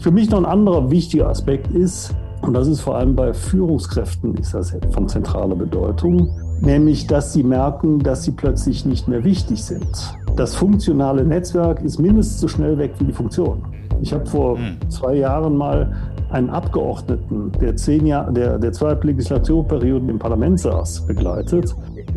Für 0.00 0.10
mich 0.10 0.30
noch 0.30 0.38
ein 0.38 0.46
anderer 0.46 0.90
wichtiger 0.90 1.28
Aspekt 1.28 1.72
ist, 1.72 2.14
und 2.40 2.54
das 2.54 2.68
ist 2.68 2.80
vor 2.80 2.96
allem 2.96 3.14
bei 3.14 3.34
Führungskräften 3.34 4.34
ist 4.38 4.54
das 4.54 4.74
von 4.92 5.06
zentraler 5.10 5.54
Bedeutung, 5.54 6.30
nämlich 6.62 7.06
dass 7.06 7.34
sie 7.34 7.42
merken, 7.42 7.98
dass 7.98 8.24
sie 8.24 8.30
plötzlich 8.30 8.86
nicht 8.86 9.08
mehr 9.08 9.24
wichtig 9.24 9.62
sind. 9.62 10.16
Das 10.36 10.54
funktionale 10.54 11.22
Netzwerk 11.22 11.82
ist 11.82 11.98
mindestens 11.98 12.40
so 12.40 12.48
schnell 12.48 12.78
weg 12.78 12.92
wie 12.98 13.04
die 13.04 13.12
Funktion. 13.12 13.62
Ich 14.00 14.14
habe 14.14 14.24
vor 14.24 14.56
hm. 14.56 14.78
zwei 14.88 15.16
Jahren 15.16 15.54
mal 15.58 15.94
einen 16.30 16.48
Abgeordneten, 16.48 17.52
der 17.60 17.76
zehn 17.76 18.06
Jahre, 18.06 18.32
der, 18.32 18.58
der 18.58 18.72
zwei 18.72 18.94
Legislaturperioden 18.94 20.08
im 20.08 20.18
Parlament 20.18 20.60
saß, 20.60 21.06
begleitet, 21.08 21.76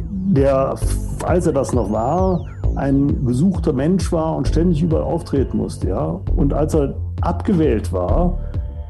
der, 0.09 0.75
als 1.25 1.47
er 1.47 1.53
das 1.53 1.73
noch 1.73 1.91
war, 1.91 2.45
ein 2.75 3.25
gesuchter 3.25 3.73
Mensch 3.73 4.09
war 4.13 4.37
und 4.37 4.47
ständig 4.47 4.81
überall 4.81 5.03
auftreten 5.03 5.57
musste. 5.57 5.89
Ja? 5.89 6.21
Und 6.37 6.53
als 6.53 6.75
er 6.75 6.95
abgewählt 7.25 7.91
war, 7.91 8.39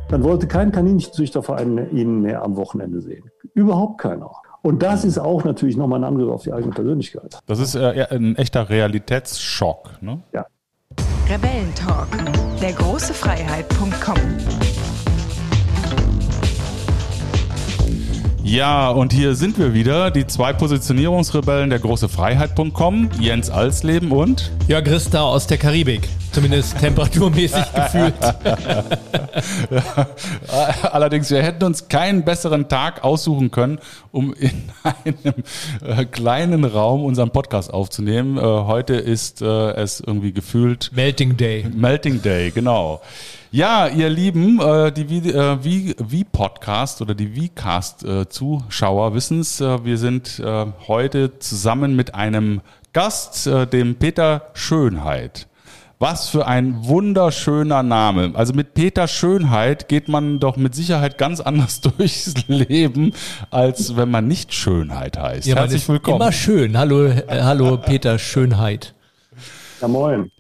dann 0.09 0.23
wollte 0.23 0.47
kein 0.47 0.71
Kaninchenzüchterverein 0.71 1.89
ihn 1.91 2.21
mehr 2.21 2.44
am 2.44 2.55
Wochenende 2.55 3.02
sehen. 3.02 3.30
Überhaupt 3.53 3.99
keiner. 3.99 4.30
Und 4.62 4.81
das 4.81 5.03
ist 5.03 5.17
auch 5.17 5.44
natürlich 5.44 5.76
nochmal 5.76 5.99
ein 5.99 6.03
Angriff 6.05 6.30
auf 6.30 6.43
die 6.43 6.54
eigene 6.54 6.73
Persönlichkeit. 6.73 7.40
Das 7.48 7.59
ist 7.59 7.76
äh, 7.76 8.07
ein 8.09 8.35
echter 8.35 8.70
Realitätsschock. 8.70 10.02
Ne? 10.02 10.21
Ja. 10.34 10.45
Rebellentalk, 11.30 12.07
der 12.62 12.73
große 12.73 13.13
Freiheit.com. 13.13 14.92
Ja, 18.45 18.89
und 18.89 19.13
hier 19.13 19.35
sind 19.35 19.57
wir 19.57 19.73
wieder, 19.73 20.11
die 20.11 20.27
zwei 20.27 20.51
Positionierungsrebellen 20.51 21.70
der 21.70 21.79
große 21.79 22.09
Freiheit.com, 22.09 23.09
Jens 23.17 23.49
Alsleben 23.49 24.11
und 24.11 24.51
Jörg 24.67 24.84
Christa 24.84 25.21
aus 25.21 25.47
der 25.47 25.57
Karibik. 25.57 26.09
Zumindest 26.34 26.77
temperaturmäßig 26.81 27.63
gefühlt. 27.73 28.13
Allerdings, 30.91 31.31
wir 31.31 31.41
hätten 31.41 31.63
uns 31.63 31.87
keinen 31.87 32.25
besseren 32.25 32.68
Tag 32.68 33.05
aussuchen 33.05 33.49
können, 33.49 33.79
um 34.12 34.34
in 34.34 34.51
einem 35.05 35.34
äh, 35.81 36.03
kleinen 36.03 36.65
Raum 36.65 37.05
unseren 37.05 37.29
Podcast 37.29 37.73
aufzunehmen. 37.73 38.37
Äh, 38.37 38.41
heute 38.41 38.96
ist 38.96 39.41
äh, 39.41 39.71
es 39.71 40.01
irgendwie 40.01 40.34
gefühlt 40.34 40.91
Melting 40.93 41.37
Day. 41.37 41.65
Melting 41.73 42.21
Day, 42.21 42.51
genau. 42.51 43.01
Ja, 43.54 43.87
ihr 43.87 44.09
Lieben, 44.09 44.59
äh, 44.59 44.91
die 44.91 45.09
wie, 45.12 45.29
äh, 45.29 45.63
wie, 45.63 45.96
wie 45.99 46.23
Podcast 46.23 47.04
oder 47.04 47.13
die 47.13 47.49
Vcast 47.49 48.04
äh, 48.04 48.27
Zuschauer 48.27 49.13
wissen 49.13 49.41
es, 49.41 49.62
äh, 49.62 49.85
wir 49.85 49.99
sind 49.99 50.41
heute 50.87 51.37
zusammen 51.37 51.96
mit 51.96 52.15
einem 52.15 52.62
Gast, 52.93 53.48
dem 53.71 53.96
Peter 53.96 54.48
Schönheit. 54.55 55.48
Was 55.99 56.29
für 56.29 56.48
ein 56.48 56.84
wunderschöner 56.87 57.84
Name. 57.84 58.31
Also 58.34 58.54
mit 58.54 58.74
Peter 58.74 59.07
Schönheit 59.07 59.87
geht 59.87 60.07
man 60.07 60.40
doch 60.40 60.57
mit 60.57 60.74
Sicherheit 60.74 61.20
ganz 61.20 61.40
anders 61.40 61.79
durchs 61.98 62.34
Leben, 62.48 63.13
als 63.51 63.96
wenn 63.96 64.09
man 64.09 64.28
nicht 64.28 64.51
Schönheit 64.56 65.19
heißt. 65.19 65.46
Ja, 65.46 65.57
Herzlich 65.57 65.88
willkommen. 65.88 66.22
Immer 66.22 66.31
schön. 66.31 66.75
Hallo, 66.75 67.06
äh, 67.06 67.24
hallo 67.29 67.78
Peter 67.78 68.18
Schönheit. 68.18 68.96
Ja, 69.79 69.88
moin. 69.88 70.31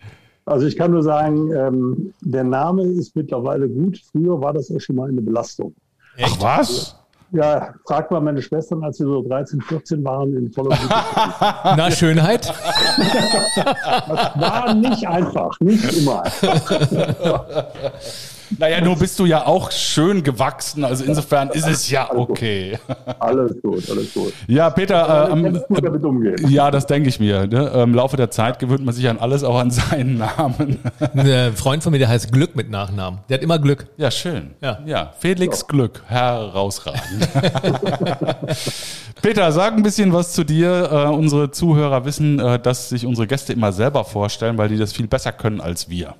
Also 0.45 0.65
ich 0.67 0.75
kann 0.75 0.91
nur 0.91 1.03
sagen, 1.03 1.51
ähm, 1.53 2.13
der 2.21 2.43
Name 2.43 2.83
ist 2.83 3.15
mittlerweile 3.15 3.69
gut. 3.69 4.01
Früher 4.11 4.41
war 4.41 4.53
das 4.53 4.69
auch 4.71 4.79
schon 4.79 4.97
mal 4.97 5.09
eine 5.09 5.21
Belastung. 5.21 5.73
Echt? 6.17 6.37
Ach 6.39 6.59
was? 6.59 6.95
Ja, 7.31 7.73
frag 7.87 8.11
mal 8.11 8.21
meine 8.21 8.41
Schwestern, 8.43 8.83
als 8.83 8.97
sie 8.97 9.05
so 9.05 9.23
13, 9.23 9.59
14 9.61 10.03
waren 10.03 10.37
in 10.37 10.51
voller 10.51 10.77
Na, 11.63 11.89
Schönheit? 11.89 12.45
das 12.47 14.39
war 14.39 14.73
nicht 14.75 15.07
einfach, 15.07 15.59
nicht 15.59 15.97
immer. 15.97 16.23
Naja, 18.57 18.81
nur 18.81 18.97
bist 18.97 19.19
du 19.19 19.25
ja 19.25 19.45
auch 19.45 19.71
schön 19.71 20.23
gewachsen, 20.23 20.83
also 20.83 21.03
insofern 21.03 21.49
ist 21.49 21.67
es 21.67 21.89
ja 21.89 22.11
okay. 22.13 22.77
Alles 23.19 23.61
gut, 23.61 23.89
alles 23.89 24.13
gut. 24.13 24.33
Ja, 24.47 24.69
Peter, 24.69 25.31
äh, 25.31 25.51
gut 25.67 25.83
damit 25.83 26.03
umgehen. 26.03 26.35
ja, 26.49 26.71
das 26.71 26.85
denke 26.85 27.09
ich 27.09 27.19
mir. 27.19 27.47
Ne? 27.47 27.67
Im 27.83 27.93
Laufe 27.93 28.17
der 28.17 28.31
Zeit 28.31 28.59
gewöhnt 28.59 28.85
man 28.85 28.93
sich 28.93 29.07
an 29.09 29.17
alles, 29.19 29.43
auch 29.43 29.59
an 29.59 29.71
seinen 29.71 30.17
Namen. 30.37 30.79
Ein 31.15 31.53
Freund 31.55 31.83
von 31.83 31.91
mir, 31.91 31.99
der 31.99 32.09
heißt 32.09 32.31
Glück 32.31 32.55
mit 32.55 32.69
Nachnamen. 32.69 33.19
Der 33.29 33.37
hat 33.37 33.43
immer 33.43 33.59
Glück. 33.59 33.87
Ja, 33.97 34.11
schön. 34.11 34.51
Ja, 34.61 34.79
ja 34.85 35.13
Felix 35.19 35.61
ja. 35.61 35.67
Glück, 35.67 36.03
herausragend. 36.07 37.01
Peter, 39.21 39.51
sag 39.51 39.73
ein 39.73 39.83
bisschen 39.83 40.11
was 40.13 40.33
zu 40.33 40.43
dir. 40.43 40.89
Äh, 40.91 41.07
unsere 41.09 41.51
Zuhörer 41.51 42.05
wissen, 42.05 42.39
äh, 42.39 42.59
dass 42.59 42.89
sich 42.89 43.05
unsere 43.05 43.27
Gäste 43.27 43.53
immer 43.53 43.71
selber 43.71 44.03
vorstellen, 44.03 44.57
weil 44.57 44.69
die 44.69 44.77
das 44.77 44.93
viel 44.93 45.07
besser 45.07 45.31
können 45.31 45.61
als 45.61 45.89
wir. 45.89 46.15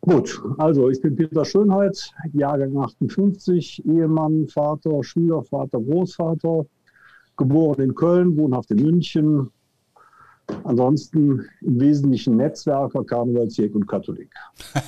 Gut, 0.00 0.40
also 0.58 0.90
ich 0.90 1.00
bin 1.00 1.16
Peter 1.16 1.44
Schönheit, 1.44 2.12
Jahrgang 2.32 2.76
58, 2.78 3.84
Ehemann, 3.86 4.46
Vater, 4.48 5.02
Schwiegervater, 5.02 5.80
Großvater, 5.80 6.66
geboren 7.36 7.82
in 7.82 7.94
Köln, 7.94 8.36
wohnhaft 8.36 8.70
in 8.70 8.82
München. 8.82 9.50
Ansonsten 10.64 11.44
im 11.60 11.80
Wesentlichen 11.80 12.36
Netzwerker, 12.36 13.04
Karnevalsjäger 13.04 13.76
und 13.76 13.86
Katholik. 13.86 14.30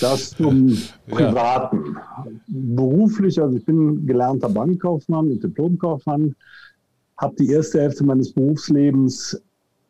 Das 0.00 0.30
zum 0.30 0.76
Privaten. 1.08 1.94
Ja. 1.94 2.26
Beruflich, 2.48 3.40
also 3.40 3.56
ich 3.56 3.64
bin 3.64 4.04
gelernter 4.06 4.48
Bankkaufmann 4.48 5.30
und 5.30 5.42
Diplomkaufmann, 5.42 6.34
habe 7.16 7.34
die 7.36 7.50
erste 7.50 7.80
Hälfte 7.80 8.04
meines 8.04 8.32
Berufslebens 8.32 9.40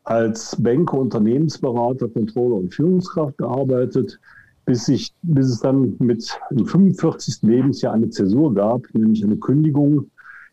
als 0.06 0.56
Banker, 0.60 0.98
Unternehmensberater, 0.98 2.08
Controller 2.08 2.56
und 2.56 2.72
Führungskraft 2.72 3.38
gearbeitet, 3.38 4.18
bis, 4.64 4.88
ich, 4.88 5.12
bis 5.22 5.46
es 5.46 5.60
dann 5.60 5.96
mit 5.98 6.28
dem 6.50 6.66
45. 6.66 7.42
Lebensjahr 7.42 7.92
eine 7.92 8.08
Zäsur 8.10 8.54
gab, 8.54 8.82
nämlich 8.92 9.24
eine 9.24 9.36
Kündigung 9.36 10.10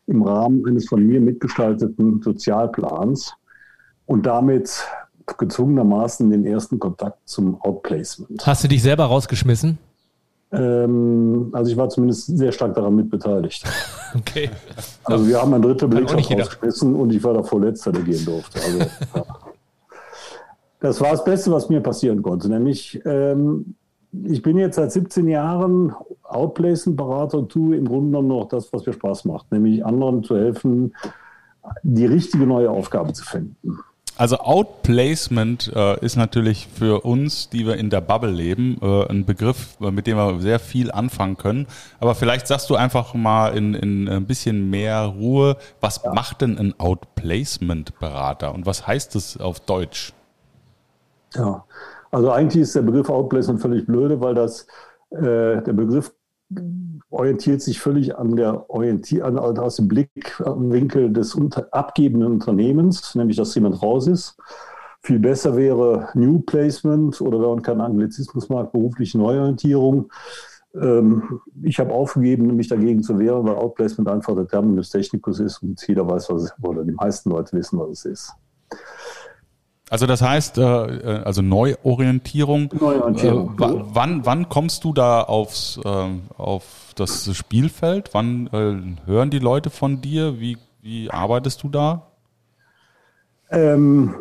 im 0.08 0.24
Rahmen 0.24 0.66
eines 0.68 0.88
von 0.88 1.06
mir 1.06 1.22
mitgestalteten 1.22 2.22
Sozialplans 2.22 3.34
und 4.08 4.26
damit 4.26 4.86
gezwungenermaßen 5.38 6.30
den 6.30 6.46
ersten 6.46 6.80
Kontakt 6.80 7.18
zum 7.26 7.62
Outplacement. 7.62 8.46
Hast 8.46 8.64
du 8.64 8.68
dich 8.68 8.82
selber 8.82 9.06
rausgeschmissen? 9.06 9.78
Ähm, 10.52 11.50
also 11.52 11.72
ich 11.72 11.78
war 11.78 11.90
zumindest 11.90 12.38
sehr 12.38 12.52
stark 12.52 12.76
daran 12.76 12.96
mitbeteiligt. 12.96 13.64
okay. 14.16 14.50
Also 15.04 15.28
wir 15.28 15.42
haben 15.42 15.54
ein 15.54 15.62
Drittel 15.62 15.88
Belegschaft 15.88 16.32
rausgeschmissen 16.32 16.96
und 16.96 17.12
ich 17.12 17.24
war 17.24 17.34
der 17.34 17.44
Vorletzte, 17.44 17.92
der 17.92 18.04
gehen 18.04 18.24
durfte. 18.26 18.60
Also, 18.64 18.80
ja. 18.80 19.26
Das 20.84 21.00
war 21.00 21.12
das 21.12 21.24
Beste, 21.24 21.50
was 21.50 21.70
mir 21.70 21.80
passieren 21.80 22.22
konnte. 22.22 22.50
Nämlich, 22.50 23.00
ähm, 23.06 23.76
ich 24.12 24.42
bin 24.42 24.58
jetzt 24.58 24.76
seit 24.76 24.92
17 24.92 25.30
Jahren 25.30 25.96
Outplacement-Berater 26.24 27.38
und 27.38 27.50
tue 27.50 27.78
im 27.78 27.88
Grunde 27.88 28.08
genommen 28.08 28.28
noch 28.28 28.50
das, 28.50 28.74
was 28.74 28.86
mir 28.86 28.92
Spaß 28.92 29.24
macht, 29.24 29.50
nämlich 29.54 29.86
anderen 29.86 30.26
zu 30.26 30.36
helfen, 30.36 30.94
die 31.84 32.06
richtige 32.06 32.46
neue 32.46 32.70
Aufgabe 32.70 33.14
zu 33.14 33.24
finden. 33.24 33.80
Also 34.18 34.40
Outplacement 34.40 35.72
äh, 35.74 36.04
ist 36.04 36.18
natürlich 36.18 36.68
für 36.68 37.06
uns, 37.06 37.48
die 37.50 37.66
wir 37.66 37.78
in 37.78 37.90
der 37.90 38.02
Bubble 38.02 38.30
leben, 38.30 38.78
äh, 38.82 39.08
ein 39.08 39.24
Begriff, 39.24 39.78
äh, 39.80 39.90
mit 39.90 40.06
dem 40.06 40.18
wir 40.18 40.42
sehr 40.42 40.60
viel 40.60 40.92
anfangen 40.92 41.38
können. 41.38 41.66
Aber 42.02 42.14
vielleicht 42.14 42.46
sagst 42.46 42.70
du 42.70 42.76
einfach 42.76 43.14
mal 43.14 43.56
in, 43.56 43.74
in 43.74 44.10
ein 44.10 44.26
bisschen 44.26 44.70
mehr 44.70 45.06
Ruhe, 45.06 45.56
was 45.80 46.02
ja. 46.04 46.14
macht 46.14 46.42
denn 46.42 46.58
ein 46.58 46.78
Outplacement-Berater 46.78 48.54
und 48.54 48.66
was 48.66 48.86
heißt 48.86 49.16
das 49.16 49.38
auf 49.38 49.62
Deutsch? 49.62 50.12
Ja, 51.36 51.66
also 52.12 52.32
eigentlich 52.32 52.64
ist 52.64 52.76
der 52.76 52.82
Begriff 52.82 53.10
Outplacement 53.10 53.62
völlig 53.62 53.86
blöde, 53.86 54.22
weil 54.22 54.36
das 54.36 54.68
äh, 55.12 55.62
der 55.62 55.74
Begriff 55.74 56.14
orientiert 57.10 57.62
sich 57.62 57.80
völlig 57.80 58.18
an 58.18 58.36
der 58.36 58.70
Orientier 58.70 59.26
an, 59.26 59.38
aus 59.38 59.76
dem 59.78 59.88
Blickwinkel 59.88 61.12
des 61.14 61.36
unter, 61.36 61.68
abgebenden 61.72 62.34
Unternehmens, 62.34 63.16
nämlich 63.16 63.38
dass 63.38 63.56
jemand 63.56 63.82
raus 63.82 64.08
ist. 64.08 64.38
Viel 65.02 65.20
besser 65.20 65.56
wäre 65.58 66.10
New 66.14 66.40
Placement 66.40 67.20
oder 67.22 67.40
wenn 67.40 67.50
man 67.50 67.62
keinen 67.62 67.82
Anglizismus 67.82 68.50
mag, 68.50 68.72
berufliche 68.72 69.18
Neuorientierung. 69.18 70.12
Ähm, 70.76 71.42
ich 71.62 71.80
habe 71.80 71.94
aufgegeben, 71.94 72.56
mich 72.56 72.70
dagegen 72.70 73.04
zu 73.04 73.20
wehren, 73.20 73.46
weil 73.46 73.56
Outplacement 73.56 74.10
einfach 74.10 74.34
der 74.36 74.48
Terminus 74.48 74.90
technicus 74.90 75.40
ist 75.40 75.62
und 75.62 75.86
jeder 75.88 76.08
weiß, 76.08 76.30
was 76.30 76.44
es, 76.44 76.54
oder 76.62 76.84
die 76.84 76.94
meisten 76.94 77.30
Leute 77.30 77.56
wissen, 77.58 77.80
was 77.80 77.90
es 77.90 78.06
ist. 78.06 78.34
Also 79.94 80.08
das 80.08 80.24
heißt, 80.24 80.58
äh, 80.58 80.62
äh, 80.64 81.24
also 81.24 81.44
Neuorientierung. 81.44 82.68
Neuorientierung. 82.74 83.54
Äh, 83.62 83.84
wann, 83.94 84.26
wann 84.26 84.50
kommst 84.50 84.86
du 84.86 84.92
da 84.92 85.22
aufs, 85.22 85.80
auf 85.84 86.64
das 86.96 87.32
Spielfeld? 87.36 88.10
Wann 88.14 88.50
hören 89.06 89.30
die 89.30 89.38
Leute 89.38 89.70
von 89.70 90.02
dir? 90.02 90.40
Wie, 90.40 90.58
wie 90.82 91.12
arbeitest 91.12 91.62
du 91.62 91.70
da? 91.70 92.08
Ähm, 93.52 94.16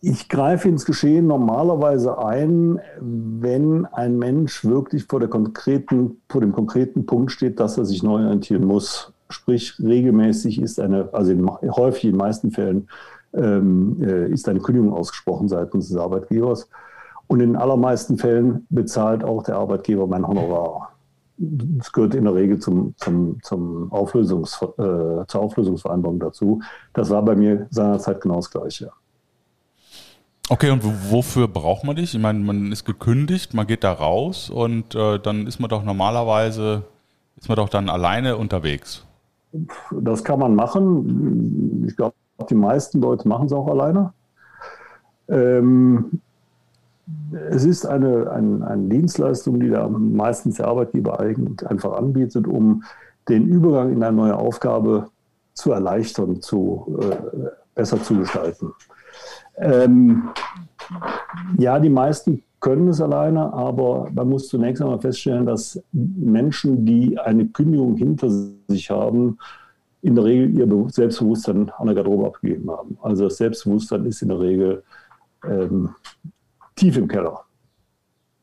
ich 0.00 0.28
greife 0.28 0.68
ins 0.68 0.84
Geschehen 0.84 1.28
normalerweise 1.28 2.18
ein, 2.18 2.80
wenn 3.00 3.86
ein 3.86 4.18
Mensch 4.18 4.64
wirklich 4.64 5.04
vor, 5.04 5.20
der 5.20 5.28
konkreten, 5.28 6.16
vor 6.28 6.40
dem 6.40 6.50
konkreten 6.50 7.06
Punkt 7.06 7.30
steht, 7.30 7.60
dass 7.60 7.78
er 7.78 7.84
sich 7.84 8.02
neu 8.02 8.24
orientieren 8.24 8.64
muss. 8.64 9.12
Sprich, 9.28 9.74
regelmäßig 9.78 10.60
ist 10.60 10.80
eine, 10.80 11.08
also 11.12 11.30
in, 11.30 11.48
häufig 11.48 12.04
in 12.04 12.10
den 12.10 12.18
meisten 12.18 12.50
Fällen 12.50 12.88
ähm, 13.36 14.02
äh, 14.02 14.28
ist 14.30 14.48
eine 14.48 14.60
Kündigung 14.60 14.92
ausgesprochen 14.92 15.48
seitens 15.48 15.88
des 15.88 15.96
Arbeitgebers. 15.96 16.68
Und 17.26 17.40
in 17.40 17.50
den 17.50 17.56
allermeisten 17.56 18.18
Fällen 18.18 18.66
bezahlt 18.70 19.24
auch 19.24 19.42
der 19.42 19.56
Arbeitgeber 19.56 20.06
mein 20.06 20.26
Honorar. 20.26 20.90
Das 21.36 21.92
gehört 21.92 22.14
in 22.14 22.24
der 22.24 22.34
Regel 22.34 22.60
zum, 22.60 22.94
zum, 22.96 23.38
zum 23.42 23.90
Auflösungs, 23.92 24.62
äh, 24.62 25.26
zur 25.26 25.40
Auflösungsvereinbarung 25.40 26.20
dazu. 26.20 26.60
Das 26.92 27.10
war 27.10 27.22
bei 27.22 27.34
mir 27.34 27.66
seinerzeit 27.70 28.20
genau 28.20 28.36
das 28.36 28.50
Gleiche. 28.50 28.90
Okay, 30.50 30.70
und 30.70 30.82
wofür 31.10 31.48
braucht 31.48 31.84
man 31.84 31.96
dich? 31.96 32.14
Ich 32.14 32.20
meine, 32.20 32.38
man 32.38 32.70
ist 32.70 32.84
gekündigt, 32.84 33.54
man 33.54 33.66
geht 33.66 33.82
da 33.82 33.92
raus 33.92 34.50
und 34.50 34.94
äh, 34.94 35.18
dann 35.18 35.46
ist 35.46 35.58
man 35.58 35.70
doch 35.70 35.82
normalerweise, 35.82 36.84
ist 37.36 37.48
man 37.48 37.56
doch 37.56 37.70
dann 37.70 37.88
alleine 37.88 38.36
unterwegs. 38.36 39.06
Das 39.90 40.22
kann 40.22 40.38
man 40.40 40.54
machen. 40.54 41.86
Ich 41.88 41.96
glaube, 41.96 42.14
die 42.48 42.54
meisten 42.54 43.00
Leute 43.00 43.28
machen 43.28 43.46
es 43.46 43.52
auch 43.52 43.68
alleine. 43.68 44.12
Ähm, 45.28 46.20
es 47.50 47.64
ist 47.64 47.86
eine, 47.86 48.30
ein, 48.30 48.62
eine 48.62 48.88
Dienstleistung, 48.88 49.60
die 49.60 49.70
da 49.70 49.88
meistens 49.88 50.56
der 50.56 50.68
Arbeitgeber 50.68 51.20
einfach 51.20 51.92
anbietet, 51.92 52.46
um 52.46 52.82
den 53.28 53.46
Übergang 53.46 53.92
in 53.92 54.02
eine 54.02 54.16
neue 54.16 54.36
Aufgabe 54.36 55.08
zu 55.52 55.72
erleichtern, 55.72 56.40
zu, 56.40 56.98
äh, 57.00 57.48
besser 57.74 58.02
zu 58.02 58.18
gestalten. 58.18 58.72
Ähm, 59.56 60.30
ja, 61.58 61.78
die 61.78 61.90
meisten 61.90 62.42
können 62.60 62.88
es 62.88 63.00
alleine, 63.00 63.52
aber 63.52 64.08
man 64.12 64.28
muss 64.28 64.48
zunächst 64.48 64.82
einmal 64.82 65.00
feststellen, 65.00 65.46
dass 65.46 65.80
Menschen, 65.92 66.86
die 66.86 67.18
eine 67.18 67.46
Kündigung 67.46 67.96
hinter 67.96 68.30
sich 68.68 68.90
haben, 68.90 69.38
in 70.04 70.14
der 70.14 70.24
Regel 70.24 70.50
ihr 70.54 70.88
Selbstbewusstsein 70.90 71.70
an 71.70 71.86
der 71.86 71.94
Garderobe 71.94 72.26
abgegeben 72.26 72.70
haben. 72.70 72.98
Also 73.00 73.24
das 73.24 73.38
Selbstbewusstsein 73.38 74.04
ist 74.04 74.20
in 74.20 74.28
der 74.28 74.38
Regel 74.38 74.82
ähm, 75.48 75.94
tief 76.76 76.98
im 76.98 77.08
Keller. 77.08 77.40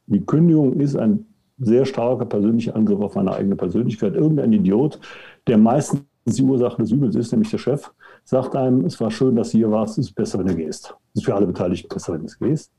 Die 0.07 0.25
Kündigung 0.25 0.79
ist 0.79 0.95
ein 0.95 1.27
sehr 1.59 1.85
starker 1.85 2.25
persönlicher 2.25 2.75
Angriff 2.75 2.99
auf 2.99 3.13
meine 3.13 3.33
eigene 3.33 3.55
Persönlichkeit. 3.55 4.15
Irgendein 4.15 4.51
Idiot, 4.53 4.99
der 5.45 5.59
meistens 5.59 6.01
die 6.25 6.41
Ursache 6.41 6.81
des 6.81 6.91
Übels 6.91 7.15
ist, 7.15 7.31
nämlich 7.31 7.51
der 7.51 7.59
Chef, 7.59 7.91
sagt 8.23 8.55
einem, 8.55 8.83
es 8.85 8.99
war 8.99 9.11
schön, 9.11 9.35
dass 9.35 9.51
du 9.51 9.59
hier 9.59 9.69
warst, 9.69 9.99
es 9.99 10.07
ist 10.07 10.15
besser, 10.15 10.39
wenn 10.39 10.47
du 10.47 10.55
gehst. 10.55 10.95
Es 11.13 11.21
ist 11.21 11.25
für 11.25 11.35
alle 11.35 11.45
Beteiligten 11.45 11.89
besser, 11.89 12.13
wenn 12.13 12.25
du 12.25 12.33
gehst. 12.39 12.71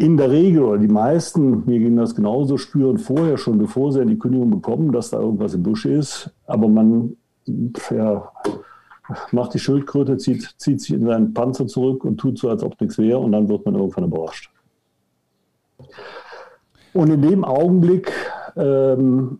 In 0.00 0.16
der 0.16 0.30
Regel 0.30 0.62
oder 0.62 0.78
die 0.78 0.88
meisten, 0.88 1.66
mir 1.66 1.78
ging 1.78 1.94
das 1.96 2.14
genauso, 2.14 2.56
spüren 2.56 2.96
vorher 2.96 3.36
schon, 3.36 3.58
bevor 3.58 3.92
sie 3.92 4.06
die 4.06 4.18
Kündigung 4.18 4.50
bekommen, 4.50 4.92
dass 4.92 5.10
da 5.10 5.20
irgendwas 5.20 5.52
im 5.52 5.62
Busch 5.62 5.84
ist. 5.84 6.30
Aber 6.46 6.68
man 6.68 7.18
ja, 7.90 8.32
macht 9.30 9.52
die 9.52 9.58
Schildkröte, 9.58 10.16
zieht, 10.16 10.54
zieht 10.56 10.80
sich 10.80 10.94
in 10.94 11.04
seinen 11.04 11.34
Panzer 11.34 11.66
zurück 11.66 12.02
und 12.06 12.16
tut 12.16 12.38
so, 12.38 12.48
als 12.48 12.62
ob 12.62 12.80
nichts 12.80 12.96
wäre 12.96 13.18
und 13.18 13.32
dann 13.32 13.50
wird 13.50 13.66
man 13.66 13.74
irgendwann 13.74 14.04
überrascht. 14.04 14.50
Und 16.94 17.10
in 17.10 17.20
dem 17.20 17.44
Augenblick 17.44 18.10
ähm, 18.56 19.38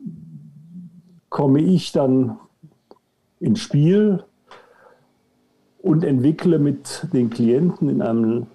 komme 1.31 1.63
ich 1.63 1.93
dann 1.93 2.37
ins 3.39 3.61
Spiel 3.61 4.25
und 5.83 6.05
entwickle 6.05 6.59
mit 6.59 7.09
den 7.13 7.31
Klienten 7.31 7.89
in 7.89 8.03
einem 8.03 8.47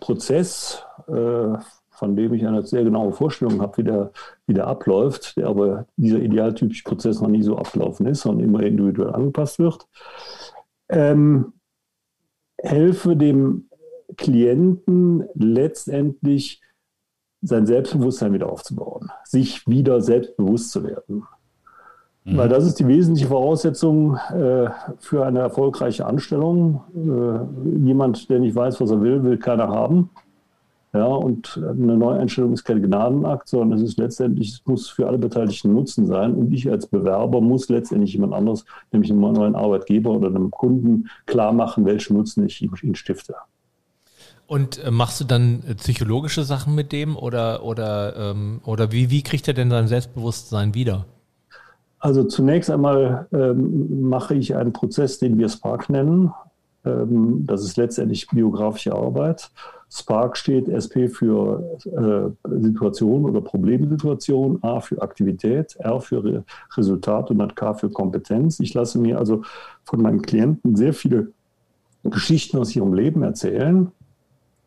Prozess, 0.00 0.82
von 1.06 2.16
dem 2.16 2.34
ich 2.34 2.46
eine 2.46 2.62
sehr 2.66 2.84
genaue 2.84 3.12
Vorstellung 3.12 3.62
habe, 3.62 3.78
wie 3.78 3.84
der, 3.84 4.10
wie 4.46 4.54
der 4.54 4.66
abläuft, 4.66 5.36
der 5.36 5.46
aber 5.46 5.86
dieser 5.96 6.18
idealtypische 6.18 6.84
Prozess 6.84 7.20
noch 7.20 7.28
nie 7.28 7.42
so 7.42 7.56
abgelaufen 7.56 8.06
ist, 8.06 8.22
sondern 8.22 8.48
immer 8.48 8.62
individuell 8.62 9.14
angepasst 9.14 9.58
wird, 9.58 9.86
ähm, 10.88 11.52
helfe 12.58 13.16
dem 13.16 13.68
Klienten 14.16 15.24
letztendlich 15.34 16.60
sein 17.42 17.66
Selbstbewusstsein 17.66 18.32
wieder 18.32 18.50
aufzubauen, 18.50 19.10
sich 19.24 19.66
wieder 19.68 20.00
selbstbewusst 20.00 20.70
zu 20.70 20.82
werden. 20.82 21.24
Mhm. 22.24 22.38
Weil 22.38 22.48
das 22.48 22.64
ist 22.64 22.80
die 22.80 22.88
wesentliche 22.88 23.28
Voraussetzung 23.28 24.16
äh, 24.16 24.70
für 24.98 25.26
eine 25.26 25.40
erfolgreiche 25.40 26.06
Anstellung. 26.06 26.80
Äh, 26.94 27.86
jemand, 27.86 28.30
der 28.30 28.40
nicht 28.40 28.56
weiß, 28.56 28.80
was 28.80 28.90
er 28.90 29.02
will, 29.02 29.22
will 29.22 29.38
keiner 29.38 29.68
haben. 29.68 30.10
Ja, 30.94 31.06
und 31.06 31.60
eine 31.60 31.96
Neueinstellung 31.96 32.52
ist 32.52 32.62
kein 32.62 32.80
Gnadenakt, 32.80 33.48
sondern 33.48 33.76
es 33.76 33.82
ist 33.82 33.98
letztendlich, 33.98 34.50
es 34.50 34.62
muss 34.64 34.88
für 34.88 35.08
alle 35.08 35.18
Beteiligten 35.18 35.72
Nutzen 35.72 36.06
sein. 36.06 36.34
Und 36.34 36.52
ich 36.52 36.70
als 36.70 36.86
Bewerber 36.86 37.40
muss 37.40 37.68
letztendlich 37.68 38.12
jemand 38.12 38.32
anderes, 38.32 38.64
nämlich 38.92 39.10
einem 39.10 39.20
neuen 39.20 39.56
Arbeitgeber 39.56 40.12
oder 40.12 40.28
einem 40.28 40.52
Kunden, 40.52 41.08
klar 41.26 41.52
machen, 41.52 41.84
welchen 41.84 42.16
Nutzen 42.16 42.46
ich 42.46 42.62
ihm 42.62 42.94
stifte. 42.94 43.34
Und 44.46 44.84
äh, 44.84 44.92
machst 44.92 45.20
du 45.20 45.24
dann 45.24 45.64
äh, 45.66 45.74
psychologische 45.74 46.44
Sachen 46.44 46.76
mit 46.76 46.92
dem 46.92 47.16
oder, 47.16 47.64
oder, 47.64 48.14
ähm, 48.16 48.60
oder 48.64 48.92
wie, 48.92 49.10
wie 49.10 49.22
kriegt 49.22 49.48
er 49.48 49.54
denn 49.54 49.70
sein 49.70 49.88
Selbstbewusstsein 49.88 50.74
wieder? 50.74 51.06
Also 51.98 52.22
zunächst 52.22 52.70
einmal 52.70 53.26
ähm, 53.32 54.08
mache 54.08 54.34
ich 54.34 54.54
einen 54.54 54.72
Prozess, 54.72 55.18
den 55.18 55.38
wir 55.38 55.48
Spark 55.48 55.90
nennen. 55.90 56.32
Ähm, 56.84 57.44
das 57.46 57.64
ist 57.64 57.76
letztendlich 57.76 58.28
biografische 58.28 58.94
Arbeit. 58.94 59.50
Spark 59.90 60.36
steht 60.36 60.68
SP 60.68 61.06
für 61.08 61.78
äh, 61.86 62.50
Situation 62.60 63.24
oder 63.24 63.40
Problemsituation, 63.40 64.58
A 64.62 64.80
für 64.80 65.00
Aktivität, 65.00 65.76
R 65.78 66.00
für 66.00 66.24
Re 66.24 66.44
Resultat 66.76 67.30
und 67.30 67.56
K 67.56 67.74
für 67.74 67.90
Kompetenz. 67.90 68.60
Ich 68.60 68.74
lasse 68.74 68.98
mir 68.98 69.18
also 69.18 69.42
von 69.84 70.02
meinen 70.02 70.22
Klienten 70.22 70.76
sehr 70.76 70.94
viele 70.94 71.32
Geschichten 72.02 72.58
aus 72.58 72.74
ihrem 72.74 72.92
Leben 72.92 73.22
erzählen, 73.22 73.92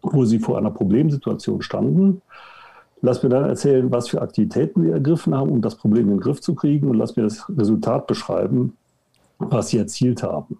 wo 0.01 0.25
sie 0.25 0.39
vor 0.39 0.57
einer 0.57 0.71
Problemsituation 0.71 1.61
standen 1.61 2.21
Lass 3.01 3.21
mir 3.21 3.29
dann 3.29 3.45
erzählen, 3.45 3.91
was 3.91 4.09
für 4.09 4.21
Aktivitäten 4.21 4.83
wir 4.83 4.93
ergriffen 4.93 5.35
haben, 5.35 5.51
um 5.51 5.61
das 5.61 5.75
Problem 5.75 6.05
in 6.05 6.15
den 6.15 6.19
Griff 6.19 6.41
zu 6.41 6.55
kriegen 6.55 6.89
und 6.89 6.97
lass 6.97 7.15
mir 7.15 7.23
das 7.23 7.47
Resultat 7.55 8.07
beschreiben, 8.07 8.75
was 9.37 9.69
sie 9.69 9.77
erzielt 9.77 10.23
haben. 10.23 10.59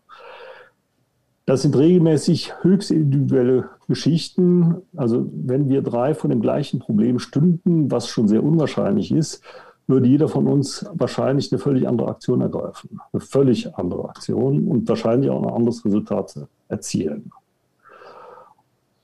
Das 1.48 1.62
sind 1.62 1.78
regelmäßig 1.78 2.62
höchst 2.62 2.92
individuelle 2.92 3.70
Geschichten. 3.88 4.82
Also 4.98 5.30
wenn 5.32 5.70
wir 5.70 5.82
drei 5.82 6.14
von 6.14 6.30
dem 6.30 6.42
gleichen 6.42 6.80
Problem 6.80 7.20
stünden, 7.20 7.90
was 7.90 8.10
schon 8.10 8.28
sehr 8.28 8.44
unwahrscheinlich 8.44 9.14
ist, 9.14 9.42
würde 9.88 10.10
jeder 10.10 10.28
von 10.28 10.46
uns 10.46 10.86
wahrscheinlich 10.92 11.50
eine 11.50 11.60
völlig 11.60 11.88
andere 11.88 12.10
Aktion 12.10 12.42
ergreifen. 12.42 13.00
Eine 13.14 13.22
völlig 13.22 13.74
andere 13.78 14.10
Aktion 14.10 14.68
und 14.68 14.90
wahrscheinlich 14.90 15.30
auch 15.30 15.42
ein 15.42 15.50
anderes 15.50 15.86
Resultat 15.86 16.38
erzielen. 16.68 17.32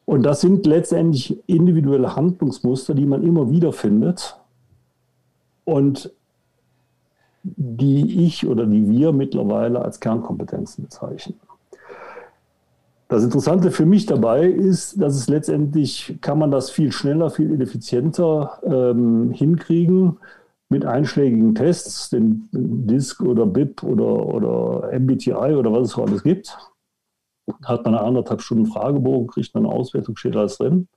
Und 0.04 0.24
das 0.24 0.42
sind 0.42 0.66
letztendlich 0.66 1.42
individuelle 1.48 2.14
Handlungsmuster, 2.14 2.94
die 2.94 3.06
man 3.06 3.24
immer 3.24 3.52
wieder 3.52 3.72
findet 3.72 4.38
und 5.64 6.12
die 7.44 8.26
ich 8.26 8.46
oder 8.46 8.66
die 8.66 8.90
wir 8.90 9.14
mittlerweile 9.14 9.82
als 9.82 10.02
Kernkompetenzen 10.02 10.84
bezeichnen. 10.84 11.40
Das 13.14 13.24
Interessante 13.24 13.70
für 13.70 13.86
mich 13.86 14.08
dabei 14.08 14.48
ist, 14.48 15.00
dass 15.00 15.16
es 15.16 15.30
letztendlich 15.30 16.18
kann 16.22 16.40
man 16.40 16.50
das 16.50 16.72
viel 16.72 16.92
schneller, 16.92 17.30
viel 17.30 17.62
effizienter 17.62 18.60
ähm, 18.64 19.30
hinkriegen 19.30 20.18
mit 20.70 20.84
einschlägigen 20.84 21.54
Tests, 21.54 22.10
den 22.10 22.50
DISC 22.52 23.22
oder 23.22 23.46
BIP 23.46 23.84
oder, 23.84 24.26
oder 24.26 25.00
MBTI 25.00 25.54
oder 25.54 25.72
was 25.72 25.90
es 25.90 25.96
auch 25.96 26.08
alles 26.08 26.24
gibt 26.24 26.58
hat 27.66 27.86
man 27.86 27.94
eine 27.94 28.04
anderthalb 28.04 28.42
Stunden 28.42 28.66
Fragebogen, 28.66 29.28
kriegt 29.28 29.54
man 29.54 29.68
eine 29.68 29.76
Auswertung, 29.76 30.16
steht 30.16 30.36
alles 30.36 30.58
drin. 30.58 30.88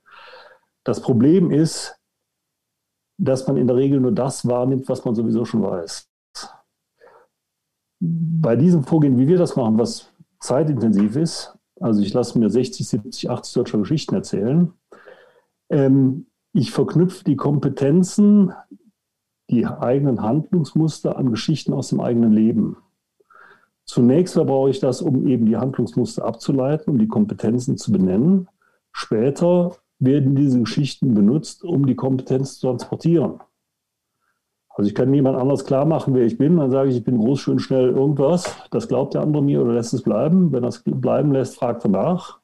Das 0.85 0.99
Problem 0.99 1.51
ist, 1.51 1.99
dass 3.19 3.45
man 3.45 3.57
in 3.57 3.67
der 3.67 3.75
Regel 3.75 3.99
nur 3.99 4.13
das 4.13 4.47
wahrnimmt, 4.47 4.89
was 4.89 5.05
man 5.05 5.13
sowieso 5.13 5.45
schon 5.45 5.61
weiß. 5.61 6.09
Bei 7.99 8.55
diesem 8.55 8.85
Vorgehen, 8.85 9.19
wie 9.19 9.27
wir 9.27 9.37
das 9.37 9.55
machen, 9.55 9.77
was 9.77 10.11
zeitintensiv 10.39 11.15
ist, 11.15 11.56
also 11.79 12.01
ich 12.01 12.13
lasse 12.13 12.37
mir 12.39 12.49
60, 12.49 12.87
70, 12.87 13.29
80 13.29 13.53
deutsche 13.53 13.77
Geschichten 13.79 14.15
erzählen, 14.15 14.73
ähm, 15.69 16.27
ich 16.53 16.71
verknüpfe 16.71 17.23
die 17.23 17.35
Kompetenzen, 17.35 18.53
die 19.49 19.65
eigenen 19.65 20.21
Handlungsmuster 20.21 21.17
an 21.17 21.31
Geschichten 21.31 21.73
aus 21.73 21.89
dem 21.89 21.99
eigenen 21.99 22.31
Leben. 22.31 22.77
Zunächst 23.85 24.35
brauche 24.35 24.69
ich 24.69 24.79
das, 24.79 25.01
um 25.01 25.27
eben 25.27 25.45
die 25.45 25.55
Handlungsmuster 25.55 26.25
abzuleiten, 26.25 26.91
um 26.91 26.99
die 26.99 27.07
Kompetenzen 27.07 27.77
zu 27.77 27.91
benennen. 27.91 28.49
Später 28.91 29.77
werden 29.99 30.35
diese 30.35 30.59
Geschichten 30.59 31.13
benutzt, 31.13 31.63
um 31.63 31.85
die 31.85 31.95
Kompetenz 31.95 32.59
zu 32.59 32.67
transportieren. 32.67 33.39
Also 34.77 34.89
ich 34.89 34.95
kann 34.95 35.09
niemand 35.09 35.39
anders 35.39 35.65
klar 35.65 35.85
machen, 35.85 36.13
wer 36.13 36.23
ich 36.23 36.37
bin. 36.37 36.57
Dann 36.57 36.69
sage 36.69 36.91
ich, 36.91 36.97
ich 36.97 37.03
bin 37.03 37.17
groß, 37.17 37.39
schön, 37.39 37.57
schnell 37.57 37.89
irgendwas. 37.89 38.55
Das 38.69 38.87
glaubt 38.87 39.15
der 39.15 39.21
andere 39.21 39.41
mir 39.41 39.59
oder 39.63 39.73
lässt 39.73 39.91
es 39.95 40.03
bleiben. 40.03 40.51
Wenn 40.51 40.63
er 40.63 40.69
es 40.69 40.83
bleiben 40.85 41.31
lässt, 41.31 41.55
fragt 41.55 41.83
er 41.83 41.89
nach. 41.89 42.39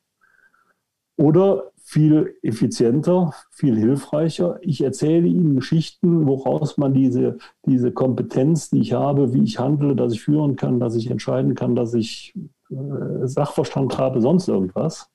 Oder 1.16 1.66
viel 1.84 2.36
effizienter, 2.42 3.36
viel 3.52 3.78
hilfreicher. 3.78 4.58
Ich 4.62 4.82
erzähle 4.82 5.28
Ihnen 5.28 5.56
Geschichten, 5.56 6.26
woraus 6.26 6.76
man 6.78 6.96
diese, 6.96 7.38
diese 7.68 7.92
Kompetenz, 7.92 8.72
die 8.72 8.80
ich 8.80 8.94
habe, 8.94 9.32
wie 9.36 9.44
ich 9.44 9.60
handle, 9.60 9.96
dass 9.96 10.14
ich 10.14 10.24
führen 10.24 10.56
kann, 10.56 10.80
dass 10.80 10.96
ich 10.96 11.12
entscheiden 11.12 11.54
kann, 11.54 11.76
dass 11.76 11.94
ich 11.94 12.34
äh, 12.72 13.28
Sachverstand 13.28 14.00
habe, 14.00 14.22
sonst 14.22 14.48
irgendwas, 14.48 15.12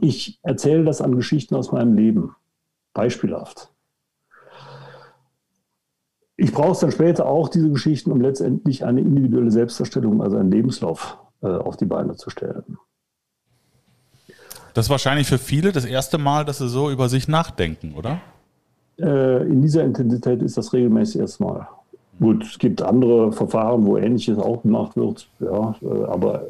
Ich 0.00 0.38
erzähle 0.42 0.84
das 0.84 1.00
an 1.00 1.16
Geschichten 1.16 1.56
aus 1.56 1.72
meinem 1.72 1.94
Leben. 1.94 2.36
Beispielhaft. 2.92 3.72
Ich 6.40 6.52
brauche 6.52 6.70
es 6.70 6.78
dann 6.78 6.92
später 6.92 7.26
auch, 7.26 7.48
diese 7.48 7.68
Geschichten, 7.68 8.12
um 8.12 8.20
letztendlich 8.20 8.84
eine 8.84 9.00
individuelle 9.00 9.50
Selbstdarstellung, 9.50 10.22
also 10.22 10.36
einen 10.36 10.52
Lebenslauf 10.52 11.18
äh, 11.42 11.48
auf 11.48 11.76
die 11.76 11.84
Beine 11.84 12.14
zu 12.14 12.30
stellen. 12.30 12.78
Das 14.72 14.86
ist 14.86 14.90
wahrscheinlich 14.90 15.26
für 15.26 15.38
viele 15.38 15.72
das 15.72 15.84
erste 15.84 16.16
Mal, 16.16 16.44
dass 16.44 16.58
sie 16.58 16.68
so 16.68 16.90
über 16.90 17.08
sich 17.08 17.26
nachdenken, 17.26 17.94
oder? 17.96 18.20
Äh, 19.00 19.48
in 19.48 19.62
dieser 19.62 19.82
Intensität 19.82 20.40
ist 20.40 20.56
das 20.56 20.72
regelmäßig 20.72 21.20
erstmal. 21.20 21.66
Gut, 22.20 22.44
es 22.44 22.56
gibt 22.56 22.82
andere 22.82 23.32
Verfahren, 23.32 23.84
wo 23.84 23.96
Ähnliches 23.96 24.38
auch 24.38 24.62
gemacht 24.62 24.96
wird, 24.96 25.28
ja, 25.40 25.74
äh, 25.82 26.04
aber 26.04 26.46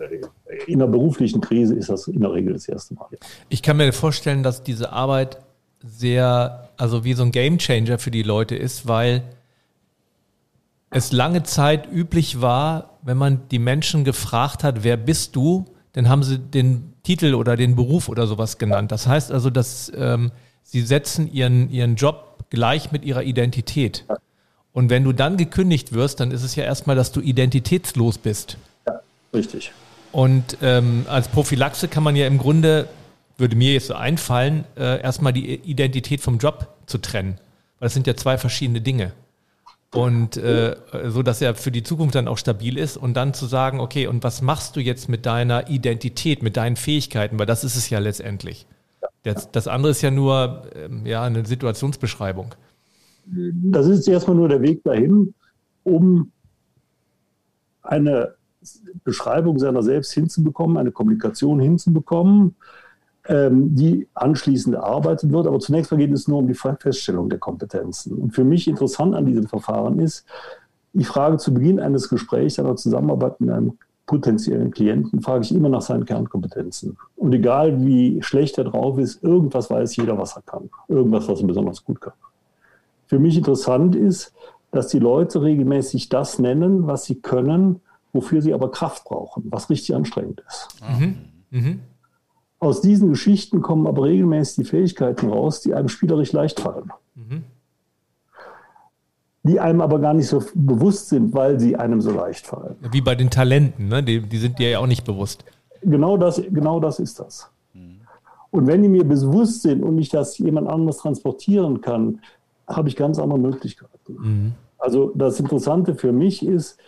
in 0.67 0.81
der 0.81 0.87
beruflichen 0.87 1.41
Krise 1.41 1.75
ist 1.75 1.89
das 1.89 2.09
in 2.09 2.21
der 2.21 2.33
Regel 2.35 2.53
das 2.53 2.69
erste 2.69 2.93
Mal. 2.93 3.09
Ich 3.49 3.63
kann 3.63 3.79
mir 3.79 3.91
vorstellen, 3.95 4.43
dass 4.43 4.63
diese 4.63 4.93
Arbeit 4.93 5.39
sehr, 5.83 6.69
also 6.77 7.05
wie 7.05 7.15
so 7.15 7.23
ein 7.23 7.33
Gamechanger 7.33 7.99
für 7.99 8.11
die 8.11 8.23
Leute 8.23 8.55
ist, 8.55 8.87
weil 8.87 9.23
es 10.91 11.13
lange 11.13 11.43
Zeit 11.43 11.91
üblich 11.91 12.41
war, 12.41 12.99
wenn 13.03 13.17
man 13.17 13.49
die 13.51 13.59
Menschen 13.59 14.05
gefragt 14.05 14.65
hat, 14.65 14.85
wer 14.85 14.97
bist 14.97 15.37
du, 15.37 15.67
dann 15.93 16.09
haben 16.09 16.23
sie 16.23 16.39
den 16.39 16.95
Titel 17.03 17.35
oder 17.35 17.57
den 17.57 17.77
Beruf 17.77 18.09
oder 18.09 18.27
sowas 18.27 18.59
genannt. 18.59 18.93
Das 18.93 19.07
heißt 19.07 19.33
also, 19.33 19.51
dass 19.51 19.93
ähm, 19.95 20.31
sie 20.63 20.83
setzen 20.83 21.33
ihren, 21.33 21.71
ihren 21.71 21.97
Job 21.97 22.45
gleich 22.51 22.93
mit 22.93 23.05
ihrer 23.05 23.23
Identität. 23.23 24.05
Und 24.73 24.91
wenn 24.91 25.05
du 25.05 25.13
dann 25.13 25.37
gekündigt 25.37 25.93
wirst, 25.93 26.21
dann 26.21 26.31
ist 26.31 26.43
es 26.43 26.55
ja 26.55 26.65
erstmal, 26.65 26.97
dass 26.97 27.13
du 27.13 27.21
identitätslos 27.21 28.19
bist. 28.19 28.59
Ja, 28.87 29.01
richtig. 29.35 29.73
Und 30.13 30.57
ähm, 30.63 31.05
als 31.09 31.29
Prophylaxe 31.29 31.89
kann 31.89 32.03
man 32.03 32.17
ja 32.17 32.27
im 32.27 32.39
Grunde, 32.39 32.89
würde 33.37 33.57
mir 33.57 33.73
jetzt 33.73 33.89
so 33.89 33.95
einfallen, 33.95 34.65
äh, 34.77 35.03
erstmal 35.03 35.33
die 35.33 35.55
Identität 35.55 36.21
vom 36.21 36.39
Job 36.39 36.69
zu 36.87 36.99
trennen. 36.99 37.39
Weil 37.79 37.87
das 37.87 37.95
sind 37.95 38.07
ja 38.07 38.17
zwei 38.17 38.39
verschiedene 38.39 38.81
Dinge 38.81 39.13
und 39.95 40.37
äh, 40.37 40.77
so 41.07 41.23
dass 41.23 41.41
er 41.41 41.55
für 41.55 41.71
die 41.71 41.83
Zukunft 41.83 42.15
dann 42.15 42.29
auch 42.29 42.39
stabil 42.39 42.77
ist 42.77 42.97
und 42.97 43.15
dann 43.15 43.33
zu 43.33 43.47
sagen, 43.47 43.81
okay, 43.81 44.07
und 44.07 44.23
was 44.23 44.43
machst 44.43 44.77
du 44.77 44.81
jetzt 44.81 45.09
mit 45.09 45.25
deiner 45.25 45.71
Identität, 45.71 46.43
mit 46.43 46.57
deinen 46.57 46.77
Fähigkeiten, 46.77 47.39
weil 47.39 47.47
das 47.47 47.65
ist 47.65 47.77
es 47.77 47.89
ja 47.89 47.99
letztendlich. 47.99 48.67
Das, 49.23 49.51
das 49.51 49.67
andere 49.67 49.93
ist 49.93 50.03
ja 50.03 50.11
nur 50.11 50.71
ähm, 50.75 51.07
ja 51.07 51.23
eine 51.23 51.45
Situationsbeschreibung. 51.45 52.55
Das 53.27 53.87
ist 53.87 54.07
erstmal 54.09 54.37
nur 54.37 54.49
der 54.49 54.63
Weg 54.63 54.83
dahin, 54.85 55.35
um 55.85 56.33
eine 57.83 58.35
Beschreibung 59.05 59.59
seiner 59.59 59.83
selbst 59.83 60.13
hinzubekommen, 60.13 60.77
eine 60.77 60.93
Kommunikation 60.93 61.61
hinzubekommen, 61.61 62.57
ähm, 63.29 63.75
die 63.75 64.09
anschließend 64.15 64.75
erarbeitet 64.75 65.31
wird. 65.31 65.47
Aber 65.47 65.61
zunächst 65.61 65.91
mal 65.93 65.99
geht 65.99 66.13
es 66.13 66.29
nur 66.29 66.39
um 66.39 66.49
die 66.49 66.55
Feststellung 66.55 67.29
der 67.29 67.39
Kompetenzen. 67.39 68.17
Und 68.17 68.35
für 68.35 68.45
mich 68.45 68.67
interessant 68.67 69.15
an 69.15 69.27
diesem 69.27 69.47
Verfahren 69.47 69.99
ist, 69.99 70.25
ich 70.95 71.07
frage 71.07 71.37
zu 71.37 71.53
Beginn 71.53 71.79
eines 71.79 72.09
Gesprächs, 72.09 72.59
einer 72.59 72.77
Zusammenarbeit 72.77 73.41
mit 73.41 73.51
einem 73.51 73.79
potenziellen 74.07 74.71
Klienten, 74.71 75.21
frage 75.21 75.45
ich 75.45 75.55
immer 75.55 75.69
nach 75.69 75.83
seinen 75.83 76.07
Kernkompetenzen. 76.07 76.97
Und 77.17 77.35
egal 77.35 77.85
wie 77.85 78.23
schlecht 78.23 78.57
er 78.57 78.65
drauf 78.65 78.99
ist, 78.99 79.23
irgendwas 79.23 79.69
weiß 79.69 79.97
jeder, 79.97 80.17
was 80.17 80.35
er 80.35 80.43
kann. 80.43 80.71
Irgendwas, 80.89 81.29
was 81.29 81.41
er 81.43 81.47
besonders 81.47 81.85
gut 81.85 82.01
kann. 82.01 82.15
Für 83.07 83.19
mich 83.19 83.37
interessant 83.37 83.95
ist, 83.95 84.33
dass 84.71 84.89
die 84.89 84.99
Leute 84.99 85.43
regelmäßig 85.43 86.09
das 86.09 86.39
nennen, 86.39 86.87
was 86.87 87.05
sie 87.05 87.17
können, 87.17 87.81
wofür 88.13 88.41
sie 88.41 88.55
aber 88.55 88.71
Kraft 88.71 89.05
brauchen, 89.05 89.45
was 89.51 89.69
richtig 89.69 89.95
anstrengend 89.95 90.43
ist. 90.47 90.69
Mhm. 90.99 91.17
Mhm. 91.51 91.81
Aus 92.61 92.81
diesen 92.81 93.11
Geschichten 93.11 93.63
kommen 93.63 93.87
aber 93.87 94.05
regelmäßig 94.05 94.65
die 94.65 94.71
Fähigkeiten 94.71 95.29
raus, 95.29 95.61
die 95.61 95.75
einem 95.75 95.89
spielerisch 95.89 96.33
leicht 96.33 96.61
fallen. 96.61 96.91
Mhm. 97.15 97.45
Die 99.45 99.61
einem 99.61 99.81
aber 99.81 100.01
gar 100.01 100.15
nicht 100.15 100.27
so 100.27 100.43
bewusst 100.55 101.09
sind, 101.09 101.33
weil 101.33 101.61
sie 101.61 101.77
einem 101.77 102.01
so 102.01 102.11
leicht 102.11 102.47
fallen. 102.47 102.77
Wie 102.91 103.01
bei 103.01 103.15
den 103.15 103.31
Talenten, 103.31 103.89
ne? 103.89 104.03
die, 104.03 104.21
die 104.21 104.39
sind 104.39 104.59
dir 104.59 104.71
ja 104.71 104.79
auch 104.81 104.87
nicht 104.87 105.05
bewusst. 105.05 105.45
Genau 105.83 106.17
das, 106.17 106.43
genau 106.51 106.81
das 106.81 106.99
ist 106.99 107.21
das. 107.21 107.49
Mhm. 107.75 108.01
Und 108.51 108.67
wenn 108.67 108.83
die 108.83 108.89
mir 108.89 109.05
bewusst 109.05 109.63
sind 109.63 109.85
und 109.85 109.97
ich 109.99 110.09
das 110.09 110.37
jemand 110.39 110.69
anderes 110.69 110.99
transportieren 110.99 111.81
kann, 111.81 112.21
habe 112.67 112.89
ich 112.89 112.97
ganz 112.97 113.19
andere 113.19 113.39
Möglichkeiten. 113.39 114.13
Mhm. 114.19 114.53
Also 114.79 115.13
das 115.15 115.39
Interessante 115.39 115.95
für 115.95 116.13
mich 116.13 116.45
ist, 116.45 116.79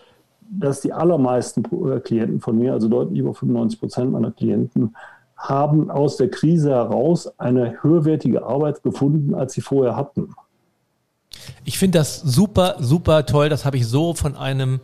dass 0.50 0.80
die 0.80 0.92
allermeisten 0.92 1.62
Klienten 2.02 2.40
von 2.40 2.58
mir, 2.58 2.72
also 2.72 2.88
deutlich 2.88 3.20
über 3.20 3.34
95 3.34 3.78
Prozent 3.78 4.12
meiner 4.12 4.32
Klienten, 4.32 4.94
haben 5.40 5.90
aus 5.90 6.18
der 6.18 6.30
Krise 6.30 6.70
heraus 6.70 7.38
eine 7.38 7.82
höherwertige 7.82 8.44
Arbeit 8.44 8.82
gefunden, 8.82 9.34
als 9.34 9.54
sie 9.54 9.62
vorher 9.62 9.96
hatten. 9.96 10.34
Ich 11.64 11.78
finde 11.78 11.98
das 11.98 12.20
super, 12.20 12.76
super 12.78 13.24
toll. 13.24 13.48
Das 13.48 13.64
habe 13.64 13.78
ich 13.78 13.86
so 13.86 14.12
von 14.12 14.36
einem, 14.36 14.80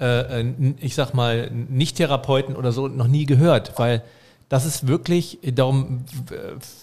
äh, 0.00 0.44
ich 0.80 0.94
sag 0.94 1.14
mal, 1.14 1.50
Nicht-Therapeuten 1.50 2.54
oder 2.54 2.70
so 2.70 2.86
noch 2.86 3.08
nie 3.08 3.26
gehört, 3.26 3.78
weil 3.78 4.04
das 4.48 4.64
ist 4.64 4.86
wirklich, 4.86 5.40
darum 5.54 6.04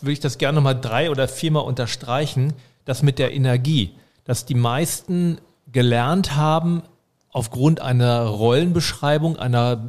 würde 0.02 0.12
ich 0.12 0.20
das 0.20 0.38
gerne 0.38 0.60
mal 0.62 0.76
drei 0.76 1.10
oder 1.10 1.28
viermal 1.28 1.64
unterstreichen, 1.64 2.54
das 2.84 3.02
mit 3.02 3.18
der 3.18 3.34
Energie, 3.34 3.94
dass 4.26 4.46
die 4.46 4.56
meisten 4.56 5.40
gelernt 5.72 6.36
haben, 6.36 6.84
aufgrund 7.32 7.82
einer 7.82 8.26
Rollenbeschreibung, 8.26 9.38
einer 9.38 9.84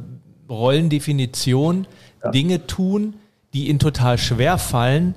Rollendefinition, 0.49 1.87
ja. 2.27 2.31
Dinge 2.31 2.67
tun, 2.67 3.15
die 3.53 3.67
ihnen 3.67 3.79
total 3.79 4.17
schwer 4.17 4.57
fallen, 4.57 5.15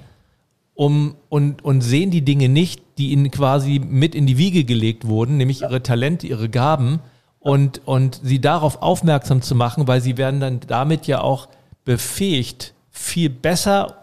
um, 0.74 1.16
und, 1.28 1.62
und 1.62 1.82
sehen 1.82 2.10
die 2.10 2.22
Dinge 2.22 2.48
nicht, 2.48 2.82
die 2.96 3.10
ihnen 3.10 3.30
quasi 3.30 3.78
mit 3.78 4.14
in 4.14 4.26
die 4.26 4.38
Wiege 4.38 4.64
gelegt 4.64 5.06
wurden, 5.06 5.36
nämlich 5.36 5.60
ihre 5.60 5.82
Talente, 5.82 6.26
ihre 6.26 6.48
Gaben 6.48 7.00
und, 7.38 7.86
und 7.86 8.20
sie 8.22 8.40
darauf 8.40 8.80
aufmerksam 8.80 9.42
zu 9.42 9.54
machen, 9.54 9.88
weil 9.88 10.00
sie 10.00 10.16
werden 10.16 10.40
dann 10.40 10.60
damit 10.66 11.06
ja 11.06 11.20
auch 11.20 11.48
befähigt, 11.84 12.72
viel 12.90 13.28
besser, 13.28 13.96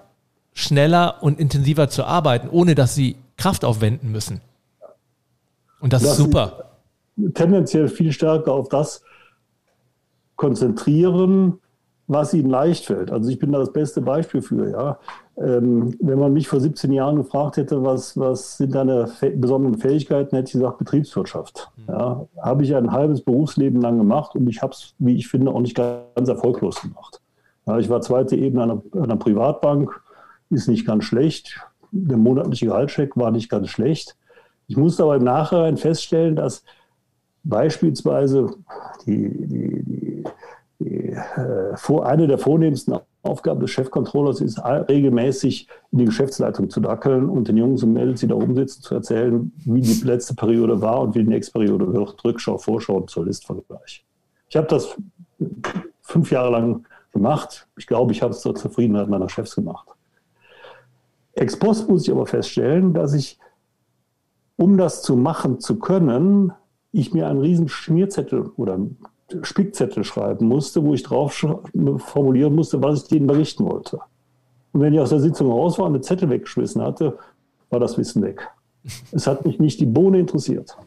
schneller 0.54 1.24
und 1.24 1.40
intensiver 1.40 1.90
zu 1.90 2.04
arbeiten, 2.04 2.48
ohne 2.48 2.76
dass 2.76 2.94
sie 2.94 3.16
Kraft 3.38 3.66
aufwenden 3.66 4.12
müssen. 4.12 4.42
Und 5.80 5.94
das, 5.94 6.04
das 6.04 6.12
ist 6.12 6.18
super. 6.18 6.74
Tendenziell 7.34 7.88
viel 7.88 8.12
stärker 8.12 8.54
auf 8.54 8.70
das 8.70 9.02
konzentrieren, 10.36 11.60
was 12.08 12.34
ihnen 12.34 12.50
leicht 12.50 12.86
fällt. 12.86 13.12
Also 13.12 13.30
ich 13.30 13.38
bin 13.38 13.52
da 13.52 13.60
das 13.60 13.74
beste 13.74 14.02
Beispiel 14.02 14.42
für. 14.42 14.70
Ja. 14.70 15.00
Ähm, 15.38 15.96
wenn 16.00 16.18
man 16.18 16.34
mich 16.34 16.48
vor 16.48 16.60
17 16.60 16.92
Jahren 16.92 17.18
gefragt 17.18 17.58
hätte, 17.58 17.84
was, 17.84 18.18
was 18.18 18.58
sind 18.58 18.74
deine 18.74 19.10
besonderen 19.36 19.78
Fähigkeiten, 19.78 20.36
hätte 20.36 20.48
ich 20.48 20.54
gesagt 20.54 20.80
Betriebswirtschaft. 20.80 21.70
Mhm. 21.76 21.84
Ja. 21.94 22.26
Habe 22.42 22.64
ich 22.64 22.76
ein 22.76 22.92
halbes 22.92 23.22
Berufsleben 23.22 23.82
lang 23.82 23.98
gemacht 23.98 24.36
und 24.36 24.50
ich 24.50 24.62
habe 24.62 24.72
es, 24.72 24.96
wie 25.00 25.16
ich 25.16 25.28
finde, 25.28 25.52
auch 25.52 25.60
nicht 25.60 25.76
ganz 25.76 26.30
erfolglos 26.30 26.82
gemacht. 26.82 27.22
Ja, 27.68 27.78
ich 27.78 27.90
war 27.90 28.02
zweite 28.02 28.38
Ebene 28.38 28.64
einer, 28.64 28.82
einer 28.94 29.18
Privatbank, 29.18 30.02
ist 30.50 30.70
nicht 30.70 30.88
ganz 30.88 31.04
schlecht. 31.04 31.60
Der 31.92 32.18
monatliche 32.18 32.68
Gehaltscheck 32.68 33.18
war 33.18 33.32
nicht 33.32 33.50
ganz 33.50 33.68
schlecht. 33.68 34.16
Ich 34.68 34.78
musste 34.78 35.04
aber 35.04 35.18
im 35.18 35.24
Nachhinein 35.24 35.76
feststellen, 35.76 36.36
dass 36.38 36.64
beispielsweise 37.44 38.50
die, 39.06 39.48
die, 39.48 39.84
die 39.84 40.24
die, 40.80 41.10
äh, 41.10 42.02
eine 42.04 42.28
der 42.28 42.38
vornehmsten 42.38 42.96
Aufgaben 43.24 43.60
des 43.60 43.72
Chefcontrollers 43.72 44.42
ist, 44.42 44.60
regelmäßig 44.64 45.68
in 45.92 46.00
die 46.00 46.06
Geschäftsleitung 46.06 46.70
zu 46.70 46.80
dackeln 46.80 47.30
und 47.30 47.48
den 47.48 47.58
Jungs 47.58 47.84
und 47.84 47.94
Mädels, 47.94 48.22
die 48.22 48.28
da 48.28 48.36
oben 48.36 48.56
sitzen, 48.56 48.82
zu 48.82 48.96
erzählen, 48.96 49.52
wie 49.66 49.82
die 49.82 50.06
letzte 50.06 50.36
Periode 50.36 50.82
war 50.82 51.02
und 51.02 51.16
wie 51.16 51.24
die 51.24 51.30
nächste 51.30 51.54
Periode 51.54 51.92
wird. 51.92 52.24
Rückschau, 52.24 52.58
Vorschau 52.58 52.98
und 52.98 53.10
zur 53.10 53.26
Listvergleich. 53.26 54.06
Ich 54.50 54.56
habe 54.56 54.68
das 54.68 54.96
fünf 56.02 56.32
Jahre 56.32 56.52
lang 56.52 56.86
gemacht. 57.12 57.68
Ich 57.78 57.88
glaube, 57.88 58.14
ich 58.14 58.22
habe 58.22 58.32
es 58.32 58.42
zur 58.42 58.56
Zufriedenheit 58.56 59.10
meiner 59.10 59.30
Chefs 59.30 59.56
gemacht. 59.56 59.90
Ex 61.34 61.58
post 61.58 61.90
muss 61.90 62.04
ich 62.04 62.12
aber 62.12 62.26
feststellen, 62.26 62.94
dass 62.94 63.14
ich, 63.14 63.40
um 64.56 64.78
das 64.78 65.02
zu 65.04 65.16
machen 65.16 65.60
zu 65.60 65.78
können, 65.78 66.54
ich 66.92 67.14
mir 67.14 67.28
einen 67.28 67.42
riesen 67.42 67.68
Schmierzettel 67.68 68.52
oder 68.56 68.80
Spickzettel 69.42 70.04
schreiben 70.04 70.48
musste, 70.48 70.84
wo 70.84 70.94
ich 70.94 71.04
drauf 71.04 71.46
formulieren 71.98 72.56
musste, 72.56 72.82
was 72.82 73.04
ich 73.04 73.08
denen 73.10 73.28
berichten 73.28 73.66
wollte. 73.66 74.00
Und 74.72 74.82
wenn 74.82 74.94
ich 74.94 75.00
aus 75.00 75.10
der 75.10 75.20
Sitzung 75.20 75.52
raus 75.52 75.78
war 75.80 75.88
und 75.88 75.94
den 75.94 76.04
Zettel 76.04 76.30
weggeschmissen 76.30 76.82
hatte, 76.82 77.18
war 77.70 77.80
das 77.80 77.98
Wissen 77.98 78.22
weg. 78.22 78.50
Es 79.12 79.28
hat 79.28 79.46
mich 79.46 79.60
nicht 79.60 79.80
die 79.80 79.86
Bohne 79.86 80.20
interessiert. 80.20 80.78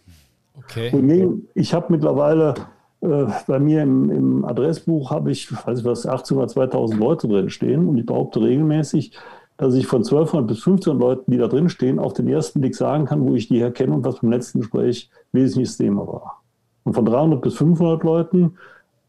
Okay. 0.57 0.91
Und 0.93 1.49
ich 1.55 1.75
habe 1.75 1.87
mittlerweile 1.91 2.55
äh, 3.01 3.27
bei 3.47 3.59
mir 3.59 3.83
im, 3.83 4.11
im 4.11 4.45
Adressbuch 4.45 5.11
habe 5.11 5.31
ich, 5.31 5.53
weiß 5.67 5.81
ich 5.81 5.85
was, 5.85 6.07
18 6.07 6.37
oder 6.37 6.49
2000 6.49 7.01
Leute 7.01 7.29
drin 7.29 7.51
stehen 7.51 7.89
und 7.89 7.99
ich 7.99 8.07
behaupte 8.07 8.41
regelmäßig, 8.41 9.13
dass 9.57 9.75
ich 9.75 9.87
von 9.87 9.99
1200 9.99 10.47
bis 10.47 10.59
1500 10.59 11.01
Leuten, 11.01 11.31
die 11.31 11.39
da 11.39 11.49
drin 11.49 11.69
stehen, 11.69 11.99
auf 11.99 12.15
den 12.15 12.29
ersten 12.29 12.61
Blick 12.61 12.75
sagen 12.75 13.05
kann, 13.05 13.27
wo 13.27 13.35
ich 13.35 13.49
die 13.49 13.59
herkenne 13.59 13.95
und 13.95 14.05
was 14.05 14.21
beim 14.21 14.31
letzten 14.31 14.61
Gespräch 14.61 15.11
wesentliches 15.33 15.77
Thema 15.77 16.07
war. 16.07 16.40
Und 16.85 16.95
von 16.95 17.05
300 17.05 17.41
bis 17.41 17.55
500 17.55 18.03
Leuten 18.03 18.57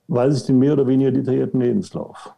weiß 0.07 0.37
ich 0.37 0.45
den 0.45 0.59
mehr 0.59 0.73
oder 0.73 0.87
weniger 0.87 1.11
detaillierten 1.11 1.61
Lebenslauf. 1.61 2.33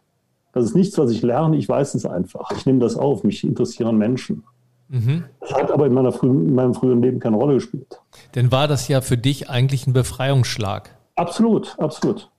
Das 0.52 0.64
ist 0.64 0.76
nichts, 0.76 0.96
was 0.96 1.10
ich 1.10 1.22
lerne, 1.22 1.56
ich 1.56 1.68
weiß 1.68 1.94
es 1.96 2.06
einfach. 2.06 2.50
Ich 2.52 2.64
nehme 2.64 2.78
das 2.78 2.96
auf, 2.96 3.24
mich 3.24 3.42
interessieren 3.42 3.98
Menschen. 3.98 4.44
Mhm. 4.88 5.24
Das 5.40 5.52
hat 5.52 5.70
aber 5.72 5.86
in, 5.86 6.12
frühen, 6.12 6.48
in 6.48 6.54
meinem 6.54 6.74
früheren 6.74 7.02
Leben 7.02 7.18
keine 7.18 7.36
Rolle 7.36 7.54
gespielt. 7.54 8.00
Denn 8.34 8.52
war 8.52 8.68
das 8.68 8.86
ja 8.86 9.00
für 9.00 9.18
dich 9.18 9.50
eigentlich 9.50 9.86
ein 9.86 9.92
Befreiungsschlag? 9.92 10.90
Absolut, 11.16 11.76
absolut. 11.78 12.30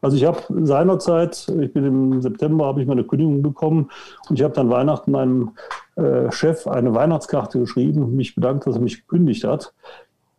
Also 0.00 0.18
ich 0.18 0.26
habe 0.26 0.38
seinerzeit, 0.66 1.46
ich 1.60 1.72
bin 1.72 1.84
im 1.84 2.20
September, 2.20 2.66
habe 2.66 2.82
ich 2.82 2.86
meine 2.86 3.04
Kündigung 3.04 3.42
bekommen 3.42 3.88
und 4.28 4.38
ich 4.38 4.44
habe 4.44 4.54
dann 4.54 4.68
Weihnachten 4.68 5.10
meinem 5.10 5.52
äh, 5.96 6.30
Chef 6.30 6.66
eine 6.66 6.94
Weihnachtskarte 6.94 7.58
geschrieben 7.58 8.02
und 8.02 8.14
mich 8.14 8.34
bedankt, 8.34 8.66
dass 8.66 8.76
er 8.76 8.82
mich 8.82 9.00
gekündigt 9.00 9.44
hat. 9.44 9.72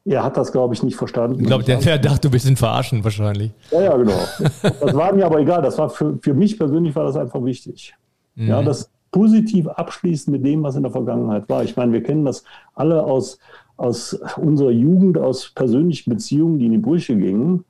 Er 0.05 0.23
hat 0.23 0.37
das, 0.37 0.51
glaube 0.51 0.75
ich, 0.75 0.83
nicht 0.83 0.95
verstanden. 0.95 1.39
Ich 1.39 1.47
glaube, 1.47 1.63
der, 1.63 1.79
der 1.79 1.97
dachte, 1.97 2.21
du 2.21 2.29
bist 2.29 2.47
in 2.47 2.55
Verarschen 2.55 3.03
wahrscheinlich. 3.03 3.51
Ja, 3.71 3.81
ja, 3.81 3.97
genau. 3.97 4.13
Das 4.61 4.93
war 4.93 5.11
mir 5.13 5.25
aber 5.25 5.39
egal. 5.39 5.63
Das 5.63 5.79
war 5.79 5.89
für, 5.89 6.17
für 6.21 6.35
mich 6.35 6.59
persönlich 6.59 6.95
war 6.95 7.05
das 7.05 7.17
einfach 7.17 7.43
wichtig. 7.43 7.95
Mhm. 8.35 8.47
Ja, 8.47 8.61
das 8.61 8.91
positiv 9.11 9.67
abschließen 9.67 10.31
mit 10.31 10.45
dem, 10.45 10.61
was 10.61 10.75
in 10.75 10.83
der 10.83 10.91
Vergangenheit 10.91 11.49
war. 11.49 11.63
Ich 11.63 11.75
meine, 11.75 11.91
wir 11.91 12.03
kennen 12.03 12.23
das 12.23 12.43
alle 12.75 13.01
aus, 13.01 13.39
aus 13.77 14.13
unserer 14.37 14.71
Jugend, 14.71 15.17
aus 15.17 15.51
persönlichen 15.55 16.11
Beziehungen, 16.11 16.59
die 16.59 16.67
in 16.67 16.73
die 16.73 16.77
Brüche 16.77 17.15
gingen. 17.15 17.65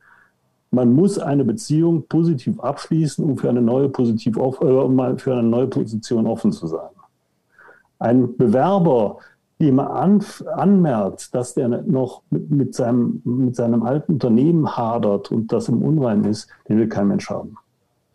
Man 0.72 0.92
muss 0.92 1.18
eine 1.18 1.46
Beziehung 1.46 2.04
positiv 2.10 2.60
abschließen, 2.60 3.24
um 3.24 3.38
für 3.38 3.50
eine 3.50 3.62
neue, 3.62 3.88
positiv, 3.88 4.36
äh, 4.36 4.40
um 4.40 5.18
für 5.20 5.34
eine 5.34 5.44
neue 5.44 5.68
Position 5.68 6.28
offen 6.28 6.52
zu 6.52 6.68
sein. 6.68 6.90
Ein 8.00 8.36
Bewerber, 8.36 9.20
dem 9.60 9.80
an, 9.80 10.24
anmerkt, 10.56 11.34
dass 11.34 11.54
der 11.54 11.70
noch 11.70 12.24
mit, 12.30 12.52
mit, 12.52 12.76
seinem, 12.76 13.22
mit 13.24 13.56
seinem 13.56 13.84
alten 13.84 14.14
Unternehmen 14.14 14.76
hadert 14.76 15.32
und 15.32 15.52
das 15.52 15.70
im 15.70 15.82
Unrein 15.82 16.26
ist, 16.26 16.50
den 16.68 16.78
will 16.78 16.90
kein 16.90 17.08
Mensch 17.08 17.30
haben. 17.30 17.58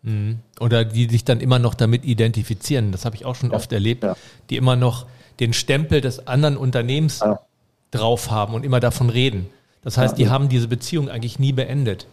Mhm. 0.03 0.39
Oder 0.59 0.85
die 0.85 1.09
sich 1.09 1.25
dann 1.25 1.39
immer 1.39 1.59
noch 1.59 1.73
damit 1.73 2.05
identifizieren. 2.05 2.91
Das 2.91 3.05
habe 3.05 3.15
ich 3.15 3.25
auch 3.25 3.35
schon 3.35 3.51
ja. 3.51 3.55
oft 3.55 3.71
erlebt, 3.71 4.03
ja. 4.03 4.15
die 4.49 4.57
immer 4.57 4.75
noch 4.75 5.05
den 5.39 5.53
Stempel 5.53 6.01
des 6.01 6.27
anderen 6.27 6.57
Unternehmens 6.57 7.19
ja. 7.19 7.39
drauf 7.89 8.29
haben 8.29 8.53
und 8.53 8.63
immer 8.63 8.79
davon 8.79 9.09
reden. 9.09 9.47
Das 9.83 9.97
heißt, 9.97 10.17
die 10.17 10.29
haben 10.29 10.47
diese 10.47 10.67
Beziehung 10.67 11.09
eigentlich 11.09 11.39
nie 11.39 11.53
beendet. 11.53 12.05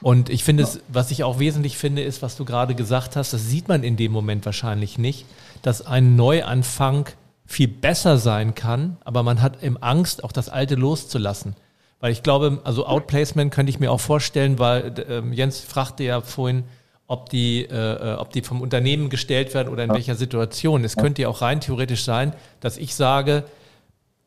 Und 0.00 0.30
ich 0.30 0.44
finde 0.44 0.62
es, 0.62 0.80
was 0.88 1.10
ich 1.10 1.24
auch 1.24 1.38
wesentlich 1.38 1.76
finde, 1.76 2.02
ist, 2.02 2.22
was 2.22 2.36
du 2.36 2.44
gerade 2.44 2.74
gesagt 2.74 3.16
hast, 3.16 3.32
das 3.32 3.48
sieht 3.48 3.68
man 3.68 3.82
in 3.82 3.96
dem 3.96 4.12
Moment 4.12 4.46
wahrscheinlich 4.46 4.98
nicht, 4.98 5.26
dass 5.62 5.84
ein 5.84 6.16
Neuanfang 6.16 7.08
viel 7.46 7.68
besser 7.68 8.18
sein 8.18 8.54
kann, 8.54 8.96
aber 9.04 9.22
man 9.22 9.42
hat 9.42 9.62
im 9.62 9.82
Angst, 9.82 10.24
auch 10.24 10.32
das 10.32 10.48
Alte 10.48 10.74
loszulassen. 10.74 11.56
Weil 12.00 12.12
ich 12.12 12.22
glaube, 12.22 12.60
also 12.64 12.86
Outplacement 12.86 13.52
könnte 13.52 13.70
ich 13.70 13.80
mir 13.80 13.90
auch 13.90 14.00
vorstellen, 14.00 14.58
weil 14.58 14.94
äh, 15.08 15.22
Jens 15.34 15.60
fragte 15.60 16.04
ja 16.04 16.20
vorhin, 16.20 16.64
ob 17.06 17.28
die, 17.28 17.64
äh, 17.64 18.12
äh, 18.12 18.14
ob 18.16 18.30
die 18.30 18.42
vom 18.42 18.60
Unternehmen 18.60 19.10
gestellt 19.10 19.54
werden 19.54 19.72
oder 19.72 19.84
in 19.84 19.90
ja. 19.90 19.94
welcher 19.94 20.14
Situation. 20.14 20.84
Es 20.84 20.96
könnte 20.96 21.22
ja 21.22 21.28
auch 21.28 21.42
rein 21.42 21.60
theoretisch 21.60 22.04
sein, 22.04 22.34
dass 22.60 22.76
ich 22.76 22.94
sage, 22.94 23.44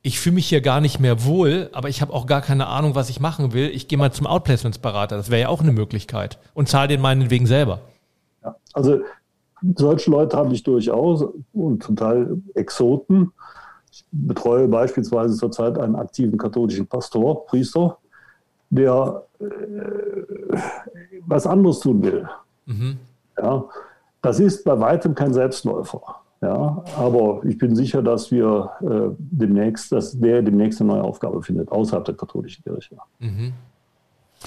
ich 0.04 0.20
fühle 0.20 0.36
mich 0.36 0.48
hier 0.48 0.62
gar 0.62 0.80
nicht 0.80 1.00
mehr 1.00 1.26
wohl, 1.26 1.70
aber 1.74 1.90
ich 1.90 2.02
habe 2.02 2.14
auch 2.14 2.28
gar 2.28 2.42
keine 2.42 2.68
Ahnung, 2.68 2.96
was 2.96 3.10
ich 3.10 3.20
machen 3.20 3.52
will. 3.52 3.70
Ich 3.70 3.88
gehe 3.88 3.98
mal 3.98 4.12
zum 4.12 4.28
Outplacementsberater. 4.28 5.18
Das 5.18 5.30
wäre 5.30 5.42
ja 5.42 5.48
auch 5.50 5.62
eine 5.62 5.72
Möglichkeit. 5.72 6.38
Und 6.54 6.70
zahle 6.70 6.88
den 6.88 7.02
meinetwegen 7.02 7.46
selber. 7.46 7.82
Ja, 8.44 8.56
also 8.74 9.02
solche 9.76 10.12
Leute 10.12 10.38
habe 10.38 10.54
ich 10.54 10.64
durchaus 10.64 11.26
und 11.54 11.84
zum 11.84 11.96
Teil 11.96 12.42
Exoten. 12.54 13.32
Ich 13.92 14.06
betreue 14.12 14.68
beispielsweise 14.68 15.36
zurzeit 15.36 15.80
einen 15.80 15.96
aktiven 15.96 16.38
katholischen 16.38 16.88
Pastor, 16.88 17.46
Priester, 17.48 17.98
der 18.70 19.24
äh, 19.40 19.46
was 21.26 21.48
anderes 21.48 21.80
tun 21.80 22.04
will. 22.04 22.28
Mhm. 22.66 22.98
Ja, 23.38 23.66
das 24.22 24.40
ist 24.40 24.64
bei 24.64 24.80
weitem 24.80 25.16
kein 25.16 25.34
Selbstläufer. 25.34 26.02
Ja, 26.42 26.84
aber 26.98 27.42
ich 27.46 27.58
bin 27.58 27.76
sicher, 27.76 28.04
dass 28.04 28.30
wir 28.30 28.70
äh, 28.82 29.16
demnächst, 29.18 29.92
dass 29.92 30.20
der 30.20 30.44
demnächst 30.44 30.80
eine 30.80 30.92
neue 30.92 31.04
Aufgabe 31.04 31.42
findet, 31.42 31.72
außerhalb 31.72 32.06
der 32.06 32.16
katholischen 32.16 32.64
Kirche. 32.64 32.98
Mhm. 33.20 33.54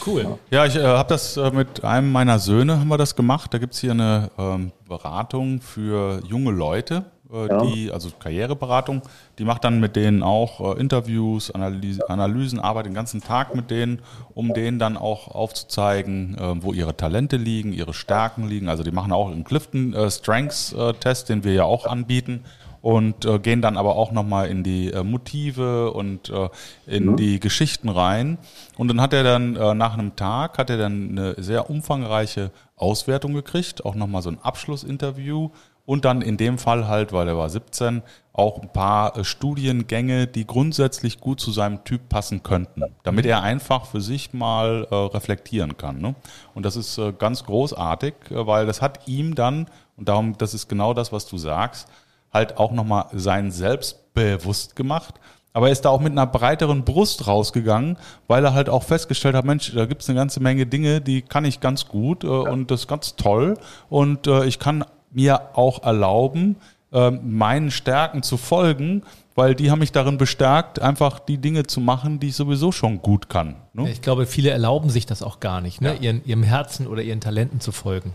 Cool. 0.06 0.38
Ja, 0.50 0.64
ich 0.64 0.76
äh, 0.76 0.82
habe 0.82 1.08
das 1.08 1.36
äh, 1.36 1.50
mit 1.50 1.84
einem 1.84 2.10
meiner 2.12 2.38
Söhne 2.38 2.78
haben 2.78 2.88
wir 2.88 2.98
das 2.98 3.16
gemacht. 3.16 3.52
Da 3.52 3.58
gibt 3.58 3.74
es 3.74 3.80
hier 3.80 3.90
eine 3.90 4.30
ähm, 4.38 4.72
Beratung 4.88 5.60
für 5.60 6.22
junge 6.26 6.52
Leute, 6.52 7.04
äh, 7.32 7.48
ja. 7.48 7.64
die, 7.64 7.92
also 7.92 8.10
Karriereberatung, 8.18 9.02
die 9.38 9.44
macht 9.44 9.64
dann 9.64 9.80
mit 9.80 9.96
denen 9.96 10.22
auch 10.22 10.76
äh, 10.76 10.80
Interviews, 10.80 11.50
Analyse, 11.50 12.08
Analysen, 12.08 12.60
arbeitet 12.60 12.90
den 12.90 12.94
ganzen 12.94 13.20
Tag 13.20 13.54
mit 13.54 13.70
denen, 13.70 14.00
um 14.34 14.54
denen 14.54 14.78
dann 14.78 14.96
auch 14.96 15.28
aufzuzeigen, 15.28 16.36
äh, 16.38 16.62
wo 16.62 16.72
ihre 16.72 16.96
Talente 16.96 17.36
liegen, 17.36 17.72
ihre 17.72 17.92
Stärken 17.92 18.48
liegen. 18.48 18.68
Also 18.68 18.82
die 18.82 18.92
machen 18.92 19.12
auch 19.12 19.30
einen 19.30 19.44
Clifton 19.44 19.92
äh, 19.92 20.10
Strengths 20.10 20.74
Test, 21.00 21.28
den 21.28 21.44
wir 21.44 21.52
ja 21.52 21.64
auch 21.64 21.86
anbieten 21.86 22.44
und 22.82 23.24
äh, 23.24 23.38
gehen 23.38 23.62
dann 23.62 23.76
aber 23.76 23.96
auch 23.96 24.12
nochmal 24.12 24.48
in 24.48 24.62
die 24.62 24.92
äh, 24.92 25.02
Motive 25.02 25.92
und 25.92 26.30
äh, 26.30 26.48
in 26.86 27.12
mhm. 27.12 27.16
die 27.16 27.40
Geschichten 27.40 27.88
rein. 27.88 28.38
Und 28.76 28.88
dann 28.88 29.00
hat 29.00 29.12
er 29.12 29.22
dann 29.22 29.56
äh, 29.56 29.74
nach 29.74 29.94
einem 29.94 30.16
Tag, 30.16 30.58
hat 30.58 30.70
er 30.70 30.78
dann 30.78 31.10
eine 31.10 31.34
sehr 31.42 31.70
umfangreiche 31.70 32.50
Auswertung 32.76 33.34
gekriegt, 33.34 33.84
auch 33.84 33.94
nochmal 33.94 34.22
so 34.22 34.30
ein 34.30 34.38
Abschlussinterview 34.40 35.50
und 35.90 36.04
dann 36.04 36.22
in 36.22 36.36
dem 36.36 36.56
Fall 36.56 36.86
halt, 36.86 37.12
weil 37.12 37.26
er 37.26 37.36
war 37.36 37.50
17, 37.50 38.02
auch 38.32 38.62
ein 38.62 38.72
paar 38.72 39.16
äh, 39.16 39.24
Studiengänge, 39.24 40.26
die 40.26 40.46
grundsätzlich 40.46 41.20
gut 41.20 41.40
zu 41.40 41.50
seinem 41.50 41.84
Typ 41.84 42.08
passen 42.08 42.42
könnten, 42.42 42.84
damit 43.02 43.26
er 43.26 43.42
einfach 43.42 43.86
für 43.86 44.00
sich 44.00 44.32
mal 44.32 44.86
äh, 44.90 44.94
reflektieren 44.94 45.76
kann. 45.76 46.00
Ne? 46.00 46.14
Und 46.54 46.64
das 46.64 46.76
ist 46.76 46.96
äh, 46.98 47.12
ganz 47.12 47.44
großartig, 47.44 48.14
äh, 48.30 48.46
weil 48.46 48.66
das 48.66 48.80
hat 48.80 49.08
ihm 49.08 49.34
dann, 49.34 49.66
und 49.96 50.08
darum, 50.08 50.38
das 50.38 50.54
ist 50.54 50.68
genau 50.68 50.94
das, 50.94 51.12
was 51.12 51.26
du 51.26 51.38
sagst, 51.38 51.88
halt 52.32 52.58
auch 52.58 52.72
nochmal 52.72 53.06
sein 53.12 53.50
Selbst 53.50 54.12
bewusst 54.14 54.76
gemacht. 54.76 55.14
Aber 55.52 55.66
er 55.66 55.72
ist 55.72 55.84
da 55.84 55.88
auch 55.88 56.00
mit 56.00 56.12
einer 56.12 56.26
breiteren 56.26 56.84
Brust 56.84 57.26
rausgegangen, 57.26 57.96
weil 58.28 58.44
er 58.44 58.54
halt 58.54 58.68
auch 58.68 58.84
festgestellt 58.84 59.34
hat, 59.34 59.44
Mensch, 59.44 59.72
da 59.74 59.86
gibt 59.86 60.02
es 60.02 60.08
eine 60.08 60.16
ganze 60.16 60.40
Menge 60.40 60.66
Dinge, 60.66 61.00
die 61.00 61.22
kann 61.22 61.44
ich 61.44 61.60
ganz 61.60 61.88
gut 61.88 62.22
äh, 62.22 62.28
ja. 62.28 62.32
und 62.34 62.70
das 62.70 62.82
ist 62.82 62.88
ganz 62.88 63.16
toll. 63.16 63.58
Und 63.88 64.26
äh, 64.28 64.44
ich 64.44 64.60
kann 64.60 64.84
mir 65.10 65.40
auch 65.54 65.82
erlauben, 65.82 66.56
äh, 66.92 67.10
meinen 67.10 67.72
Stärken 67.72 68.22
zu 68.22 68.36
folgen, 68.36 69.02
weil 69.34 69.54
die 69.54 69.70
haben 69.70 69.80
mich 69.80 69.90
darin 69.90 70.18
bestärkt, 70.18 70.80
einfach 70.80 71.18
die 71.18 71.38
Dinge 71.38 71.64
zu 71.64 71.80
machen, 71.80 72.20
die 72.20 72.28
ich 72.28 72.36
sowieso 72.36 72.70
schon 72.70 73.02
gut 73.02 73.28
kann. 73.28 73.56
Ne? 73.72 73.90
Ich 73.90 74.02
glaube, 74.02 74.26
viele 74.26 74.50
erlauben 74.50 74.90
sich 74.90 75.06
das 75.06 75.22
auch 75.22 75.40
gar 75.40 75.60
nicht, 75.60 75.80
ne? 75.80 75.94
Ja. 75.94 76.00
Ihren, 76.00 76.24
ihrem 76.24 76.42
Herzen 76.42 76.86
oder 76.86 77.02
ihren 77.02 77.20
Talenten 77.20 77.60
zu 77.60 77.72
folgen. 77.72 78.12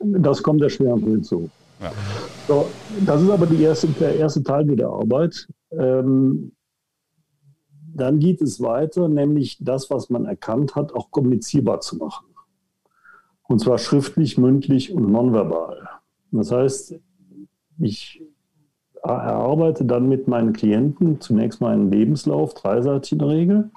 Das 0.00 0.42
kommt 0.42 0.62
erschwerend 0.62 1.04
hinzu. 1.04 1.50
So, 2.46 2.68
das 3.04 3.22
ist 3.22 3.30
aber 3.30 3.46
die 3.46 3.62
erste, 3.62 3.88
der 3.88 4.16
erste 4.16 4.42
Teil 4.42 4.64
der 4.66 4.88
Arbeit. 4.88 5.48
Ähm, 5.70 6.52
dann 7.94 8.18
geht 8.18 8.40
es 8.42 8.60
weiter, 8.60 9.08
nämlich 9.08 9.58
das, 9.60 9.90
was 9.90 10.10
man 10.10 10.24
erkannt 10.24 10.76
hat, 10.76 10.92
auch 10.92 11.10
kommunizierbar 11.10 11.80
zu 11.80 11.96
machen. 11.96 12.26
Und 13.42 13.60
zwar 13.60 13.78
schriftlich, 13.78 14.38
mündlich 14.38 14.92
und 14.92 15.10
nonverbal. 15.10 15.88
Das 16.30 16.52
heißt, 16.52 16.94
ich 17.80 18.22
erarbeite 19.02 19.84
dann 19.84 20.08
mit 20.08 20.28
meinen 20.28 20.52
Klienten 20.52 21.20
zunächst 21.20 21.60
mal 21.60 21.72
einen 21.72 21.90
Lebenslauf, 21.90 22.54
dreiseitig 22.54 23.12
in 23.12 23.18
der 23.18 23.28
Regel. 23.28 23.70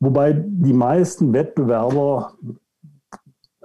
Wobei 0.00 0.32
die 0.32 0.72
meisten 0.72 1.32
Wettbewerber 1.32 2.34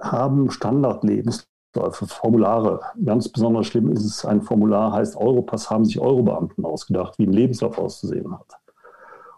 haben 0.00 0.50
Standardlebensläufe. 0.50 1.53
Für 1.74 2.06
Formulare. 2.06 2.80
Ganz 3.04 3.28
besonders 3.28 3.66
schlimm 3.66 3.90
ist 3.90 4.04
es, 4.04 4.24
ein 4.24 4.42
Formular 4.42 4.92
heißt 4.92 5.16
Europass, 5.16 5.70
haben 5.70 5.84
sich 5.84 5.98
Eurobeamten 5.98 6.64
ausgedacht, 6.64 7.18
wie 7.18 7.26
ein 7.26 7.32
Lebenslauf 7.32 7.78
auszusehen 7.78 8.32
hat. 8.32 8.58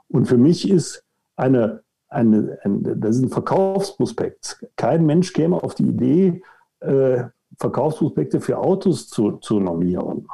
Und 0.08 0.26
für 0.26 0.36
mich 0.36 0.70
ist 0.70 1.02
eine, 1.36 1.82
eine, 2.08 2.58
ein, 2.62 3.00
das 3.00 3.16
ist 3.16 3.22
ein 3.22 3.30
Verkaufsprospekt. 3.30 4.66
Kein 4.76 5.06
Mensch 5.06 5.32
käme 5.32 5.62
auf 5.62 5.74
die 5.74 5.88
Idee, 5.88 6.42
äh, 6.80 7.24
Verkaufsprospekte 7.58 8.40
für 8.40 8.58
Autos 8.58 9.08
zu, 9.08 9.38
zu 9.38 9.58
normieren. 9.58 10.28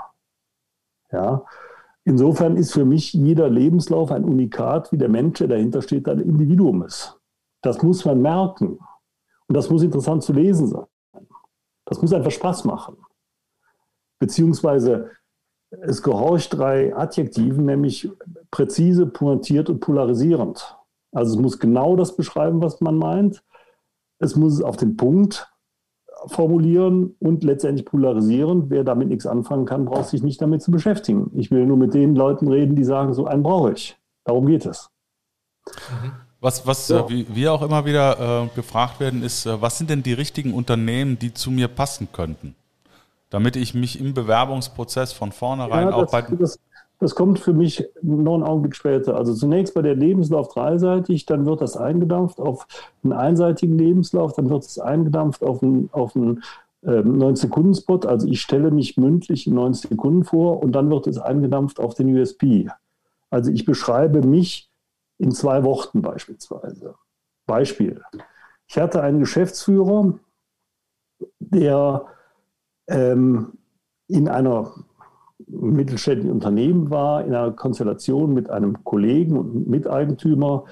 Ja. 1.13 1.45
Insofern 2.05 2.57
ist 2.57 2.73
für 2.73 2.85
mich 2.85 3.13
jeder 3.13 3.49
Lebenslauf 3.49 4.11
ein 4.11 4.25
Unikat, 4.25 4.91
wie 4.91 4.99
der 4.99 5.09
Mensch, 5.09 5.39
der 5.39 5.49
dahinter 5.49 5.83
steht, 5.83 6.09
ein 6.09 6.19
Individuum 6.19 6.83
ist. 6.83 7.17
Das 7.63 7.81
muss 7.81 8.05
man 8.05 8.21
merken. 8.21 8.81
Und 9.47 9.57
das 9.57 9.71
muss 9.71 9.83
interessant 9.83 10.25
zu 10.25 10.33
lesen 10.33 10.67
sein. 10.67 10.85
Das 11.93 12.01
muss 12.01 12.15
einfach 12.15 12.31
Spaß 12.31 12.65
machen. 12.65 12.97
Beziehungsweise 14.19 15.11
es 15.69 16.03
gehorcht 16.03 16.57
drei 16.57 16.97
Adjektiven, 16.97 17.67
nämlich 17.67 18.11
präzise, 18.51 19.05
pointiert 19.05 19.69
und 19.69 19.81
polarisierend. 19.81 20.79
Also 21.13 21.35
es 21.35 21.39
muss 21.39 21.59
genau 21.59 21.95
das 21.97 22.17
beschreiben, 22.17 22.63
was 22.63 22.81
man 22.81 22.97
meint. 22.97 23.45
Es 24.21 24.37
muss 24.37 24.55
es 24.55 24.63
auf 24.63 24.79
den 24.79 24.97
Punkt 24.97 25.53
formulieren 26.29 27.15
und 27.19 27.45
letztendlich 27.45 27.85
polarisieren. 27.85 28.71
Wer 28.71 28.85
damit 28.85 29.09
nichts 29.09 29.27
anfangen 29.27 29.67
kann, 29.67 29.85
braucht 29.85 30.09
sich 30.09 30.23
nicht 30.23 30.41
damit 30.41 30.63
zu 30.63 30.71
beschäftigen. 30.71 31.31
Ich 31.35 31.51
will 31.51 31.67
nur 31.67 31.77
mit 31.77 31.93
den 31.93 32.17
Leuten 32.17 32.49
reden, 32.49 32.75
die 32.75 32.85
sagen, 32.85 33.13
so 33.13 33.27
einen 33.27 33.43
brauche 33.43 33.73
ich. 33.73 34.01
Darum 34.25 34.47
geht 34.47 34.65
es. 34.65 34.89
Mhm. 35.67 36.32
Was, 36.43 36.67
was 36.67 36.89
ja. 36.89 37.07
äh, 37.07 37.25
wir 37.29 37.53
auch 37.53 37.63
immer 37.63 37.85
wieder 37.87 38.43
äh, 38.43 38.49
gefragt 38.57 38.99
werden, 38.99 39.23
ist, 39.23 39.47
äh, 39.47 39.63
was 39.63 39.79
sind 39.79 39.89
denn 39.89 40.03
die 40.03 40.13
richtigen 40.13 40.53
Unternehmen, 40.55 41.17
die 41.17 41.33
zu 41.33 41.53
mir 41.53 41.69
passen 41.69 42.09
könnten? 42.13 42.57
Damit 43.31 43.55
ich 43.55 43.75
mich 43.75 44.01
im 44.01 44.13
Bewerbungsprozess 44.13 45.13
von 45.13 45.31
vornherein 45.31 45.89
ja, 45.89 45.95
auch 45.95 46.11
bei. 46.11 46.23
Das, 46.23 46.59
das 46.99 47.15
kommt 47.15 47.39
für 47.39 47.53
mich 47.53 47.85
noch 48.03 48.35
einen 48.35 48.43
Augenblick 48.43 48.75
später. 48.75 49.17
Also 49.17 49.35
zunächst 49.35 49.73
bei 49.75 49.83
der 49.83 49.95
Lebenslauf 49.95 50.49
dreiseitig, 50.49 51.27
dann 51.27 51.47
wird 51.47 51.61
das 51.61 51.77
eingedampft 51.77 52.41
auf 52.41 52.67
einen 53.05 53.13
einseitigen 53.13 53.79
Lebenslauf, 53.79 54.33
dann 54.33 54.51
wird 54.51 54.65
es 54.65 54.81
eingedampft 54.81 55.45
auf 55.45 55.63
einen, 55.63 55.91
auf 55.93 56.17
einen 56.17 56.43
ähm, 56.85 57.23
9-Sekunden-Spot. 57.23 58.01
Also 58.01 58.27
ich 58.27 58.41
stelle 58.41 58.73
mich 58.73 58.97
mündlich 58.97 59.47
in 59.47 59.55
9 59.55 59.75
Sekunden 59.75 60.25
vor 60.25 60.61
und 60.61 60.73
dann 60.73 60.91
wird 60.91 61.07
es 61.07 61.19
eingedampft 61.19 61.79
auf 61.79 61.95
den 61.95 62.13
USP. 62.17 62.69
Also 63.31 63.53
ich 63.53 63.65
beschreibe 63.65 64.23
mich 64.27 64.72
in 65.19 65.33
zwei 65.33 65.63
Worten 65.65 66.03
beispielsweise. 66.03 66.95
Beispiel. 67.47 68.03
Ich 68.67 68.79
hatte 68.79 69.03
einen 69.03 69.21
Geschäftsführer, 69.21 70.19
der 71.39 72.07
ähm, 72.89 73.53
in 74.09 74.29
einer 74.29 74.73
mittelständischen 75.47 76.33
Unternehmen 76.33 76.91
war, 76.91 77.25
in 77.25 77.35
einer 77.35 77.53
Konstellation 77.53 78.33
mit 78.33 78.51
einem 78.51 78.85
Kollegen 78.85 79.37
und 79.37 79.69
Miteigentümer. 79.69 80.65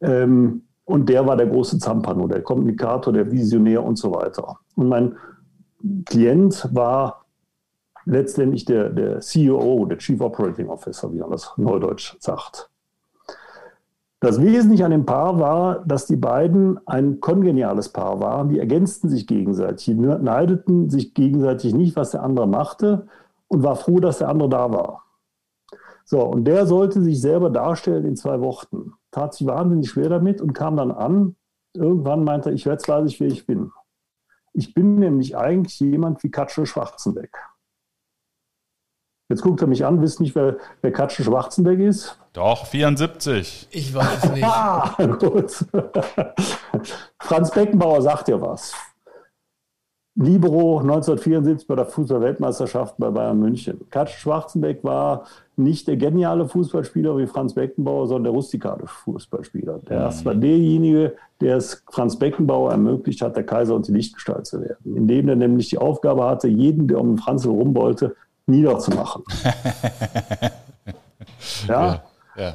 Ähm, 0.00 0.62
und 0.84 1.08
der 1.08 1.26
war 1.26 1.36
der 1.36 1.46
große 1.46 1.78
Zampano, 1.78 2.26
der 2.26 2.42
Kommunikator, 2.42 3.12
der 3.12 3.30
Visionär 3.30 3.82
und 3.82 3.96
so 3.96 4.12
weiter. 4.14 4.58
Und 4.76 4.88
mein 4.88 5.16
Klient 6.06 6.68
war 6.72 7.24
letztendlich 8.04 8.64
der, 8.64 8.90
der 8.90 9.20
CEO, 9.20 9.86
der 9.86 9.98
Chief 9.98 10.20
Operating 10.20 10.68
Officer, 10.68 11.12
wie 11.12 11.18
man 11.18 11.30
das 11.30 11.52
neudeutsch 11.56 12.16
sagt. 12.20 12.71
Das 14.22 14.40
Wesentliche 14.40 14.84
an 14.84 14.92
dem 14.92 15.04
Paar 15.04 15.40
war, 15.40 15.84
dass 15.84 16.06
die 16.06 16.14
beiden 16.14 16.78
ein 16.86 17.18
kongeniales 17.18 17.88
Paar 17.88 18.20
waren. 18.20 18.50
Die 18.50 18.60
ergänzten 18.60 19.08
sich 19.08 19.26
gegenseitig, 19.26 19.86
die 19.86 19.94
neideten 19.94 20.88
sich 20.90 21.12
gegenseitig 21.12 21.74
nicht, 21.74 21.96
was 21.96 22.12
der 22.12 22.22
andere 22.22 22.46
machte 22.46 23.08
und 23.48 23.64
war 23.64 23.74
froh, 23.74 23.98
dass 23.98 24.18
der 24.18 24.28
andere 24.28 24.48
da 24.48 24.70
war. 24.70 25.02
So, 26.04 26.22
und 26.22 26.44
der 26.44 26.66
sollte 26.66 27.02
sich 27.02 27.20
selber 27.20 27.50
darstellen 27.50 28.04
in 28.04 28.14
zwei 28.14 28.40
Worten. 28.40 28.92
Tat 29.10 29.34
sich 29.34 29.44
wahnsinnig 29.44 29.90
schwer 29.90 30.08
damit 30.08 30.40
und 30.40 30.52
kam 30.52 30.76
dann 30.76 30.92
an. 30.92 31.34
Irgendwann 31.74 32.22
meinte 32.22 32.50
er, 32.50 32.54
ich 32.54 32.64
werde 32.64 32.86
weiß 32.86 33.08
ich, 33.08 33.18
wer 33.18 33.26
ich 33.26 33.44
bin. 33.44 33.72
Ich 34.52 34.72
bin 34.72 35.00
nämlich 35.00 35.36
eigentlich 35.36 35.80
jemand 35.80 36.22
wie 36.22 36.30
Katschel 36.30 36.66
Schwarzenbeck. 36.66 37.36
Jetzt 39.32 39.40
guckt 39.40 39.62
er 39.62 39.66
mich 39.66 39.82
an, 39.86 40.02
wisst 40.02 40.20
nicht, 40.20 40.34
wer, 40.34 40.58
wer 40.82 40.92
Katschel 40.92 41.24
Schwarzenbeck 41.24 41.80
ist? 41.80 42.18
Doch, 42.34 42.66
74. 42.66 43.66
Ich 43.70 43.94
weiß 43.94 44.32
nicht. 44.32 44.44
ah, 44.46 44.94
gut. 45.18 45.64
Franz 47.18 47.50
Beckenbauer 47.50 48.02
sagt 48.02 48.28
ja 48.28 48.38
was. 48.38 48.74
Libero 50.14 50.80
1974 50.80 51.66
bei 51.66 51.76
der 51.76 51.86
Fußball-Weltmeisterschaft 51.86 52.96
bei 52.98 53.10
Bayern 53.10 53.38
München. 53.38 53.80
Katsch 53.88 54.18
Schwarzenbeck 54.18 54.84
war 54.84 55.24
nicht 55.56 55.88
der 55.88 55.96
geniale 55.96 56.46
Fußballspieler 56.46 57.16
wie 57.16 57.26
Franz 57.26 57.54
Beckenbauer, 57.54 58.08
sondern 58.08 58.24
der 58.24 58.32
rustikale 58.32 58.86
Fußballspieler. 58.86 59.80
Das 59.86 60.20
mhm. 60.20 60.24
war 60.26 60.34
derjenige, 60.34 61.14
der 61.40 61.56
es 61.56 61.82
Franz 61.90 62.18
Beckenbauer 62.18 62.72
ermöglicht 62.72 63.22
hat, 63.22 63.36
der 63.36 63.46
Kaiser 63.46 63.74
und 63.74 63.88
die 63.88 63.92
Lichtgestalt 63.92 64.44
zu 64.46 64.60
werden. 64.60 64.94
Indem 64.94 65.30
er 65.30 65.36
nämlich 65.36 65.70
die 65.70 65.78
Aufgabe 65.78 66.26
hatte, 66.26 66.48
jeden, 66.48 66.88
der 66.88 67.00
um 67.00 67.16
den 67.16 67.18
Franz 67.18 67.46
herum 67.46 67.74
wollte, 67.74 68.14
niederzumachen. 68.46 69.24
ja. 71.68 71.84
ja. 71.84 72.02
ja. 72.36 72.54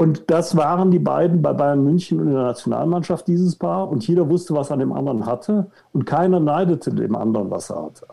Und 0.00 0.30
das 0.30 0.56
waren 0.56 0.92
die 0.92 1.00
beiden 1.00 1.42
bei 1.42 1.52
Bayern 1.52 1.82
München 1.82 2.20
und 2.20 2.28
in 2.28 2.34
der 2.34 2.44
Nationalmannschaft, 2.44 3.26
dieses 3.26 3.56
Paar. 3.56 3.88
Und 3.88 4.06
jeder 4.06 4.28
wusste, 4.28 4.54
was 4.54 4.70
er 4.70 4.74
an 4.74 4.78
dem 4.78 4.92
anderen 4.92 5.26
hatte. 5.26 5.72
Und 5.92 6.06
keiner 6.06 6.38
neidete 6.38 6.92
dem 6.92 7.16
anderen, 7.16 7.50
was 7.50 7.68
er 7.68 7.82
hatte. 7.82 8.06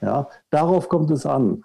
Ja, 0.00 0.26
darauf 0.48 0.88
kommt 0.88 1.10
es 1.10 1.26
an. 1.26 1.64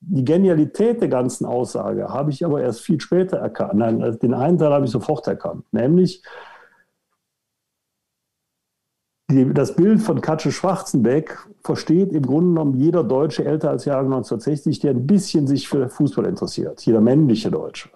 Die 0.00 0.26
Genialität 0.26 1.00
der 1.00 1.08
ganzen 1.08 1.46
Aussage 1.46 2.10
habe 2.10 2.30
ich 2.30 2.44
aber 2.44 2.60
erst 2.60 2.82
viel 2.82 3.00
später 3.00 3.38
erkannt. 3.38 3.76
Nein, 3.76 4.18
den 4.20 4.34
einen 4.34 4.58
Teil 4.58 4.74
habe 4.74 4.84
ich 4.84 4.90
sofort 4.90 5.26
erkannt. 5.26 5.64
Nämlich, 5.72 6.22
die, 9.34 9.54
das 9.54 9.76
Bild 9.76 10.00
von 10.00 10.20
Katze 10.20 10.52
Schwarzenbeck 10.52 11.38
versteht 11.62 12.12
im 12.12 12.22
Grunde 12.22 12.48
genommen 12.48 12.80
jeder 12.80 13.04
Deutsche 13.04 13.44
älter 13.44 13.70
als 13.70 13.84
Jahre 13.84 14.04
1960, 14.04 14.80
der 14.80 14.92
ein 14.92 15.06
bisschen 15.06 15.46
sich 15.46 15.68
für 15.68 15.88
Fußball 15.88 16.26
interessiert. 16.26 16.84
Jeder 16.84 17.00
männliche 17.00 17.50
Deutsche. 17.50 17.90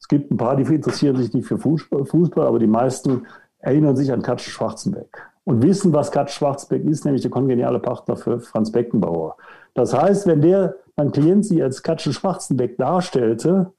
Es 0.00 0.08
gibt 0.08 0.30
ein 0.30 0.36
paar, 0.36 0.56
die 0.56 0.74
interessieren 0.74 1.16
sich 1.16 1.32
nicht 1.32 1.46
für 1.46 1.58
Fußball, 1.58 2.46
aber 2.46 2.58
die 2.58 2.66
meisten 2.66 3.26
erinnern 3.58 3.96
sich 3.96 4.12
an 4.12 4.22
Katsch 4.22 4.48
Schwarzenbeck 4.48 5.30
und 5.44 5.62
wissen, 5.62 5.92
was 5.92 6.10
Katsch 6.10 6.34
Schwarzenbeck 6.34 6.84
ist, 6.84 7.04
nämlich 7.04 7.22
der 7.22 7.30
kongeniale 7.30 7.78
Partner 7.78 8.16
für 8.16 8.40
Franz 8.40 8.72
Beckenbauer. 8.72 9.36
Das 9.74 9.94
heißt, 9.94 10.26
wenn 10.26 10.40
der 10.42 10.76
mein 10.96 11.12
Klient 11.12 11.46
sie 11.46 11.62
als 11.62 11.82
Katsch 11.82 12.10
Schwarzenbeck 12.12 12.76
darstellte, 12.76 13.72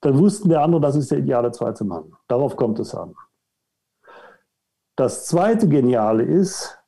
dann 0.00 0.18
wussten 0.18 0.48
der 0.48 0.62
andere, 0.62 0.80
das 0.80 0.96
ist 0.96 1.10
der 1.10 1.18
ideale 1.18 1.50
zweite 1.52 1.84
Mann. 1.84 2.12
Darauf 2.28 2.56
kommt 2.56 2.78
es 2.78 2.94
an. 2.94 3.14
Das 4.96 5.26
zweite 5.26 5.68
Geniale 5.68 6.22
ist, 6.22 6.78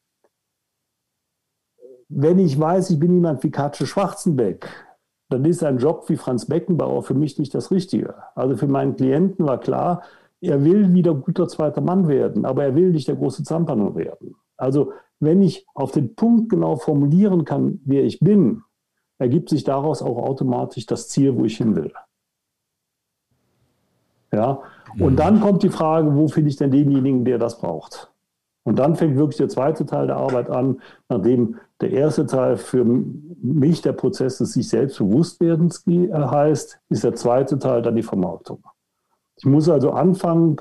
wenn 2.09 2.39
ich 2.39 2.59
weiß, 2.59 2.91
ich 2.91 3.01
bin 3.01 3.15
jemand 3.15 3.43
wie 3.43 3.51
Katze 3.51 3.87
Schwarzenbeck, 3.87 4.69
dann 5.29 5.45
ist 5.45 5.65
ein 5.65 5.79
Job 5.79 6.09
wie 6.09 6.17
Franz 6.17 6.47
Beckenbauer 6.47 7.03
für 7.03 7.15
mich 7.15 7.39
nicht 7.39 7.53
das 7.55 7.73
Richtige. 7.73 8.15
Also 8.37 8.57
für 8.57 8.69
meinen 8.69 8.95
Klienten 8.95 9.45
war 9.45 9.59
klar, 9.59 10.05
er 10.41 10.63
will 10.63 10.93
wieder 10.95 11.15
guter 11.15 11.49
zweiter 11.49 11.81
Mann 11.81 12.07
werden, 12.07 12.45
aber 12.45 12.65
er 12.65 12.77
will 12.77 12.91
nicht 12.91 13.09
der 13.09 13.17
große 13.17 13.43
Zampano 13.43 13.97
werden. 13.97 14.37
Also 14.57 14.93
wenn 15.19 15.43
ich 15.43 15.67
auf 15.75 15.91
den 15.91 16.15
Punkt 16.15 16.51
genau 16.51 16.77
formulieren 16.77 17.45
kann, 17.45 17.81
wer 17.85 18.05
ich 18.05 18.21
bin, 18.21 18.63
ergibt 19.19 19.49
sich 19.49 19.65
daraus 19.65 20.03
auch 20.03 20.19
automatisch 20.19 20.87
das 20.87 21.09
Ziel, 21.09 21.37
wo 21.37 21.45
ich 21.45 21.57
hin 21.57 21.75
will. 21.75 21.93
Ja, 24.33 24.63
und 24.99 25.13
mhm. 25.13 25.17
dann 25.17 25.41
kommt 25.41 25.63
die 25.63 25.69
Frage, 25.69 26.15
wo 26.15 26.29
finde 26.29 26.51
ich 26.51 26.57
denn 26.57 26.71
denjenigen, 26.71 27.25
der 27.25 27.39
das 27.39 27.59
braucht? 27.59 28.11
Und 28.65 28.81
dann 28.81 28.97
fängt 28.97 29.17
wirklich 29.17 29.37
der 29.37 29.49
zweite 29.49 29.87
Teil 29.87 30.09
der 30.09 30.17
Arbeit 30.17 30.51
an, 30.51 30.81
nachdem 31.09 31.57
der 31.81 31.93
erste 31.93 32.27
Teil 32.27 32.57
für 32.57 32.85
mich 32.85 33.81
der 33.83 33.93
Prozess 33.93 34.39
des 34.39 34.55
sich 34.55 34.69
selbst 34.69 34.99
Bewusstwerdens 34.99 35.87
äh, 35.87 36.11
heißt, 36.13 36.81
ist 36.89 37.05
der 37.05 37.15
zweite 37.15 37.59
Teil 37.59 37.83
dann 37.83 37.95
die 37.95 38.03
Vermarktung. 38.03 38.65
Ich 39.37 39.45
muss 39.45 39.69
also 39.69 39.93
anfangen, 39.93 40.57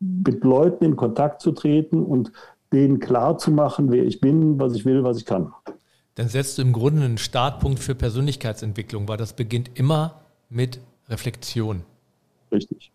mit 0.00 0.44
Leuten 0.44 0.84
in 0.84 0.96
Kontakt 0.96 1.40
zu 1.40 1.52
treten 1.52 2.04
und 2.04 2.32
denen 2.72 3.00
klar 3.00 3.38
zu 3.38 3.50
machen, 3.50 3.90
wer 3.90 4.04
ich 4.04 4.20
bin, 4.20 4.58
was 4.58 4.74
ich 4.74 4.84
will, 4.84 5.02
was 5.02 5.18
ich 5.18 5.26
kann. 5.26 5.52
Dann 6.16 6.28
setzt 6.28 6.58
du 6.58 6.62
im 6.62 6.72
Grunde 6.72 7.02
einen 7.02 7.18
Startpunkt 7.18 7.78
für 7.78 7.94
Persönlichkeitsentwicklung, 7.94 9.08
weil 9.08 9.16
das 9.16 9.32
beginnt 9.32 9.70
immer 9.78 10.20
mit 10.48 10.80
Reflexion. 11.08 11.82
Richtig. 12.52 12.92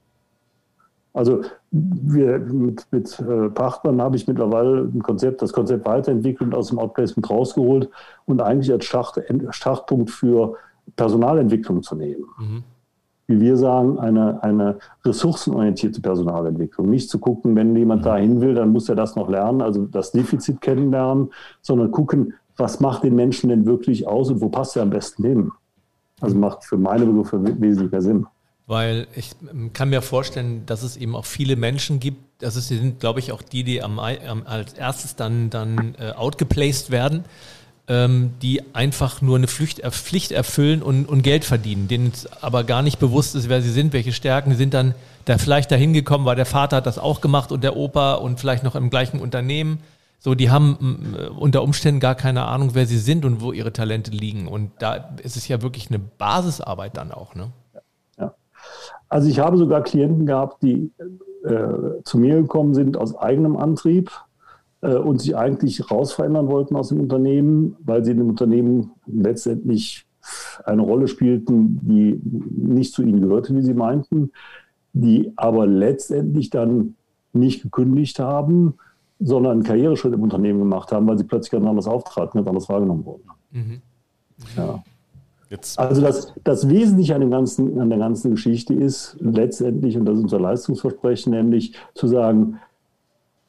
Also 1.15 1.41
wir, 1.71 2.39
mit, 2.39 2.85
mit 2.91 3.19
äh, 3.21 3.49
Partnern 3.49 4.01
habe 4.01 4.17
ich 4.17 4.27
mittlerweile 4.27 4.81
ein 4.81 5.01
Konzept, 5.01 5.41
das 5.41 5.53
Konzept 5.53 5.85
weiterentwickelt 5.85 6.49
und 6.49 6.55
aus 6.55 6.67
dem 6.67 6.77
Outplacement 6.77 7.29
rausgeholt 7.29 7.89
und 8.25 8.41
eigentlich 8.41 8.69
als 8.69 8.83
Start, 8.83 9.21
Startpunkt 9.51 10.11
für 10.11 10.55
Personalentwicklung 10.97 11.83
zu 11.83 11.95
nehmen. 11.95 12.25
Mhm. 12.37 12.63
Wie 13.27 13.39
wir 13.39 13.55
sagen, 13.55 13.97
eine, 13.97 14.43
eine 14.43 14.77
ressourcenorientierte 15.05 16.01
Personalentwicklung. 16.01 16.89
Nicht 16.89 17.09
zu 17.09 17.17
gucken, 17.17 17.55
wenn 17.55 17.73
jemand 17.77 18.01
mhm. 18.01 18.05
dahin 18.05 18.41
will, 18.41 18.53
dann 18.53 18.73
muss 18.73 18.89
er 18.89 18.95
das 18.95 19.15
noch 19.15 19.29
lernen, 19.29 19.61
also 19.61 19.85
das 19.85 20.11
Defizit 20.11 20.59
kennenlernen, 20.59 21.29
sondern 21.61 21.91
gucken, 21.91 22.33
was 22.57 22.81
macht 22.81 23.05
den 23.05 23.15
Menschen 23.15 23.49
denn 23.49 23.65
wirklich 23.65 24.05
aus 24.05 24.29
und 24.29 24.41
wo 24.41 24.49
passt 24.49 24.75
er 24.75 24.83
am 24.83 24.89
besten 24.89 25.23
hin. 25.23 25.51
Also 26.19 26.37
macht 26.37 26.65
für 26.65 26.77
meine 26.77 27.05
Begriffe 27.05 27.41
wesentlich 27.61 27.91
mehr 27.91 28.01
Sinn. 28.01 28.27
Weil 28.67 29.07
ich 29.15 29.31
kann 29.73 29.89
mir 29.89 30.01
vorstellen, 30.01 30.65
dass 30.65 30.81
es 30.81 30.97
eben 30.97 31.15
auch 31.15 31.25
viele 31.25 31.55
Menschen 31.55 31.99
gibt, 31.99 32.17
das 32.39 32.55
ist, 32.55 32.67
sind, 32.67 32.99
glaube 32.99 33.19
ich, 33.19 33.31
auch 33.31 33.41
die, 33.41 33.63
die 33.63 33.81
am, 33.81 33.99
als 33.99 34.73
erstes 34.73 35.15
dann, 35.15 35.49
dann 35.49 35.95
äh, 35.99 36.11
outgeplaced 36.11 36.91
werden, 36.91 37.23
ähm, 37.87 38.33
die 38.41 38.61
einfach 38.73 39.21
nur 39.21 39.37
eine 39.37 39.47
Pflicht, 39.47 39.79
äh, 39.79 39.91
Pflicht 39.91 40.31
erfüllen 40.31 40.81
und, 40.81 41.05
und 41.05 41.21
Geld 41.21 41.45
verdienen, 41.45 41.87
denen 41.87 42.11
es 42.13 42.27
aber 42.41 42.63
gar 42.63 42.81
nicht 42.81 42.99
bewusst 42.99 43.35
ist, 43.35 43.47
wer 43.47 43.61
sie 43.61 43.71
sind, 43.71 43.93
welche 43.93 44.11
Stärken 44.11 44.55
sind 44.55 44.73
dann 44.73 44.95
da 45.25 45.37
vielleicht 45.37 45.71
dahin 45.71 45.93
gekommen, 45.93 46.25
weil 46.25 46.35
der 46.35 46.45
Vater 46.45 46.77
hat 46.77 46.87
das 46.87 46.97
auch 46.97 47.21
gemacht 47.21 47.51
und 47.51 47.63
der 47.63 47.75
Opa 47.75 48.15
und 48.15 48.39
vielleicht 48.39 48.63
noch 48.63 48.75
im 48.75 48.89
gleichen 48.89 49.19
Unternehmen. 49.19 49.79
So, 50.19 50.33
die 50.33 50.49
haben 50.49 51.15
äh, 51.17 51.27
unter 51.27 51.61
Umständen 51.61 51.99
gar 51.99 52.15
keine 52.15 52.45
Ahnung, 52.45 52.71
wer 52.73 52.87
sie 52.87 52.97
sind 52.97 53.25
und 53.25 53.41
wo 53.41 53.51
ihre 53.51 53.71
Talente 53.71 54.11
liegen. 54.11 54.47
Und 54.47 54.71
da 54.79 55.09
ist 55.21 55.37
es 55.37 55.47
ja 55.47 55.61
wirklich 55.61 55.89
eine 55.89 55.99
Basisarbeit 55.99 56.97
dann 56.97 57.11
auch, 57.11 57.35
ne? 57.35 57.51
Also 59.09 59.29
ich 59.29 59.39
habe 59.39 59.57
sogar 59.57 59.83
Klienten 59.83 60.25
gehabt, 60.25 60.63
die 60.63 60.91
äh, 61.43 62.01
zu 62.03 62.17
mir 62.17 62.41
gekommen 62.41 62.73
sind 62.73 62.97
aus 62.97 63.15
eigenem 63.15 63.55
Antrieb 63.57 64.11
äh, 64.81 64.95
und 64.95 65.21
sich 65.21 65.35
eigentlich 65.35 65.91
raus 65.91 66.13
verändern 66.13 66.47
wollten 66.47 66.75
aus 66.75 66.89
dem 66.89 66.99
Unternehmen, 66.99 67.75
weil 67.79 68.03
sie 68.03 68.11
in 68.11 68.17
dem 68.17 68.29
Unternehmen 68.29 68.91
letztendlich 69.05 70.05
eine 70.63 70.81
Rolle 70.81 71.07
spielten, 71.07 71.79
die 71.83 72.19
nicht 72.23 72.93
zu 72.93 73.03
ihnen 73.03 73.21
gehörte, 73.21 73.55
wie 73.55 73.61
sie 73.61 73.75
meinten. 73.75 74.31
die 74.93 75.33
aber 75.35 75.67
letztendlich 75.67 76.49
dann 76.49 76.95
nicht 77.33 77.61
gekündigt 77.63 78.17
haben, 78.19 78.75
sondern 79.19 79.51
einen 79.53 79.63
Karriereschritt 79.63 80.13
im 80.13 80.23
Unternehmen 80.23 80.59
gemacht 80.59 80.91
haben, 80.91 81.05
weil 81.05 81.17
sie 81.17 81.25
plötzlich 81.25 81.51
ganz 81.51 81.65
anders 81.65 81.87
auftraten, 81.87 82.37
ganz 82.39 82.47
anders 82.47 82.69
wahrgenommen 82.69 83.05
wurden. 83.05 83.23
Mhm. 83.51 83.81
Ja. 84.55 84.83
Jetzt. 85.49 85.77
Also 85.77 86.01
das, 86.01 86.33
das 86.43 86.69
Wesentliche 86.69 87.15
an, 87.15 87.29
ganzen, 87.29 87.79
an 87.79 87.89
der 87.89 87.99
ganzen 87.99 88.31
Geschichte 88.31 88.73
ist 88.73 89.15
letztendlich, 89.19 89.97
und 89.97 90.05
das 90.05 90.17
ist 90.17 90.23
unser 90.23 90.39
Leistungsversprechen, 90.39 91.31
nämlich 91.31 91.75
zu 91.93 92.07
sagen, 92.07 92.59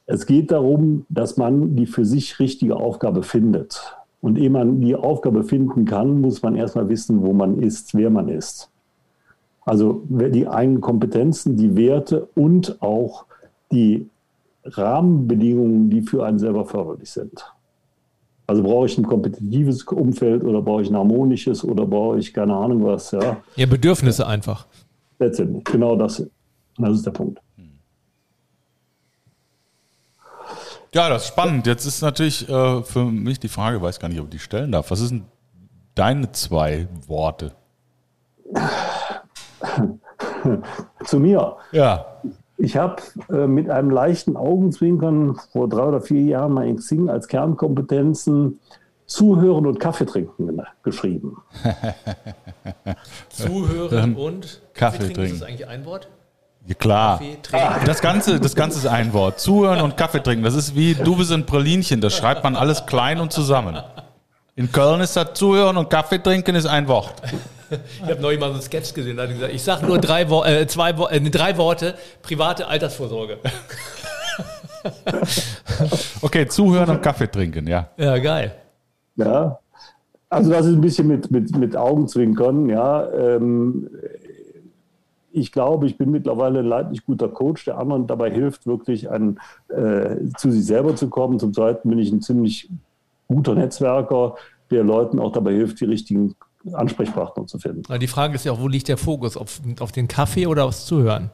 es 0.05 0.25
geht 0.25 0.51
darum, 0.51 1.05
dass 1.09 1.37
man 1.37 1.75
die 1.75 1.85
für 1.85 2.05
sich 2.05 2.39
richtige 2.39 2.77
Aufgabe 2.77 3.23
findet. 3.23 3.97
Und 4.21 4.37
ehe 4.37 4.49
man 4.49 4.79
die 4.79 4.95
Aufgabe 4.95 5.43
finden 5.43 5.85
kann, 5.85 6.21
muss 6.21 6.41
man 6.41 6.55
erstmal 6.55 6.89
wissen, 6.89 7.21
wo 7.23 7.33
man 7.33 7.61
ist, 7.61 7.93
wer 7.93 8.09
man 8.09 8.29
ist. 8.29 8.69
Also 9.65 10.01
die 10.09 10.47
eigenen 10.47 10.81
Kompetenzen, 10.81 11.57
die 11.57 11.75
Werte 11.75 12.27
und 12.35 12.81
auch 12.81 13.25
die 13.71 14.09
Rahmenbedingungen, 14.63 15.89
die 15.89 16.01
für 16.01 16.25
einen 16.25 16.39
selber 16.39 16.65
förderlich 16.65 17.11
sind. 17.11 17.53
Also 18.47 18.63
brauche 18.63 18.85
ich 18.85 18.97
ein 18.97 19.05
kompetitives 19.05 19.83
Umfeld 19.83 20.43
oder 20.43 20.61
brauche 20.61 20.81
ich 20.81 20.89
ein 20.89 20.95
harmonisches 20.95 21.65
oder 21.65 21.85
brauche 21.85 22.17
ich 22.17 22.33
keine 22.33 22.55
Ahnung 22.55 22.85
was. 22.85 23.11
Ja, 23.11 23.37
ja 23.57 23.65
Bedürfnisse 23.65 24.25
einfach. 24.25 24.65
Letztendlich, 25.19 25.65
genau 25.65 25.97
das. 25.97 26.25
Das 26.77 26.95
ist 26.95 27.05
der 27.05 27.11
Punkt. 27.11 27.41
Ja, 30.93 31.09
das 31.09 31.23
ist 31.23 31.27
spannend. 31.27 31.67
Jetzt 31.67 31.85
ist 31.85 32.01
natürlich 32.01 32.47
äh, 32.47 32.81
für 32.83 33.05
mich 33.05 33.39
die 33.39 33.49
Frage, 33.49 33.77
ich 33.77 33.83
weiß 33.83 33.99
gar 33.99 34.07
nicht, 34.07 34.19
ob 34.19 34.25
ich 34.27 34.31
die 34.31 34.39
stellen 34.39 34.71
darf. 34.71 34.89
Was 34.89 34.99
sind 34.99 35.25
deine 35.95 36.31
zwei 36.31 36.87
Worte? 37.07 37.51
Zu 41.05 41.19
mir. 41.19 41.57
Ja. 41.71 42.21
Ich 42.57 42.75
habe 42.75 43.01
äh, 43.29 43.45
mit 43.47 43.69
einem 43.69 43.91
leichten 43.91 44.35
Augenzwinkern 44.35 45.37
vor 45.51 45.69
drei 45.69 45.83
oder 45.83 46.01
vier 46.01 46.23
Jahren 46.23 46.53
mal 46.53 46.67
in 46.67 46.77
Xing 46.77 47.09
als 47.09 47.27
Kernkompetenzen 47.27 48.59
Zuhören 49.05 49.65
und 49.65 49.79
Kaffee 49.79 50.05
trinken 50.05 50.61
geschrieben. 50.83 51.37
Zuhören 53.29 54.15
und 54.15 54.61
Kaffee, 54.73 54.97
Kaffee 54.97 55.13
trinken. 55.13 55.33
Ist 55.33 55.41
das 55.41 55.47
eigentlich 55.47 55.67
ein 55.67 55.85
Wort? 55.85 56.09
Ja, 56.67 56.75
klar. 56.75 57.21
Das 57.85 58.01
Ganze, 58.01 58.39
das 58.41 58.53
Ganze 58.53 58.79
ist 58.79 58.87
ein 58.87 59.13
Wort. 59.13 59.39
Zuhören 59.39 59.79
und 59.81 59.95
Kaffee 59.95 60.21
trinken. 60.21 60.43
Das 60.43 60.55
ist 60.55 60.75
wie 60.75 60.93
du 60.93 61.15
bist 61.15 61.31
ein 61.31 61.45
Pralinchen. 61.45 62.01
Das 62.01 62.17
schreibt 62.17 62.43
man 62.43 62.57
alles 62.57 62.85
klein 62.85 63.21
und 63.21 63.31
zusammen. 63.31 63.77
In 64.55 64.71
Köln 64.71 64.99
ist 64.99 65.15
das 65.15 65.33
Zuhören 65.35 65.77
und 65.77 65.89
Kaffee 65.89 66.17
trinken 66.17 66.55
ist 66.55 66.65
ein 66.65 66.89
Wort. 66.89 67.13
Ich 68.03 68.09
habe 68.09 68.21
neulich 68.21 68.39
mal 68.39 68.47
so 68.47 68.53
einen 68.53 68.61
Sketch 68.61 68.93
gesehen, 68.93 69.17
da 69.17 69.23
hat 69.23 69.29
gesagt, 69.29 69.53
ich 69.53 69.63
sage 69.63 69.85
nur 69.85 69.99
drei, 69.99 70.29
Wo 70.29 70.43
äh, 70.43 70.67
zwei, 70.67 70.91
äh, 70.91 71.21
drei 71.29 71.57
Worte, 71.57 71.95
private 72.21 72.67
Altersvorsorge. 72.67 73.39
okay, 76.21 76.47
zuhören 76.47 76.89
und 76.89 77.01
Kaffee 77.01 77.27
trinken, 77.27 77.67
ja. 77.67 77.89
Ja, 77.97 78.17
geil. 78.17 78.55
Ja, 79.15 79.59
also 80.29 80.51
das 80.51 80.65
ist 80.65 80.73
ein 80.73 80.81
bisschen 80.81 81.07
mit, 81.07 81.31
mit, 81.31 81.55
mit 81.55 81.75
Augenzwinkern, 81.75 82.69
ja. 82.69 83.09
Ähm, 83.11 83.89
ich 85.31 85.51
glaube, 85.51 85.85
ich 85.85 85.97
bin 85.97 86.11
mittlerweile 86.11 86.59
ein 86.59 86.65
leidlich 86.65 87.05
guter 87.05 87.29
Coach, 87.29 87.65
der 87.65 87.77
anderen 87.77 88.07
dabei 88.07 88.31
hilft, 88.31 88.65
wirklich 88.65 89.09
ein, 89.09 89.39
äh, 89.69 90.15
zu 90.37 90.51
sich 90.51 90.65
selber 90.65 90.95
zu 90.95 91.09
kommen. 91.09 91.39
Zum 91.39 91.53
Zweiten 91.53 91.89
bin 91.89 91.99
ich 91.99 92.11
ein 92.11 92.21
ziemlich 92.21 92.69
guter 93.27 93.55
Netzwerker, 93.55 94.35
der 94.71 94.83
Leuten 94.83 95.19
auch 95.19 95.31
dabei 95.31 95.53
hilft, 95.53 95.79
die 95.79 95.85
richtigen 95.85 96.35
Ansprechpartner 96.73 97.45
zu 97.45 97.59
finden. 97.59 97.99
Die 97.99 98.07
Frage 98.07 98.35
ist 98.35 98.45
ja 98.45 98.51
auch, 98.51 98.61
wo 98.61 98.67
liegt 98.67 98.87
der 98.87 98.97
Fokus? 98.97 99.37
Auf, 99.37 99.61
auf 99.79 99.91
den 99.91 100.07
Kaffee 100.07 100.47
oder 100.47 100.65
aufs 100.65 100.85
Zuhören? 100.85 101.31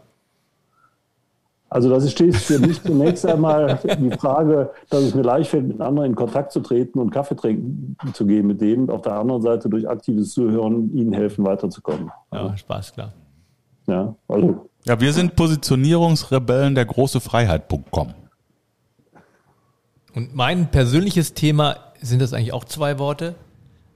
Also 1.74 1.90
das 1.90 2.12
steht 2.12 2.36
für 2.36 2.60
mich 2.60 2.84
zunächst 2.84 3.26
einmal 3.26 3.80
die 4.00 4.12
Frage, 4.12 4.70
dass 4.92 5.02
es 5.02 5.16
mir 5.16 5.24
leicht 5.24 5.50
fällt, 5.50 5.68
mit 5.68 5.82
anderen 5.82 6.12
in 6.12 6.16
Kontakt 6.16 6.52
zu 6.52 6.60
treten 6.60 7.00
und 7.00 7.10
Kaffee 7.10 7.36
trinken 7.36 7.96
zu 8.14 8.28
gehen 8.28 8.46
mit 8.46 8.62
denen. 8.62 8.92
Auf 8.92 9.02
der 9.02 9.14
anderen 9.14 9.42
Seite 9.42 9.70
durch 9.70 9.90
aktives 9.90 10.34
Zuhören 10.34 10.94
ihnen 10.94 11.14
helfen, 11.14 11.44
weiterzukommen. 11.44 12.12
Ja, 12.32 12.56
Spaß, 12.56 12.94
klar. 12.94 13.14
Ja, 13.88 14.16
also. 14.28 14.70
Ja, 14.86 15.00
wir 15.00 15.14
sind 15.14 15.36
Positionierungsrebellen 15.36 16.76
der 16.76 16.86
große 16.86 17.20
Freiheit.com. 17.20 18.14
Und 20.14 20.36
mein 20.36 20.70
persönliches 20.70 21.34
Thema, 21.34 21.78
sind 22.02 22.22
das 22.22 22.34
eigentlich 22.34 22.54
auch 22.54 22.66
zwei 22.66 23.00
Worte? 23.00 23.34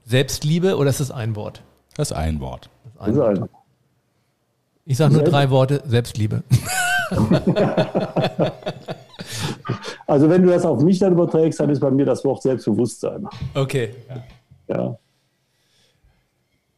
Selbstliebe 0.08 0.78
oder 0.78 0.89
ist 0.89 1.02
das 1.02 1.12
ein 1.12 1.36
Wort? 1.36 1.62
Das 1.98 2.12
ist 2.12 2.17
ein 2.17 2.39
Wort. 2.39 2.70
Das 2.98 3.10
ist 3.10 3.20
ein 3.20 3.41
Wort. 3.41 3.50
Ich 4.86 4.96
sage 4.96 5.13
nur 5.13 5.24
drei 5.24 5.50
Worte, 5.50 5.84
Selbstliebe. 5.86 6.43
also 10.08 10.30
wenn 10.30 10.43
du 10.43 10.50
das 10.50 10.63
auf 10.63 10.82
mich 10.82 11.00
dann 11.00 11.12
überträgst, 11.12 11.60
dann 11.60 11.70
ist 11.70 11.82
bei 11.82 11.91
mir 11.91 12.06
das 12.06 12.24
Wort 12.24 12.41
Selbstbewusstsein. 12.41 13.28
Okay. 13.54 13.96
Ja. 14.70 14.98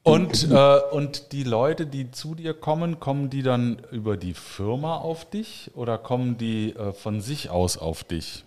Und, 0.02 0.50
äh, 0.50 0.80
und 0.92 1.32
die 1.32 1.44
Leute, 1.44 1.86
die 1.86 2.10
zu 2.10 2.34
dir 2.34 2.56
kommen, 2.56 3.00
kommen 3.00 3.30
die 3.30 3.44
dann 3.44 3.80
über 3.92 4.18
die 4.18 4.34
Firma 4.34 4.98
auf 4.98 5.30
dich 5.30 5.70
oder 5.76 6.00
kommen 6.00 6.40
die 6.40 6.76
äh, 6.76 6.94
von 6.94 7.22
sich 7.22 7.52
aus 7.52 7.78
auf 7.78 8.04
dich? 8.04 8.44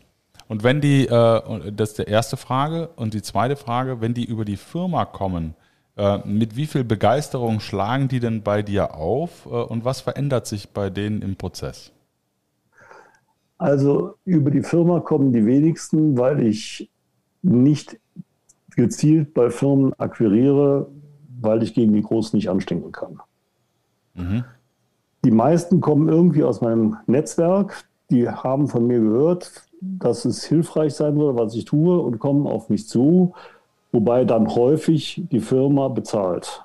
Und 0.49 0.63
wenn 0.65 0.81
die, 0.81 1.07
äh, 1.07 1.73
das 1.73 1.91
ist 1.91 1.99
die 1.99 2.11
erste 2.11 2.37
Frage. 2.37 2.89
Und 2.97 3.15
die 3.15 3.23
zweite 3.23 3.57
Frage, 3.57 4.01
wenn 4.01 4.15
die 4.15 4.25
über 4.25 4.45
die 4.45 4.57
Firma 4.57 5.05
kommen, 5.05 5.55
äh, 5.97 6.19
mit 6.27 6.57
wie 6.57 6.67
viel 6.67 6.85
Begeisterung 6.85 7.61
schlagen 7.61 8.09
die 8.09 8.21
denn 8.21 8.43
bei 8.43 8.63
dir 8.63 8.95
auf 8.95 9.47
äh, 9.47 9.51
und 9.51 9.85
was 9.85 10.01
verändert 10.01 10.47
sich 10.47 10.71
bei 10.71 10.91
denen 10.91 11.21
im 11.23 11.37
Prozess? 11.37 11.93
Also 13.59 14.15
über 14.25 14.51
die 14.51 14.63
Firma 14.63 15.01
kommen 15.01 15.33
die 15.33 15.47
wenigsten, 15.47 16.19
weil 16.19 16.41
ich 16.41 16.91
nicht 17.43 18.01
gezielt 18.75 19.35
bei 19.35 19.51
Firmen 19.51 19.93
akquiriere, 19.99 20.89
weil 21.41 21.63
ich 21.63 21.75
gegen 21.75 21.93
die 21.93 22.03
Großen 22.03 22.37
nicht 22.37 22.49
anstinken 22.49 22.91
kann. 22.91 23.21
Mhm. 24.15 24.45
Die 25.25 25.31
meisten 25.31 25.81
kommen 25.81 26.09
irgendwie 26.09 26.43
aus 26.43 26.61
meinem 26.61 26.97
Netzwerk, 27.07 27.85
die 28.11 28.29
haben 28.29 28.67
von 28.67 28.87
mir 28.87 28.99
gehört, 28.99 29.53
dass 29.83 30.25
es 30.25 30.45
hilfreich 30.45 30.95
sein 30.95 31.17
würde, 31.17 31.39
was 31.39 31.55
ich 31.55 31.65
tue 31.65 31.99
und 31.99 32.19
kommen 32.19 32.47
auf 32.47 32.69
mich 32.69 32.89
zu, 32.89 33.35
wobei 33.91 34.25
dann 34.25 34.55
häufig 34.55 35.23
die 35.31 35.41
Firma 35.41 35.89
bezahlt 35.89 36.65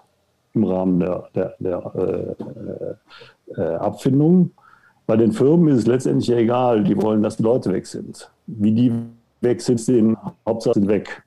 im 0.54 0.64
Rahmen 0.64 1.00
der, 1.00 1.30
der, 1.34 1.56
der 1.60 2.96
äh, 3.48 3.62
äh, 3.62 3.76
Abfindung. 3.76 4.52
Bei 5.06 5.16
den 5.16 5.32
Firmen 5.32 5.70
ist 5.70 5.80
es 5.80 5.88
letztendlich 5.88 6.30
egal, 6.32 6.84
die 6.84 7.02
wollen, 7.02 7.24
dass 7.24 7.38
die 7.38 7.44
Leute 7.44 7.72
weg 7.72 7.88
sind. 7.88 8.30
Wie 8.46 8.72
die 8.72 8.92
weg 9.42 9.62
sind, 9.62 9.80
sind 9.80 10.18
Hauptsache 10.46 10.76
sind 10.76 10.88
weg. 10.88 11.24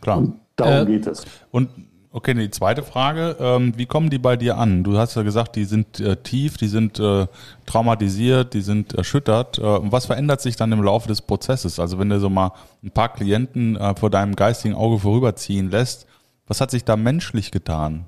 Klar. 0.00 0.18
Und 0.18 0.40
darum 0.56 0.86
äh, 0.86 0.90
geht 0.92 1.06
es. 1.06 1.24
Und 1.50 1.68
Okay, 2.16 2.32
die 2.32 2.48
zweite 2.48 2.82
Frage, 2.82 3.36
ähm, 3.40 3.74
wie 3.76 3.84
kommen 3.84 4.08
die 4.08 4.16
bei 4.16 4.38
dir 4.38 4.56
an? 4.56 4.82
Du 4.82 4.96
hast 4.96 5.16
ja 5.16 5.22
gesagt, 5.22 5.54
die 5.54 5.66
sind 5.66 6.00
äh, 6.00 6.16
tief, 6.16 6.56
die 6.56 6.68
sind 6.68 6.98
äh, 6.98 7.26
traumatisiert, 7.66 8.54
die 8.54 8.62
sind 8.62 8.94
erschüttert. 8.94 9.58
Äh, 9.58 9.62
was 9.62 10.06
verändert 10.06 10.40
sich 10.40 10.56
dann 10.56 10.72
im 10.72 10.82
Laufe 10.82 11.08
des 11.08 11.20
Prozesses? 11.20 11.78
Also 11.78 11.98
wenn 11.98 12.08
du 12.08 12.18
so 12.18 12.30
mal 12.30 12.52
ein 12.82 12.90
paar 12.90 13.12
Klienten 13.12 13.76
äh, 13.76 13.94
vor 13.96 14.08
deinem 14.08 14.34
geistigen 14.34 14.74
Auge 14.74 14.98
vorüberziehen 14.98 15.70
lässt, 15.70 16.06
was 16.46 16.62
hat 16.62 16.70
sich 16.70 16.84
da 16.84 16.96
menschlich 16.96 17.50
getan? 17.50 18.06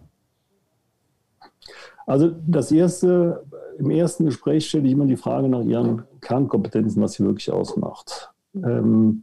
Also 2.06 2.30
das 2.46 2.72
erste, 2.72 3.44
im 3.78 3.90
ersten 3.90 4.24
Gespräch 4.24 4.70
stelle 4.70 4.86
ich 4.86 4.92
immer 4.92 5.04
die 5.04 5.18
Frage 5.18 5.50
nach 5.50 5.60
ihren 5.60 6.04
Kernkompetenzen, 6.22 7.02
was 7.02 7.12
sie 7.12 7.24
wirklich 7.26 7.52
ausmacht. 7.52 8.30
Ähm, 8.54 9.22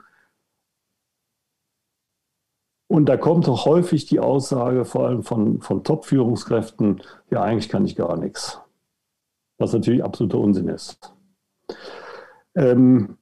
und 2.87 3.07
da 3.07 3.17
kommt 3.17 3.49
auch 3.49 3.65
häufig 3.65 4.05
die 4.05 4.19
Aussage, 4.19 4.85
vor 4.85 5.07
allem 5.07 5.23
von, 5.23 5.61
von 5.61 5.83
Top-Führungskräften, 5.83 7.01
ja, 7.31 7.41
eigentlich 7.41 7.69
kann 7.69 7.85
ich 7.85 7.95
gar 7.95 8.17
nichts. 8.17 8.61
Was 9.57 9.73
natürlich 9.73 10.03
absoluter 10.03 10.39
Unsinn 10.39 10.67
ist. 10.67 11.13
Ähm, 12.55 13.17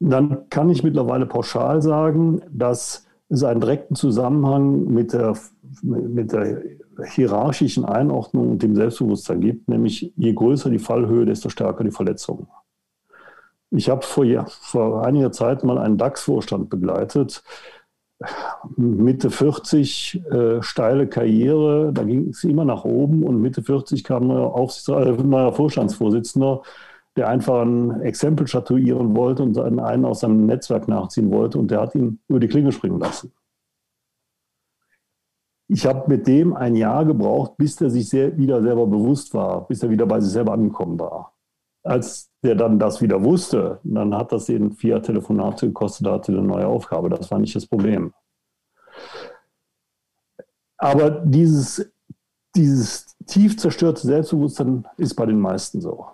dann 0.00 0.48
kann 0.50 0.68
ich 0.68 0.82
mittlerweile 0.82 1.26
pauschal 1.26 1.80
sagen, 1.80 2.42
dass 2.50 3.06
es 3.28 3.44
einen 3.44 3.60
direkten 3.60 3.94
Zusammenhang 3.94 4.84
mit 4.86 5.12
der, 5.12 5.38
mit 5.82 6.32
der 6.32 6.62
hierarchischen 7.06 7.84
Einordnung 7.84 8.50
und 8.50 8.62
dem 8.62 8.74
Selbstbewusstsein 8.74 9.40
gibt, 9.40 9.68
nämlich 9.68 10.12
je 10.16 10.32
größer 10.34 10.68
die 10.68 10.78
Fallhöhe, 10.78 11.24
desto 11.24 11.48
stärker 11.48 11.84
die 11.84 11.90
Verletzungen. 11.90 12.48
Ich 13.70 13.88
habe 13.88 14.02
vor, 14.02 14.26
vor 14.48 15.06
einiger 15.06 15.32
Zeit 15.32 15.64
mal 15.64 15.78
einen 15.78 15.96
DAX-Vorstand 15.96 16.68
begleitet, 16.68 17.42
Mitte 18.76 19.30
40 19.30 20.22
äh, 20.30 20.62
steile 20.62 21.06
Karriere, 21.06 21.92
da 21.92 22.02
ging 22.04 22.28
es 22.28 22.44
immer 22.44 22.64
nach 22.64 22.84
oben 22.84 23.22
und 23.24 23.40
Mitte 23.40 23.62
40 23.62 24.04
kam 24.04 24.26
neuer, 24.26 24.54
äh, 24.88 25.22
neuer 25.22 25.52
Vorstandsvorsitzender, 25.52 26.62
der 27.16 27.28
einfach 27.28 27.62
ein 27.62 28.00
Exempel 28.00 28.46
statuieren 28.46 29.14
wollte 29.16 29.42
und 29.42 29.58
einen 29.58 30.04
aus 30.04 30.20
seinem 30.20 30.46
Netzwerk 30.46 30.88
nachziehen 30.88 31.30
wollte 31.30 31.58
und 31.58 31.70
der 31.70 31.80
hat 31.80 31.94
ihn 31.94 32.20
über 32.28 32.40
die 32.40 32.48
Klinge 32.48 32.72
springen 32.72 33.00
lassen. 33.00 33.32
ich 35.68 35.86
habe 35.86 36.04
mit 36.08 36.26
dem 36.26 36.54
ein 36.54 36.76
Jahr 36.76 37.04
gebraucht, 37.04 37.56
bis 37.56 37.80
er 37.80 37.90
sich 37.90 38.08
sehr, 38.08 38.36
wieder 38.36 38.62
selber 38.62 38.86
bewusst 38.86 39.32
war, 39.32 39.66
bis 39.66 39.82
er 39.82 39.90
wieder 39.90 40.06
bei 40.06 40.20
sich 40.20 40.32
selber 40.32 40.52
angekommen 40.52 40.98
war. 40.98 41.34
Als 41.82 42.31
der 42.42 42.54
dann 42.56 42.78
das 42.78 43.00
wieder 43.00 43.22
wusste, 43.22 43.78
dann 43.84 44.14
hat 44.14 44.32
das 44.32 44.46
den 44.46 44.72
vier 44.72 45.00
Telefonate 45.02 45.66
gekostet, 45.66 46.06
da 46.06 46.14
hatte 46.14 46.32
eine 46.32 46.42
neue 46.42 46.66
Aufgabe. 46.66 47.08
Das 47.08 47.30
war 47.30 47.38
nicht 47.38 47.54
das 47.54 47.66
Problem. 47.66 48.12
Aber 50.76 51.10
dieses, 51.10 51.92
dieses 52.56 53.16
tief 53.26 53.56
zerstörte 53.56 54.00
Selbstbewusstsein 54.00 54.84
ist 54.96 55.14
bei 55.14 55.26
den 55.26 55.38
meisten 55.38 55.80
so. 55.80 56.06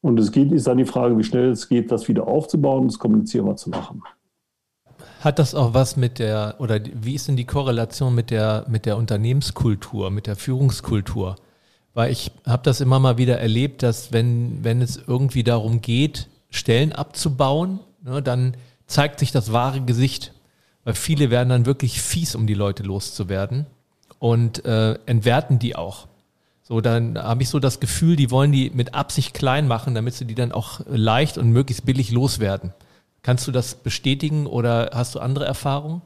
Und 0.00 0.18
es 0.18 0.32
geht, 0.32 0.52
ist 0.52 0.66
dann 0.66 0.78
die 0.78 0.86
Frage, 0.86 1.18
wie 1.18 1.24
schnell 1.24 1.50
es 1.50 1.68
geht, 1.68 1.90
das 1.92 2.08
wieder 2.08 2.26
aufzubauen 2.26 2.84
und 2.84 2.92
es 2.92 2.98
kommunizierbar 2.98 3.56
zu 3.56 3.70
machen. 3.70 4.02
Hat 5.20 5.38
das 5.38 5.54
auch 5.54 5.74
was 5.74 5.96
mit 5.96 6.18
der, 6.18 6.54
oder 6.58 6.80
wie 6.94 7.14
ist 7.14 7.28
denn 7.28 7.36
die 7.36 7.44
Korrelation 7.44 8.14
mit 8.14 8.30
der, 8.30 8.64
mit 8.68 8.86
der 8.86 8.96
Unternehmenskultur, 8.96 10.10
mit 10.10 10.26
der 10.26 10.36
Führungskultur? 10.36 11.36
Weil 11.96 12.12
ich 12.12 12.30
habe 12.44 12.62
das 12.62 12.82
immer 12.82 12.98
mal 12.98 13.16
wieder 13.16 13.40
erlebt, 13.40 13.82
dass 13.82 14.12
wenn, 14.12 14.62
wenn 14.62 14.82
es 14.82 14.98
irgendwie 14.98 15.42
darum 15.42 15.80
geht, 15.80 16.28
Stellen 16.50 16.92
abzubauen, 16.92 17.80
ne, 18.04 18.22
dann 18.22 18.54
zeigt 18.86 19.18
sich 19.18 19.32
das 19.32 19.50
wahre 19.50 19.80
Gesicht. 19.80 20.34
Weil 20.84 20.92
viele 20.92 21.30
werden 21.30 21.48
dann 21.48 21.64
wirklich 21.64 22.02
fies, 22.02 22.34
um 22.34 22.46
die 22.46 22.52
Leute 22.52 22.82
loszuwerden 22.82 23.64
und 24.18 24.62
äh, 24.66 24.98
entwerten 25.06 25.58
die 25.58 25.74
auch. 25.74 26.06
So, 26.62 26.82
dann 26.82 27.16
habe 27.16 27.42
ich 27.42 27.48
so 27.48 27.60
das 27.60 27.80
Gefühl, 27.80 28.16
die 28.16 28.30
wollen 28.30 28.52
die 28.52 28.68
mit 28.68 28.92
Absicht 28.92 29.32
klein 29.32 29.66
machen, 29.66 29.94
damit 29.94 30.12
sie 30.12 30.26
die 30.26 30.34
dann 30.34 30.52
auch 30.52 30.80
leicht 30.86 31.38
und 31.38 31.48
möglichst 31.48 31.86
billig 31.86 32.10
loswerden. 32.10 32.74
Kannst 33.22 33.48
du 33.48 33.52
das 33.52 33.74
bestätigen 33.74 34.46
oder 34.46 34.90
hast 34.92 35.14
du 35.14 35.20
andere 35.20 35.46
Erfahrungen? 35.46 36.02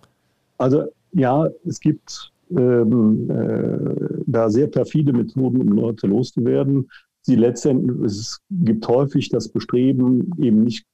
Also 0.56 0.84
ja, 1.10 1.48
es 1.66 1.80
gibt 1.80 2.29
ähm, 2.50 3.30
äh, 3.30 4.22
da 4.26 4.50
sehr 4.50 4.66
perfide 4.66 5.12
Methoden, 5.12 5.60
um 5.60 5.68
Leute 5.68 6.06
loszuwerden. 6.06 6.90
Sie 7.22 7.36
letztendlich, 7.36 8.00
es 8.04 8.40
gibt 8.50 8.86
häufig 8.88 9.28
das 9.28 9.48
Bestreben, 9.48 10.32
eben 10.38 10.64
nicht 10.64 10.86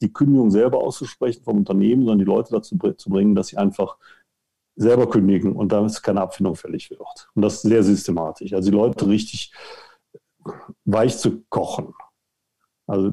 die 0.00 0.12
Kündigung 0.12 0.50
selber 0.50 0.78
auszusprechen 0.78 1.42
vom 1.44 1.58
Unternehmen, 1.58 2.02
sondern 2.02 2.20
die 2.20 2.24
Leute 2.24 2.52
dazu 2.52 2.76
zu 2.76 3.10
bringen, 3.10 3.34
dass 3.34 3.48
sie 3.48 3.56
einfach 3.56 3.96
selber 4.76 5.10
kündigen 5.10 5.56
und 5.56 5.72
damit 5.72 6.02
keine 6.02 6.20
Abfindung 6.20 6.54
fällig 6.54 6.90
wird. 6.90 7.28
Und 7.34 7.42
das 7.42 7.62
sehr 7.62 7.82
systematisch. 7.82 8.52
Also 8.52 8.70
die 8.70 8.76
Leute 8.76 9.08
richtig 9.08 9.52
weich 10.84 11.18
zu 11.18 11.42
kochen. 11.48 11.94
Also 12.86 13.12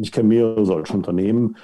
ich 0.00 0.10
kenne 0.10 0.28
mehrere 0.28 0.64
solche 0.64 0.94
Unternehmen. 0.94 1.56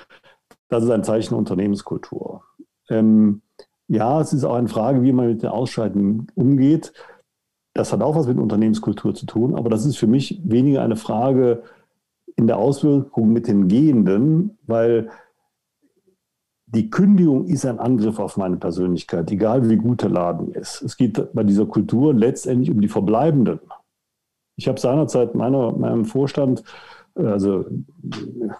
Das 0.68 0.84
ist 0.84 0.90
ein 0.90 1.04
Zeichen 1.04 1.34
Unternehmenskultur. 1.34 2.44
Ähm, 2.88 3.42
ja, 3.88 4.20
es 4.20 4.32
ist 4.32 4.44
auch 4.44 4.54
eine 4.54 4.68
Frage, 4.68 5.02
wie 5.02 5.12
man 5.12 5.28
mit 5.28 5.42
den 5.42 5.50
Ausscheiden 5.50 6.26
umgeht. 6.34 6.92
Das 7.74 7.92
hat 7.92 8.02
auch 8.02 8.16
was 8.16 8.26
mit 8.26 8.38
Unternehmenskultur 8.38 9.14
zu 9.14 9.26
tun, 9.26 9.54
aber 9.54 9.68
das 9.68 9.84
ist 9.84 9.96
für 9.96 10.06
mich 10.06 10.40
weniger 10.44 10.82
eine 10.82 10.96
Frage 10.96 11.62
in 12.36 12.46
der 12.46 12.58
Auswirkung 12.58 13.32
mit 13.32 13.48
den 13.48 13.68
Gehenden, 13.68 14.58
weil 14.66 15.10
die 16.66 16.90
Kündigung 16.90 17.46
ist 17.46 17.66
ein 17.66 17.78
Angriff 17.78 18.18
auf 18.18 18.36
meine 18.36 18.56
Persönlichkeit, 18.56 19.30
egal 19.30 19.68
wie 19.70 19.76
gut 19.76 20.02
der 20.02 20.10
Laden 20.10 20.52
ist. 20.52 20.82
Es 20.82 20.96
geht 20.96 21.32
bei 21.32 21.44
dieser 21.44 21.66
Kultur 21.66 22.14
letztendlich 22.14 22.70
um 22.70 22.80
die 22.80 22.88
Verbleibenden. 22.88 23.60
Ich 24.56 24.66
habe 24.68 24.80
seinerzeit 24.80 25.34
meiner, 25.34 25.72
meinem 25.72 26.04
Vorstand, 26.04 26.64
also 27.14 27.64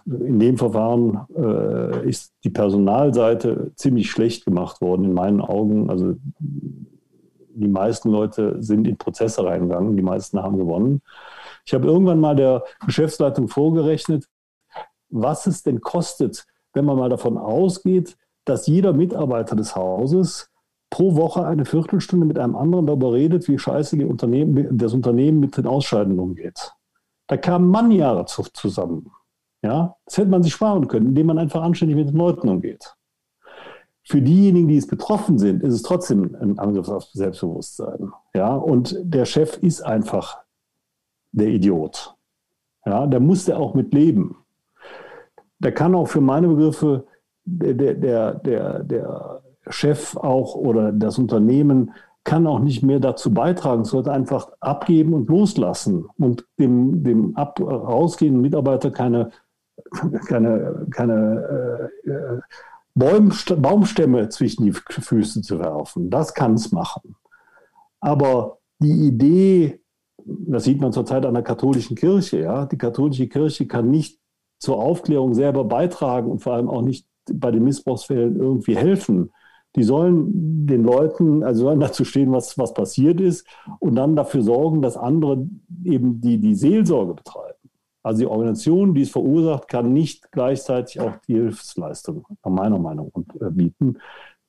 in 0.05 0.39
dem 0.39 0.57
Verfahren 0.57 1.27
äh, 1.35 2.09
ist 2.09 2.33
die 2.43 2.49
Personalseite 2.49 3.71
ziemlich 3.75 4.09
schlecht 4.09 4.45
gemacht 4.45 4.81
worden 4.81 5.05
in 5.05 5.13
meinen 5.13 5.41
Augen. 5.41 5.89
Also 5.89 6.15
die 6.39 7.67
meisten 7.67 8.11
Leute 8.11 8.61
sind 8.61 8.87
in 8.87 8.97
Prozesse 8.97 9.43
reingegangen, 9.43 9.97
die 9.97 10.03
meisten 10.03 10.41
haben 10.41 10.57
gewonnen. 10.57 11.01
Ich 11.65 11.73
habe 11.73 11.87
irgendwann 11.87 12.19
mal 12.19 12.35
der 12.35 12.63
Geschäftsleitung 12.85 13.47
vorgerechnet, 13.47 14.27
was 15.09 15.47
es 15.47 15.63
denn 15.63 15.81
kostet, 15.81 16.45
wenn 16.73 16.85
man 16.85 16.97
mal 16.97 17.09
davon 17.09 17.37
ausgeht, 17.37 18.17
dass 18.45 18.67
jeder 18.67 18.93
Mitarbeiter 18.93 19.55
des 19.55 19.75
Hauses 19.75 20.49
pro 20.89 21.15
Woche 21.15 21.45
eine 21.45 21.65
Viertelstunde 21.65 22.25
mit 22.25 22.37
einem 22.37 22.55
anderen 22.55 22.85
darüber 22.85 23.13
redet, 23.13 23.47
wie 23.47 23.57
scheiße 23.57 23.97
die 23.97 24.05
Unternehmen, 24.05 24.77
das 24.77 24.93
Unternehmen 24.93 25.39
mit 25.39 25.57
den 25.57 25.65
Ausscheiden 25.65 26.19
umgeht. 26.19 26.74
Da 27.27 27.37
kamen 27.37 27.69
Mannjahre 27.69 28.25
zusammen. 28.25 29.11
Ja, 29.61 29.95
das 30.05 30.17
hätte 30.17 30.29
man 30.29 30.43
sich 30.43 30.53
sparen 30.53 30.87
können, 30.87 31.07
indem 31.07 31.27
man 31.27 31.39
einfach 31.39 31.63
anständig 31.63 31.97
mit 31.97 32.09
den 32.09 32.17
Leuten 32.17 32.49
umgeht. 32.49 32.95
Für 34.03 34.21
diejenigen, 34.21 34.67
die 34.67 34.77
es 34.77 34.85
betroffen 34.85 35.39
sind, 35.39 35.63
ist 35.63 35.73
es 35.73 35.81
trotzdem 35.81 36.35
ein 36.39 36.59
Angriff 36.59 36.87
auf 36.89 37.05
Selbstbewusstsein. 37.05 38.11
Ja, 38.35 38.53
und 38.53 38.95
der 39.01 39.25
Chef 39.25 39.57
ist 39.57 39.81
einfach 39.81 40.37
der 41.31 41.47
Idiot. 41.47 42.15
Ja, 42.85 43.07
da 43.07 43.19
muss 43.19 43.45
der 43.45 43.57
auch 43.57 43.73
mit 43.73 43.93
leben 43.93 44.45
der 45.59 45.71
kann 45.71 45.95
auch 45.95 46.07
für 46.07 46.21
meine 46.21 46.47
Begriffe 46.47 47.05
der, 47.45 47.73
der, 47.73 48.35
der, 48.35 48.83
der 48.83 49.41
Chef 49.69 50.15
auch 50.15 50.55
oder 50.55 50.91
das 50.91 51.17
Unternehmen 51.17 51.91
kann 52.25 52.47
auch 52.47 52.59
nicht 52.59 52.83
mehr 52.83 52.99
dazu 52.99 53.33
beitragen, 53.33 53.85
sollte 53.85 54.11
einfach 54.11 54.51
abgeben 54.59 55.13
und 55.13 55.29
loslassen 55.29 56.05
und 56.17 56.45
dem, 56.59 57.03
dem 57.03 57.37
ab, 57.37 57.61
rausgehenden 57.61 58.41
Mitarbeiter 58.41 58.91
keine, 58.91 59.31
keine, 60.27 60.87
keine 60.91 61.89
äh, 62.05 62.09
äh 62.09 62.39
Baumstämme 62.97 64.29
zwischen 64.29 64.63
die 64.63 64.71
Füße 64.71 65.41
zu 65.41 65.59
werfen. 65.59 66.09
Das 66.09 66.33
kann 66.33 66.53
es 66.53 66.71
machen. 66.71 67.17
Aber 67.99 68.59
die 68.79 69.07
Idee, 69.07 69.81
das 70.23 70.63
sieht 70.63 70.79
man 70.79 70.93
zurzeit 70.93 71.25
an 71.25 71.33
der 71.33 71.43
katholischen 71.43 71.97
Kirche, 71.97 72.39
ja, 72.39 72.65
die 72.65 72.77
katholische 72.77 73.27
Kirche 73.27 73.67
kann 73.67 73.89
nicht 73.89 74.19
zur 74.59 74.79
Aufklärung 74.79 75.33
selber 75.33 75.65
beitragen 75.65 76.31
und 76.31 76.39
vor 76.39 76.53
allem 76.53 76.69
auch 76.69 76.81
nicht 76.81 77.05
bei 77.31 77.51
den 77.51 77.65
Missbrauchsfällen 77.65 78.37
irgendwie 78.37 78.77
helfen. 78.77 79.33
Die 79.75 79.83
sollen 79.83 80.65
den 80.65 80.83
Leuten, 80.83 81.43
also 81.43 81.65
sollen 81.65 81.79
dazu 81.79 82.05
stehen, 82.05 82.31
was, 82.31 82.57
was 82.57 82.73
passiert 82.73 83.19
ist 83.19 83.45
und 83.79 83.95
dann 83.95 84.15
dafür 84.15 84.41
sorgen, 84.41 84.81
dass 84.81 84.97
andere 84.97 85.45
eben 85.83 86.21
die, 86.21 86.37
die 86.37 86.55
Seelsorge 86.55 87.13
betreiben. 87.13 87.55
Also 88.03 88.19
die 88.19 88.27
Organisation, 88.27 88.93
die 88.93 89.01
es 89.01 89.09
verursacht, 89.09 89.67
kann 89.67 89.91
nicht 89.91 90.31
gleichzeitig 90.31 90.99
auch 90.99 91.13
die 91.27 91.33
Hilfsleistung, 91.33 92.25
nach 92.43 92.51
meiner 92.51 92.77
Meinung, 92.77 93.11
äh, 93.41 93.49
bieten. 93.49 93.97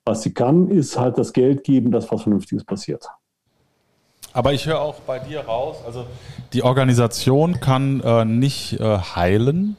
Was 0.04 0.22
sie 0.22 0.34
kann, 0.34 0.68
ist 0.68 0.98
halt 0.98 1.16
das 1.16 1.32
Geld 1.32 1.64
geben, 1.64 1.90
dass 1.90 2.12
was 2.12 2.22
Vernünftiges 2.22 2.64
passiert. 2.64 3.08
Aber 4.34 4.52
ich 4.52 4.66
höre 4.66 4.78
auch 4.78 5.00
bei 5.00 5.18
dir 5.18 5.40
raus, 5.40 5.76
also 5.86 6.04
die 6.52 6.62
Organisation 6.62 7.58
kann 7.58 8.00
äh, 8.02 8.26
nicht 8.26 8.78
äh, 8.78 8.98
heilen, 8.98 9.78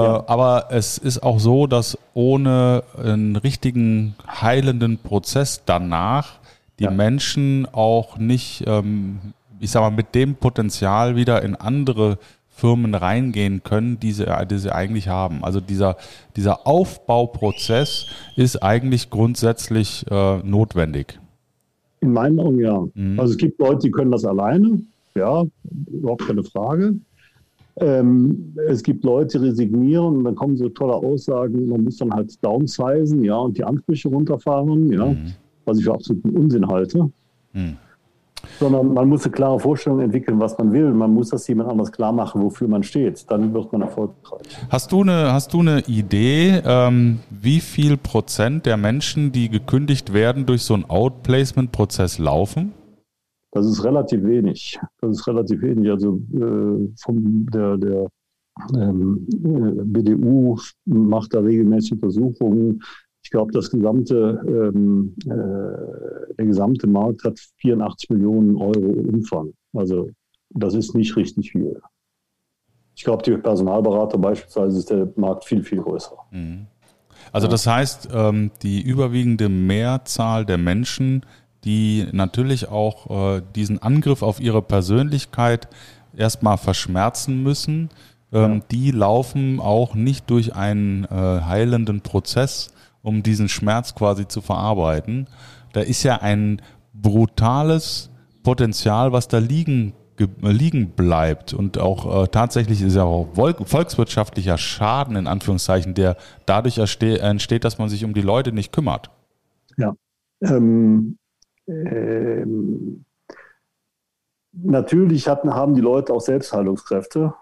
ja. 0.00 0.24
aber 0.26 0.66
es 0.70 0.98
ist 0.98 1.22
auch 1.22 1.38
so, 1.38 1.66
dass 1.66 1.98
ohne 2.14 2.84
einen 2.96 3.36
richtigen 3.36 4.14
heilenden 4.26 4.98
Prozess 4.98 5.62
danach 5.66 6.42
die 6.78 6.84
ja. 6.84 6.90
Menschen 6.90 7.66
auch 7.70 8.18
nicht, 8.18 8.64
ähm, 8.66 9.18
ich 9.60 9.70
sag 9.70 9.82
mal, 9.82 9.90
mit 9.90 10.14
dem 10.14 10.34
Potenzial 10.34 11.16
wieder 11.16 11.42
in 11.42 11.54
andere 11.54 12.18
Firmen 12.48 12.94
reingehen 12.94 13.62
können, 13.62 13.98
die 14.00 14.12
sie, 14.12 14.26
die 14.50 14.58
sie 14.58 14.74
eigentlich 14.74 15.08
haben. 15.08 15.44
Also 15.44 15.60
dieser, 15.60 15.96
dieser 16.36 16.66
Aufbauprozess 16.66 18.06
ist 18.36 18.62
eigentlich 18.62 19.10
grundsätzlich 19.10 20.04
äh, 20.10 20.38
notwendig. 20.38 21.18
In 22.00 22.12
meinen 22.12 22.38
Augen 22.40 22.60
ja. 22.60 22.84
Mhm. 22.94 23.18
Also 23.18 23.32
es 23.32 23.38
gibt 23.38 23.58
Leute, 23.60 23.78
die 23.86 23.90
können 23.90 24.10
das 24.10 24.24
alleine, 24.24 24.80
ja, 25.14 25.44
überhaupt 25.86 26.26
keine 26.26 26.42
Frage. 26.42 26.94
Ähm, 27.80 28.54
es 28.68 28.82
gibt 28.82 29.02
Leute, 29.04 29.38
die 29.38 29.46
resignieren 29.46 30.18
und 30.18 30.24
dann 30.24 30.34
kommen 30.34 30.56
so 30.56 30.68
tolle 30.68 30.94
Aussagen, 30.94 31.68
man 31.68 31.84
muss 31.84 31.96
dann 31.96 32.12
halt 32.12 32.32
downsizen, 32.44 33.24
ja, 33.24 33.36
und 33.36 33.56
die 33.56 33.64
Ansprüche 33.64 34.08
runterfahren, 34.08 34.92
ja, 34.92 35.06
mhm. 35.06 35.32
was 35.64 35.78
ich 35.78 35.84
für 35.84 35.94
absoluten 35.94 36.30
Unsinn 36.30 36.66
halte. 36.66 37.10
Mhm. 37.52 37.76
Sondern 38.58 38.92
man 38.92 39.08
muss 39.08 39.24
eine 39.24 39.32
klare 39.32 39.58
Vorstellung 39.58 40.00
entwickeln, 40.00 40.38
was 40.40 40.58
man 40.58 40.72
will. 40.72 40.92
Man 40.92 41.14
muss 41.14 41.30
das 41.30 41.46
jemand 41.46 41.70
anders 41.70 41.92
klar 41.92 42.12
machen, 42.12 42.42
wofür 42.42 42.66
man 42.66 42.82
steht. 42.82 43.24
Dann 43.30 43.54
wird 43.54 43.72
man 43.72 43.82
erfolgreich. 43.82 44.42
Hast 44.68 44.90
du 44.90 45.02
eine, 45.02 45.32
hast 45.32 45.54
du 45.54 45.60
eine 45.60 45.80
Idee, 45.86 46.60
ähm, 46.64 47.20
wie 47.30 47.60
viel 47.60 47.96
Prozent 47.96 48.66
der 48.66 48.76
Menschen, 48.76 49.30
die 49.30 49.48
gekündigt 49.48 50.12
werden, 50.12 50.44
durch 50.44 50.62
so 50.62 50.74
einen 50.74 50.84
Outplacement-Prozess 50.84 52.18
laufen? 52.18 52.72
Das 53.52 53.66
ist 53.66 53.84
relativ 53.84 54.24
wenig. 54.24 54.78
Das 55.00 55.18
ist 55.18 55.26
relativ 55.28 55.60
wenig. 55.60 55.90
Also 55.90 56.20
äh, 56.34 56.88
vom 57.00 57.46
der, 57.52 57.76
der 57.76 58.08
ähm, 58.74 59.26
äh, 59.30 59.84
BDU 59.84 60.58
macht 60.86 61.34
da 61.34 61.40
regelmäßig 61.40 61.92
Untersuchungen. 61.92 62.82
Ich 63.22 63.30
glaube, 63.30 63.52
das 63.52 63.70
gesamte, 63.70 64.42
ähm, 64.46 65.14
äh, 65.26 66.34
der 66.36 66.46
gesamte 66.46 66.86
Markt 66.86 67.24
hat 67.24 67.38
84 67.58 68.10
Millionen 68.10 68.56
Euro 68.56 68.80
Umfang. 68.80 69.52
Also 69.74 70.10
das 70.50 70.74
ist 70.74 70.94
nicht 70.94 71.14
richtig 71.16 71.52
viel. 71.52 71.80
Ich 72.94 73.04
glaube, 73.04 73.22
die 73.22 73.36
Personalberater 73.36 74.18
beispielsweise 74.18 74.78
ist 74.78 74.90
der 74.90 75.12
Markt 75.16 75.44
viel, 75.44 75.62
viel 75.62 75.80
größer. 75.80 76.16
Mhm. 76.30 76.66
Also 77.30 77.48
das 77.48 77.66
heißt, 77.66 78.08
ähm, 78.12 78.50
die 78.62 78.82
überwiegende 78.82 79.48
Mehrzahl 79.48 80.44
der 80.44 80.58
Menschen, 80.58 81.24
die 81.64 82.06
natürlich 82.12 82.68
auch 82.68 83.36
äh, 83.36 83.42
diesen 83.54 83.80
Angriff 83.80 84.22
auf 84.22 84.40
ihre 84.40 84.62
Persönlichkeit 84.62 85.68
erstmal 86.16 86.58
verschmerzen 86.58 87.42
müssen, 87.42 87.90
ähm, 88.32 88.54
ja. 88.54 88.60
die 88.70 88.90
laufen 88.90 89.60
auch 89.60 89.94
nicht 89.94 90.28
durch 90.30 90.54
einen 90.54 91.04
äh, 91.04 91.08
heilenden 91.08 92.00
Prozess, 92.00 92.72
um 93.02 93.22
diesen 93.22 93.48
Schmerz 93.48 93.94
quasi 93.94 94.26
zu 94.26 94.40
verarbeiten. 94.40 95.28
Da 95.72 95.80
ist 95.80 96.02
ja 96.02 96.16
ein 96.16 96.60
brutales 96.92 98.10
Potenzial, 98.42 99.12
was 99.12 99.28
da 99.28 99.38
liegen 99.38 99.94
liegen 100.40 100.90
bleibt 100.90 101.52
und 101.52 101.78
auch 101.78 102.24
äh, 102.24 102.28
tatsächlich 102.28 102.82
ist 102.82 102.94
ja 102.94 103.02
auch 103.02 103.28
volkswirtschaftlicher 103.34 104.58
Schaden 104.58 105.16
in 105.16 105.26
Anführungszeichen, 105.26 105.94
der 105.94 106.16
dadurch 106.46 106.78
entsteht, 106.78 107.64
dass 107.64 107.78
man 107.78 107.88
sich 107.88 108.04
um 108.04 108.14
die 108.14 108.20
Leute 108.20 108.52
nicht 108.52 108.72
kümmert. 108.72 109.10
Ja. 109.76 109.94
Ähm, 110.42 111.18
ähm, 111.66 113.04
natürlich 114.52 115.28
hat, 115.28 115.44
haben 115.44 115.74
die 115.74 115.80
Leute 115.80 116.12
auch 116.12 116.20
Selbstheilungskräfte 116.20 117.34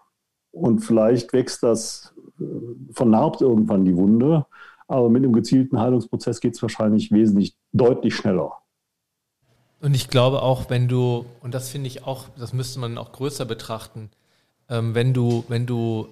und 0.53 0.81
vielleicht 0.81 1.33
wächst 1.33 1.63
das, 1.63 2.15
äh, 2.41 2.45
vernarbt 2.93 3.41
irgendwann 3.41 3.85
die 3.85 3.97
Wunde, 3.97 4.47
aber 4.89 5.09
mit 5.09 5.23
einem 5.23 5.33
gezielten 5.33 5.81
Heilungsprozess 5.81 6.41
geht 6.41 6.55
es 6.55 6.63
wahrscheinlich 6.63 7.13
wesentlich 7.13 7.57
deutlich 7.73 8.15
schneller. 8.15 8.53
Und 9.81 9.95
ich 9.95 10.09
glaube 10.09 10.43
auch, 10.43 10.69
wenn 10.69 10.89
du, 10.89 11.25
und 11.41 11.55
das 11.55 11.71
finde 11.71 11.87
ich 11.87 12.05
auch, 12.05 12.29
das 12.39 12.53
müsste 12.53 12.81
man 12.81 12.99
auch 12.99 13.13
größer 13.13 13.47
betrachten, 13.47 14.11
ähm, 14.69 14.95
wenn 14.95 15.15
du, 15.15 15.45
wenn 15.49 15.67
du, 15.67 16.09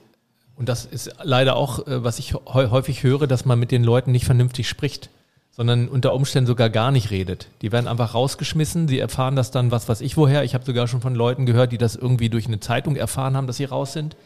und 0.57 0.69
das 0.69 0.87
ist 0.87 1.15
leider 1.23 1.57
auch, 1.57 1.87
äh, 1.87 2.03
was 2.03 2.19
ich 2.19 2.35
häufig 2.35 3.03
höre, 3.03 3.27
dass 3.27 3.45
man 3.45 3.59
mit 3.59 3.71
den 3.71 3.85
Leuten 3.85 4.11
nicht 4.13 4.25
vernünftig 4.25 4.69
spricht, 4.69 5.11
sondern 5.59 5.89
unter 5.89 6.15
Umständen 6.15 6.47
sogar 6.47 6.71
gar 6.71 6.93
nicht 6.93 7.11
redet. 7.11 7.49
Die 7.63 7.73
werden 7.73 7.89
einfach 7.89 8.15
rausgeschmissen, 8.15 8.87
sie 8.87 9.01
erfahren 9.01 9.35
das 9.35 9.51
dann, 9.51 9.73
was 9.73 9.89
weiß 9.89 10.01
ich 10.03 10.17
woher. 10.17 10.45
Ich 10.45 10.55
habe 10.55 10.65
sogar 10.65 10.87
schon 10.87 11.01
von 11.01 11.17
Leuten 11.17 11.47
gehört, 11.47 11.73
die 11.73 11.79
das 11.79 11.97
irgendwie 11.97 12.31
durch 12.31 12.47
eine 12.47 12.61
Zeitung 12.61 12.95
erfahren 12.95 13.37
haben, 13.37 13.49
dass 13.49 13.57
sie 13.57 13.65
raus 13.65 13.93
sind. 13.93 14.17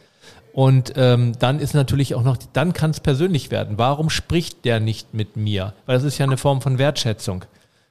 Und 0.53 0.93
ähm, 0.95 1.31
dann 1.39 1.59
ist 1.59 1.73
natürlich 1.73 2.13
auch 2.13 2.21
noch, 2.21 2.37
dann 2.53 2.73
kann 2.73 2.91
es 2.91 2.99
persönlich 2.99 3.49
werden. 3.49 3.79
Warum 3.79 4.11
spricht 4.11 4.63
der 4.63 4.79
nicht 4.79 5.15
mit 5.15 5.35
mir? 5.35 5.73
Weil 5.87 5.95
das 5.95 6.03
ist 6.03 6.19
ja 6.19 6.27
eine 6.27 6.37
Form 6.37 6.61
von 6.61 6.77
Wertschätzung. 6.77 7.45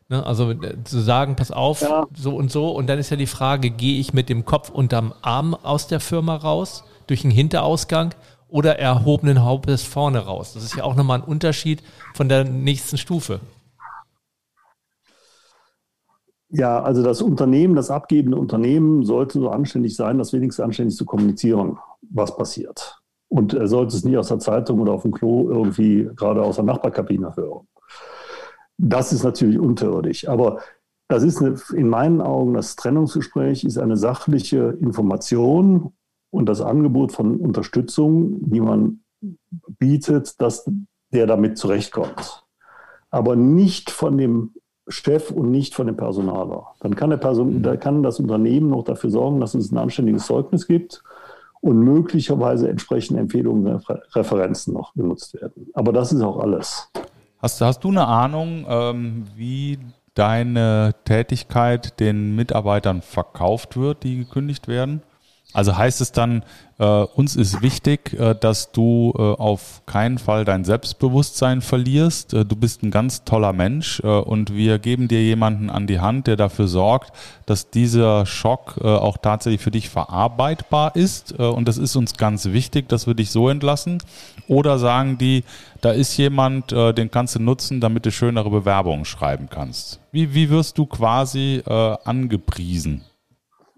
Ne? 0.09 0.25
Also 0.25 0.53
äh, 0.53 0.85
zu 0.85 1.01
sagen, 1.01 1.35
pass 1.35 1.51
auf, 1.51 1.83
ja. 1.83 2.07
so 2.15 2.37
und 2.37 2.53
so. 2.53 2.71
Und 2.71 2.87
dann 2.87 3.01
ist 3.01 3.11
ja 3.11 3.17
die 3.17 3.27
Frage, 3.27 3.71
gehe 3.71 3.99
ich 3.99 4.13
mit 4.13 4.29
dem 4.29 4.45
Kopf 4.45 4.71
unterm 4.71 5.15
Arm 5.21 5.55
aus 5.55 5.89
der 5.89 5.99
Firma 5.99 6.37
raus, 6.37 6.85
durch 7.09 7.25
einen 7.25 7.33
Hinterausgang 7.33 8.15
oder 8.53 8.79
erhobenen 8.79 9.43
Hauptes 9.43 9.83
vorne 9.83 10.21
raus? 10.21 10.53
Das 10.55 10.63
ist 10.63 10.77
ja 10.77 10.85
auch 10.85 10.95
nochmal 10.95 11.21
ein 11.21 11.25
Unterschied 11.25 11.83
von 12.15 12.29
der 12.29 12.45
nächsten 12.45 12.99
Stufe. 12.99 13.41
Ja, 16.51 16.83
also 16.83 17.03
das 17.03 17.23
Unternehmen, 17.23 17.75
das 17.75 17.91
abgebende 17.91 18.37
Unternehmen 18.37 19.05
sollte 19.05 19.41
so 19.41 19.49
anständig 19.49 19.97
sein, 19.97 20.19
das 20.19 20.35
wenigstens 20.35 20.63
anständig 20.63 20.97
zu 20.97 21.07
kommunizieren, 21.07 21.79
was 22.11 22.37
passiert. 22.37 22.99
Und 23.29 23.55
er 23.55 23.67
sollte 23.67 23.97
es 23.97 24.05
nie 24.05 24.19
aus 24.19 24.29
der 24.29 24.39
Zeitung 24.39 24.81
oder 24.81 24.93
auf 24.93 25.03
dem 25.03 25.13
Klo 25.13 25.49
irgendwie 25.49 26.11
gerade 26.15 26.43
aus 26.43 26.57
der 26.57 26.67
Nachbarkabine 26.67 27.35
hören. 27.35 27.67
Das 28.77 29.15
ist 29.15 29.23
natürlich 29.23 29.59
unterirdisch. 29.59 30.29
Aber 30.29 30.59
das 31.09 31.23
ist 31.23 31.41
eine, 31.41 31.57
in 31.75 31.89
meinen 31.89 32.21
Augen, 32.21 32.53
das 32.53 32.77
Trennungsgespräch 32.77 33.65
ist 33.65 33.79
eine 33.79 33.97
sachliche 33.97 34.77
Information 34.83 35.95
und 36.33 36.47
das 36.47 36.61
Angebot 36.61 37.13
von 37.13 37.37
Unterstützung, 37.37 38.51
die 38.51 38.61
man 38.61 39.01
bietet, 39.79 40.41
dass 40.41 40.69
der 41.13 41.27
damit 41.27 41.59
zurechtkommt. 41.59 42.45
Aber 43.11 43.37
nicht 43.37 43.91
von 43.91 44.17
dem 44.17 44.55
Chef 44.89 45.31
und 45.31 45.51
nicht 45.51 45.75
von 45.75 45.87
dem 45.87 45.97
Personaler. 45.97 46.69
Dann 46.81 46.97
kann, 46.97 47.11
der 47.11 47.19
Person, 47.19 47.63
da 47.63 47.77
kann 47.77 48.03
das 48.03 48.19
Unternehmen 48.19 48.71
noch 48.71 48.83
dafür 48.83 49.11
sorgen, 49.11 49.41
dass 49.41 49.55
es 49.55 49.71
ein 49.71 49.79
anständiges 49.79 50.27
Zeugnis 50.27 50.67
gibt 50.67 51.05
und 51.61 51.79
möglicherweise 51.79 52.69
entsprechende 52.69 53.21
Empfehlungen, 53.21 53.81
Referenzen 54.15 54.73
noch 54.75 54.95
genutzt 54.95 55.35
werden. 55.35 55.69
Aber 55.75 55.93
das 55.93 56.13
ist 56.13 56.23
auch 56.23 56.39
alles. 56.39 56.91
Hast, 57.39 57.61
hast 57.61 57.85
du 57.85 57.89
eine 57.89 58.07
Ahnung, 58.07 58.65
ähm, 58.69 59.25
wie 59.37 59.79
deine 60.15 60.95
Tätigkeit 61.05 62.01
den 62.01 62.35
Mitarbeitern 62.35 63.03
verkauft 63.03 63.77
wird, 63.77 64.03
die 64.03 64.17
gekündigt 64.17 64.67
werden? 64.67 65.03
Also 65.53 65.77
heißt 65.77 66.01
es 66.01 66.13
dann, 66.13 66.45
äh, 66.79 66.85
uns 66.85 67.37
ist 67.37 67.63
wichtig, 67.63 68.19
äh, 68.19 68.35
dass 68.35 68.73
du 68.73 69.13
äh, 69.17 69.21
auf 69.21 69.83
keinen 69.87 70.19
Fall 70.19 70.45
dein 70.45 70.65
Selbstbewusstsein 70.65 71.61
verlierst. 71.61 72.33
Äh, 72.33 72.45
du 72.45 72.57
bist 72.57 72.83
ein 72.83 72.91
ganz 72.91 73.25
toller 73.25 73.53
Mensch 73.53 74.01
äh, 74.01 74.07
und 74.07 74.55
wir 74.55 74.79
geben 74.79 75.09
dir 75.09 75.23
jemanden 75.23 75.69
an 75.71 75.87
die 75.87 76.01
Hand, 76.01 76.27
der 76.27 76.37
dafür 76.37 76.69
sorgt, 76.69 77.13
dass 77.47 77.71
dieser 77.71 78.25
Schock 78.25 78.81
äh, 78.83 78.87
auch 78.87 79.19
tatsächlich 79.19 79.61
für 79.61 79.71
dich 79.71 79.91
verarbeitbar 79.91 80.97
ist. 80.97 81.33
und 81.33 81.69
das 81.69 81.79
ist 81.79 81.97
uns 81.97 82.17
ganz 82.17 82.47
wichtig, 82.47 82.89
dass 82.89 83.07
wir 83.07 83.15
dich 83.15 83.31
so 83.31 83.49
entlassen. 83.49 83.99
Oder 84.49 84.79
sagen 84.79 85.19
die, 85.19 85.45
da 85.81 85.91
ist 85.93 86.17
jemand, 86.17 86.73
den 86.73 87.11
kannst 87.11 87.35
du 87.35 87.41
nutzen, 87.41 87.81
damit 87.81 88.07
du 88.07 88.13
schönere 88.13 88.51
Bewerbungen 88.51 89.05
schreiben 89.05 89.49
kannst. 89.51 90.01
Wie, 90.13 90.35
wie 90.35 90.51
wirst 90.51 90.79
du 90.79 90.87
quasi 90.87 91.63
angepriesen? 91.67 93.03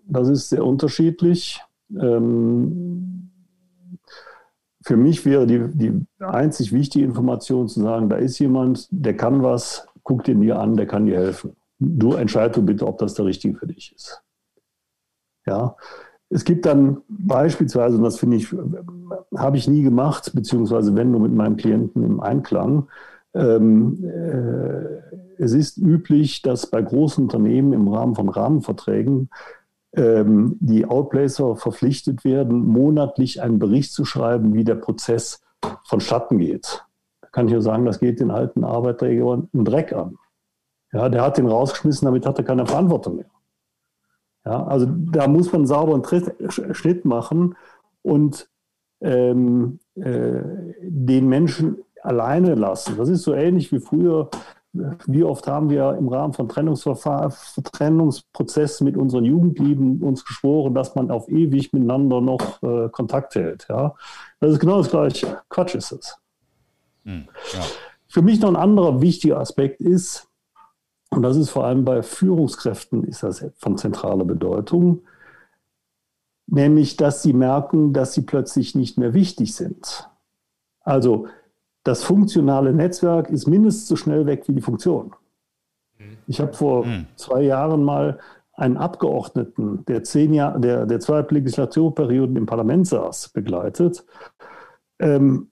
Das 0.06 0.28
ist 0.28 0.48
sehr 0.50 0.64
unterschiedlich. 0.64 1.62
Ähm, 1.98 3.30
für 4.82 4.96
mich 4.96 5.24
wäre 5.24 5.46
die, 5.46 5.66
die 5.72 6.06
einzig 6.18 6.72
wichtige 6.72 7.04
Information 7.04 7.68
zu 7.68 7.80
sagen, 7.80 8.08
da 8.08 8.16
ist 8.16 8.38
jemand, 8.38 8.86
der 8.90 9.16
kann 9.16 9.42
was, 9.42 9.88
guck 10.02 10.24
den 10.24 10.42
dir 10.42 10.58
an, 10.58 10.76
der 10.76 10.86
kann 10.86 11.06
dir 11.06 11.16
helfen. 11.16 11.56
Du 11.78 12.12
entscheidest 12.12 12.64
bitte, 12.66 12.86
ob 12.86 12.98
das 12.98 13.14
der 13.14 13.24
Richtige 13.24 13.56
für 13.56 13.66
dich 13.66 13.94
ist. 13.94 14.22
Ja, 15.46 15.76
es 16.28 16.44
gibt 16.44 16.66
dann 16.66 17.02
beispielsweise, 17.08 17.96
und 17.96 18.02
das 18.02 18.18
finde 18.18 18.36
ich, 18.36 18.54
habe 19.36 19.56
ich 19.56 19.68
nie 19.68 19.82
gemacht, 19.82 20.32
beziehungsweise 20.34 20.94
wenn 20.94 21.10
nur 21.10 21.20
mit 21.20 21.32
meinem 21.32 21.56
Klienten 21.56 22.02
im 22.02 22.20
Einklang, 22.20 22.88
ähm, 23.34 24.04
äh, 24.04 25.42
es 25.42 25.52
ist 25.52 25.78
üblich, 25.78 26.42
dass 26.42 26.66
bei 26.66 26.80
großen 26.80 27.24
Unternehmen 27.24 27.72
im 27.72 27.88
Rahmen 27.88 28.14
von 28.14 28.28
Rahmenverträgen 28.28 29.30
ähm, 29.96 30.56
die 30.60 30.86
Outplacer 30.86 31.56
verpflichtet 31.56 32.24
werden, 32.24 32.66
monatlich 32.66 33.42
einen 33.42 33.58
Bericht 33.58 33.92
zu 33.92 34.04
schreiben, 34.04 34.54
wie 34.54 34.64
der 34.64 34.74
Prozess 34.74 35.42
vonstatten 35.84 36.38
geht. 36.38 36.84
Da 37.20 37.28
kann 37.28 37.46
ich 37.46 37.52
nur 37.52 37.62
sagen, 37.62 37.84
das 37.84 38.00
geht 38.00 38.20
den 38.20 38.30
alten 38.30 38.64
Arbeitnehmern 38.64 39.48
einen 39.52 39.64
Dreck 39.64 39.92
an. 39.92 40.16
Ja, 40.92 41.08
der 41.08 41.22
hat 41.22 41.38
den 41.38 41.48
rausgeschmissen, 41.48 42.06
damit 42.06 42.26
hat 42.26 42.38
er 42.38 42.44
keine 42.44 42.66
Verantwortung 42.66 43.16
mehr. 43.16 43.30
Ja, 44.44 44.64
also 44.64 44.86
da 44.88 45.26
muss 45.26 45.46
man 45.52 45.62
einen 45.62 45.66
sauberen 45.66 46.02
Tritt, 46.02 46.34
Schnitt 46.76 47.04
machen 47.04 47.56
und 48.02 48.48
ähm, 49.00 49.80
äh, 49.94 50.42
den 50.82 51.28
Menschen 51.28 51.78
alleine 52.02 52.54
lassen. 52.54 52.96
Das 52.96 53.08
ist 53.08 53.22
so 53.22 53.34
ähnlich 53.34 53.72
wie 53.72 53.80
früher 53.80 54.28
wie 55.06 55.22
oft 55.22 55.46
haben 55.46 55.70
wir 55.70 55.96
im 55.96 56.08
Rahmen 56.08 56.32
von 56.32 56.48
Trennungsverfahren, 56.48 57.32
Trennungsprozessen 57.72 58.84
mit 58.84 58.96
unseren 58.96 59.24
Jugendlieben 59.24 60.02
uns 60.02 60.24
geschworen, 60.24 60.74
dass 60.74 60.96
man 60.96 61.10
auf 61.10 61.28
ewig 61.28 61.72
miteinander 61.72 62.20
noch 62.20 62.62
äh, 62.62 62.88
Kontakt 62.88 63.36
hält. 63.36 63.66
Ja? 63.68 63.94
Das 64.40 64.52
ist 64.52 64.58
genau 64.58 64.78
das 64.78 64.90
Gleiche. 64.90 65.38
Quatsch 65.48 65.76
ist 65.76 65.92
es. 65.92 66.18
Hm, 67.04 67.28
ja. 67.52 67.60
Für 68.08 68.22
mich 68.22 68.40
noch 68.40 68.48
ein 68.48 68.56
anderer 68.56 69.00
wichtiger 69.00 69.38
Aspekt 69.38 69.80
ist, 69.80 70.28
und 71.10 71.22
das 71.22 71.36
ist 71.36 71.50
vor 71.50 71.64
allem 71.64 71.84
bei 71.84 72.02
Führungskräften 72.02 73.04
ist 73.04 73.22
das 73.22 73.46
von 73.58 73.78
zentraler 73.78 74.24
Bedeutung, 74.24 75.02
nämlich, 76.46 76.96
dass 76.96 77.22
sie 77.22 77.32
merken, 77.32 77.92
dass 77.92 78.14
sie 78.14 78.22
plötzlich 78.22 78.74
nicht 78.74 78.98
mehr 78.98 79.14
wichtig 79.14 79.54
sind. 79.54 80.10
Also 80.80 81.28
das 81.84 82.02
funktionale 82.02 82.72
Netzwerk 82.72 83.30
ist 83.30 83.46
mindestens 83.46 83.88
so 83.88 83.96
schnell 83.96 84.26
weg 84.26 84.48
wie 84.48 84.54
die 84.54 84.62
Funktion. 84.62 85.14
Ich 86.26 86.40
habe 86.40 86.52
vor 86.52 86.86
mhm. 86.86 87.06
zwei 87.16 87.42
Jahren 87.42 87.84
mal 87.84 88.18
einen 88.54 88.76
Abgeordneten, 88.76 89.84
der 89.86 90.04
zehn 90.04 90.32
Jahre, 90.32 90.60
der, 90.60 90.86
der 90.86 91.00
zwei 91.00 91.20
Legislaturperioden 91.20 92.36
im 92.36 92.46
Parlament 92.46 92.86
saß, 92.86 93.30
begleitet, 93.30 94.04
ähm, 95.00 95.50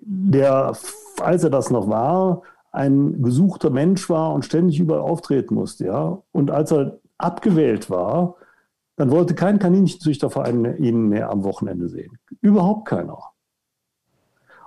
der, 0.00 0.76
als 1.20 1.44
er 1.44 1.50
das 1.50 1.70
noch 1.70 1.88
war, 1.88 2.42
ein 2.70 3.22
gesuchter 3.22 3.70
Mensch 3.70 4.08
war 4.08 4.32
und 4.32 4.44
ständig 4.44 4.80
überall 4.80 5.00
auftreten 5.00 5.54
musste. 5.54 5.86
Ja? 5.86 6.22
Und 6.32 6.50
als 6.50 6.72
er 6.72 6.98
abgewählt 7.18 7.90
war, 7.90 8.36
dann 8.96 9.10
wollte 9.10 9.34
kein 9.34 9.58
Kaninchenzüchterverein 9.58 10.76
ihn 10.78 11.08
mehr 11.08 11.30
am 11.30 11.44
Wochenende 11.44 11.88
sehen. 11.88 12.18
Überhaupt 12.40 12.86
keiner. 12.86 13.18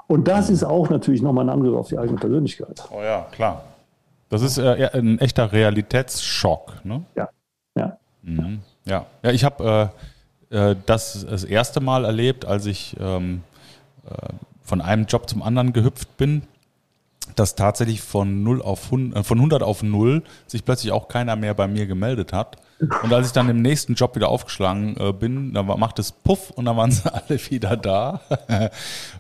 Und 0.08 0.28
das 0.28 0.49
ist 0.49 0.64
auch 0.64 0.89
natürlich 0.89 1.22
nochmal 1.22 1.45
ein 1.45 1.49
Angriff 1.49 1.76
auf 1.76 1.88
die 1.88 1.97
eigene 1.97 2.18
Persönlichkeit. 2.18 2.84
Oh 2.91 3.01
ja, 3.01 3.28
klar. 3.32 3.64
Das 4.30 4.41
ist 4.41 4.58
äh, 4.58 4.89
ein 4.93 5.20
echter 5.20 5.51
Realitätsschock, 5.51 6.84
ne? 6.84 7.03
Ja. 7.16 7.30
Ja. 7.76 7.97
Mhm. 8.22 8.60
Ja. 8.86 9.06
ja, 9.24 9.32
ich 9.32 9.43
habe 9.43 9.91
äh, 10.51 10.72
äh, 10.72 10.76
das 10.86 11.26
das 11.28 11.43
erste 11.43 11.80
Mal 11.80 12.06
erlebt, 12.06 12.45
als 12.45 12.66
ich 12.66 12.95
ähm, 12.99 13.43
äh, 14.06 14.34
von 14.62 14.82
einem 14.82 15.06
Job 15.06 15.30
zum 15.30 15.41
anderen 15.41 15.74
gehüpft 15.74 16.18
bin. 16.18 16.43
dass 17.36 17.56
tatsächlich 17.56 18.01
von 18.01 18.43
0 18.43 18.62
auf 18.62 18.86
100, 18.86 19.20
äh, 19.20 19.24
von 19.24 19.39
100 19.39 19.64
auf 19.64 19.82
0 19.84 20.22
sich 20.47 20.64
plötzlich 20.64 20.91
auch 20.91 21.08
keiner 21.08 21.36
mehr 21.36 21.53
bei 21.56 21.68
mir 21.68 21.88
gemeldet 21.88 22.34
hat. 22.34 22.58
Und 22.80 23.13
als 23.13 23.28
ich 23.28 23.34
dann 23.34 23.47
im 23.47 23.61
nächsten 23.61 23.93
Job 23.93 24.15
wieder 24.17 24.28
aufgeschlagen 24.28 24.97
äh, 24.99 25.13
bin, 25.13 25.53
dann 25.53 25.65
macht 25.65 25.97
es 25.97 26.11
Puff 26.11 26.51
und 26.51 26.65
dann 26.65 26.76
waren 26.76 26.91
sie 26.91 27.11
alle 27.11 27.39
wieder 27.49 27.78
da. 27.78 28.21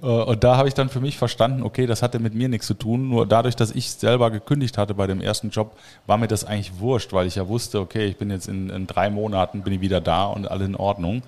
Äh, 0.01 0.07
und 0.07 0.43
da 0.43 0.57
habe 0.57 0.67
ich 0.67 0.73
dann 0.73 0.89
für 0.89 0.99
mich 0.99 1.17
verstanden, 1.17 1.63
okay, 1.63 1.85
das 1.85 2.01
hatte 2.01 2.19
mit 2.19 2.33
mir 2.33 2.49
nichts 2.49 2.67
zu 2.67 2.73
tun. 2.73 3.09
Nur 3.09 3.25
dadurch, 3.25 3.55
dass 3.55 3.71
ich 3.71 3.91
selber 3.91 4.29
gekündigt 4.29 4.77
hatte 4.77 4.93
bei 4.93 5.07
dem 5.07 5.21
ersten 5.21 5.49
Job, 5.49 5.77
war 6.05 6.17
mir 6.17 6.27
das 6.27 6.43
eigentlich 6.43 6.79
wurscht, 6.79 7.13
weil 7.13 7.27
ich 7.27 7.35
ja 7.35 7.47
wusste, 7.47 7.79
okay, 7.79 8.05
ich 8.05 8.17
bin 8.17 8.29
jetzt 8.29 8.47
in, 8.47 8.69
in 8.69 8.87
drei 8.87 9.09
Monaten, 9.09 9.63
bin 9.63 9.73
ich 9.73 9.81
wieder 9.81 10.01
da 10.01 10.25
und 10.25 10.49
alle 10.49 10.65
in 10.65 10.75
Ordnung. 10.75 11.23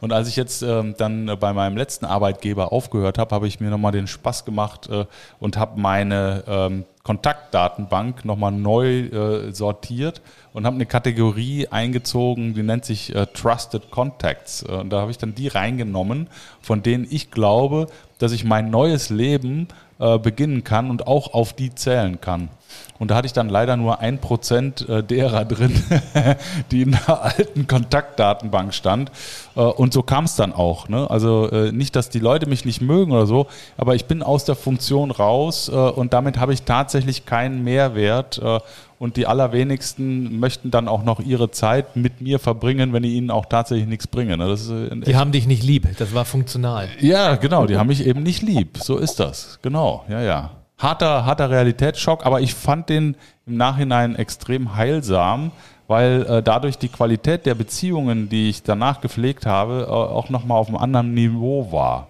Und 0.00 0.12
als 0.12 0.28
ich 0.28 0.36
jetzt 0.36 0.62
ähm, 0.62 0.94
dann 0.96 1.38
bei 1.40 1.52
meinem 1.52 1.76
letzten 1.76 2.04
Arbeitgeber 2.04 2.72
aufgehört 2.72 3.18
habe, 3.18 3.34
habe 3.34 3.48
ich 3.48 3.60
mir 3.60 3.70
nochmal 3.70 3.92
den 3.92 4.06
Spaß 4.06 4.44
gemacht 4.44 4.88
äh, 4.90 5.06
und 5.38 5.56
habe 5.56 5.80
meine 5.80 6.44
ähm, 6.46 6.84
Kontaktdatenbank 7.10 8.24
nochmal 8.24 8.52
neu 8.52 9.06
äh, 9.06 9.52
sortiert 9.52 10.22
und 10.52 10.64
habe 10.64 10.76
eine 10.76 10.86
Kategorie 10.86 11.66
eingezogen, 11.66 12.54
die 12.54 12.62
nennt 12.62 12.84
sich 12.84 13.12
äh, 13.16 13.26
Trusted 13.26 13.90
Contacts. 13.90 14.62
Äh, 14.62 14.74
und 14.74 14.90
da 14.90 15.00
habe 15.00 15.10
ich 15.10 15.18
dann 15.18 15.34
die 15.34 15.48
reingenommen, 15.48 16.28
von 16.62 16.84
denen 16.84 17.08
ich 17.10 17.32
glaube, 17.32 17.88
dass 18.18 18.30
ich 18.30 18.44
mein 18.44 18.70
neues 18.70 19.10
Leben 19.10 19.66
äh, 19.98 20.20
beginnen 20.20 20.62
kann 20.62 20.88
und 20.88 21.08
auch 21.08 21.34
auf 21.34 21.52
die 21.52 21.74
zählen 21.74 22.20
kann. 22.20 22.48
Und 23.00 23.10
da 23.10 23.16
hatte 23.16 23.26
ich 23.26 23.32
dann 23.32 23.48
leider 23.48 23.78
nur 23.78 24.00
ein 24.00 24.18
Prozent 24.18 24.86
äh, 24.86 25.02
derer 25.02 25.46
drin, 25.46 25.82
die 26.70 26.82
in 26.82 26.90
der 26.92 27.22
alten 27.22 27.66
Kontaktdatenbank 27.66 28.74
stand. 28.74 29.10
Äh, 29.56 29.60
und 29.60 29.94
so 29.94 30.02
kam 30.02 30.24
es 30.24 30.36
dann 30.36 30.52
auch. 30.52 30.90
Ne? 30.90 31.10
Also 31.10 31.50
äh, 31.50 31.72
nicht, 31.72 31.96
dass 31.96 32.10
die 32.10 32.18
Leute 32.18 32.46
mich 32.46 32.66
nicht 32.66 32.82
mögen 32.82 33.12
oder 33.12 33.24
so, 33.24 33.46
aber 33.78 33.94
ich 33.94 34.04
bin 34.04 34.22
aus 34.22 34.44
der 34.44 34.54
Funktion 34.54 35.10
raus 35.10 35.70
und 35.70 36.12
damit 36.12 36.38
habe 36.38 36.52
ich 36.52 36.62
tatsächlich 36.62 37.24
keinen 37.24 37.64
Mehrwert. 37.64 38.40
Und 38.98 39.16
die 39.16 39.26
allerwenigsten 39.26 40.38
möchten 40.38 40.70
dann 40.70 40.88
auch 40.88 41.02
noch 41.04 41.20
ihre 41.20 41.50
Zeit 41.50 41.96
mit 41.96 42.20
mir 42.20 42.38
verbringen, 42.38 42.92
wenn 42.92 43.02
ich 43.02 43.12
ihnen 43.12 43.30
auch 43.30 43.46
tatsächlich 43.46 43.88
nichts 43.88 44.06
bringe. 44.06 44.36
Ne? 44.36 44.56
die 45.06 45.16
haben 45.16 45.32
dich 45.32 45.46
nicht 45.46 45.62
lieb, 45.62 45.88
das 45.96 46.12
war 46.14 46.26
funktional. 46.26 46.88
Ja, 47.00 47.36
genau, 47.36 47.66
die 47.66 47.78
haben 47.78 47.86
mich 47.86 48.06
eben 48.06 48.22
nicht 48.22 48.42
lieb. 48.42 48.78
So 48.78 48.98
ist 48.98 49.18
das. 49.18 49.58
Genau, 49.62 50.04
ja, 50.08 50.20
ja 50.20 50.59
harter, 50.80 51.24
harter 51.24 51.50
Realitätsschock, 51.50 52.26
aber 52.26 52.40
ich 52.40 52.54
fand 52.54 52.88
den 52.88 53.14
im 53.46 53.56
Nachhinein 53.56 54.16
extrem 54.16 54.74
heilsam, 54.74 55.52
weil 55.86 56.26
äh, 56.28 56.42
dadurch 56.42 56.78
die 56.78 56.88
Qualität 56.88 57.46
der 57.46 57.54
Beziehungen, 57.54 58.28
die 58.28 58.48
ich 58.48 58.62
danach 58.62 59.00
gepflegt 59.00 59.46
habe, 59.46 59.86
äh, 59.88 59.90
auch 59.90 60.30
nochmal 60.30 60.58
auf 60.58 60.68
einem 60.68 60.78
anderen 60.78 61.14
Niveau 61.14 61.70
war. 61.70 62.08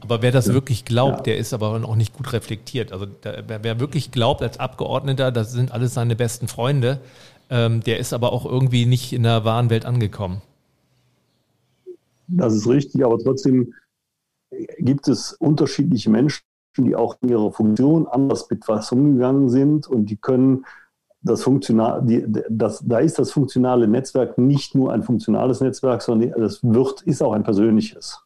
Aber 0.00 0.20
wer 0.20 0.32
das 0.32 0.52
wirklich 0.52 0.84
glaubt, 0.84 1.18
ja. 1.18 1.22
der 1.22 1.38
ist 1.38 1.54
aber 1.54 1.82
auch 1.82 1.96
nicht 1.96 2.12
gut 2.12 2.34
reflektiert. 2.34 2.92
Also 2.92 3.06
der, 3.06 3.44
wer 3.46 3.80
wirklich 3.80 4.10
glaubt 4.10 4.42
als 4.42 4.60
Abgeordneter, 4.60 5.32
das 5.32 5.52
sind 5.52 5.72
alles 5.72 5.94
seine 5.94 6.14
besten 6.14 6.46
Freunde, 6.46 7.00
ähm, 7.48 7.82
der 7.82 7.98
ist 7.98 8.12
aber 8.12 8.32
auch 8.32 8.44
irgendwie 8.44 8.84
nicht 8.84 9.14
in 9.14 9.22
der 9.22 9.46
wahren 9.46 9.70
Welt 9.70 9.86
angekommen. 9.86 10.42
Das 12.26 12.54
ist 12.54 12.66
richtig, 12.66 13.04
aber 13.04 13.18
trotzdem 13.18 13.72
gibt 14.78 15.08
es 15.08 15.32
unterschiedliche 15.32 16.10
Menschen, 16.10 16.42
die 16.82 16.96
auch 16.96 17.16
in 17.20 17.28
ihrer 17.28 17.52
Funktion 17.52 18.06
anders 18.06 18.48
mit 18.50 18.66
was 18.68 18.90
umgegangen 18.92 19.48
sind 19.48 19.86
und 19.86 20.06
die 20.06 20.16
können 20.16 20.64
das 21.22 21.42
funktional, 21.42 22.02
die, 22.04 22.24
das, 22.50 22.82
da 22.86 22.98
ist 22.98 23.18
das 23.18 23.32
funktionale 23.32 23.88
Netzwerk 23.88 24.36
nicht 24.36 24.74
nur 24.74 24.92
ein 24.92 25.02
funktionales 25.02 25.60
Netzwerk, 25.60 26.02
sondern 26.02 26.32
das 26.38 26.62
wird, 26.62 27.02
ist 27.02 27.22
auch 27.22 27.32
ein 27.32 27.44
persönliches. 27.44 28.22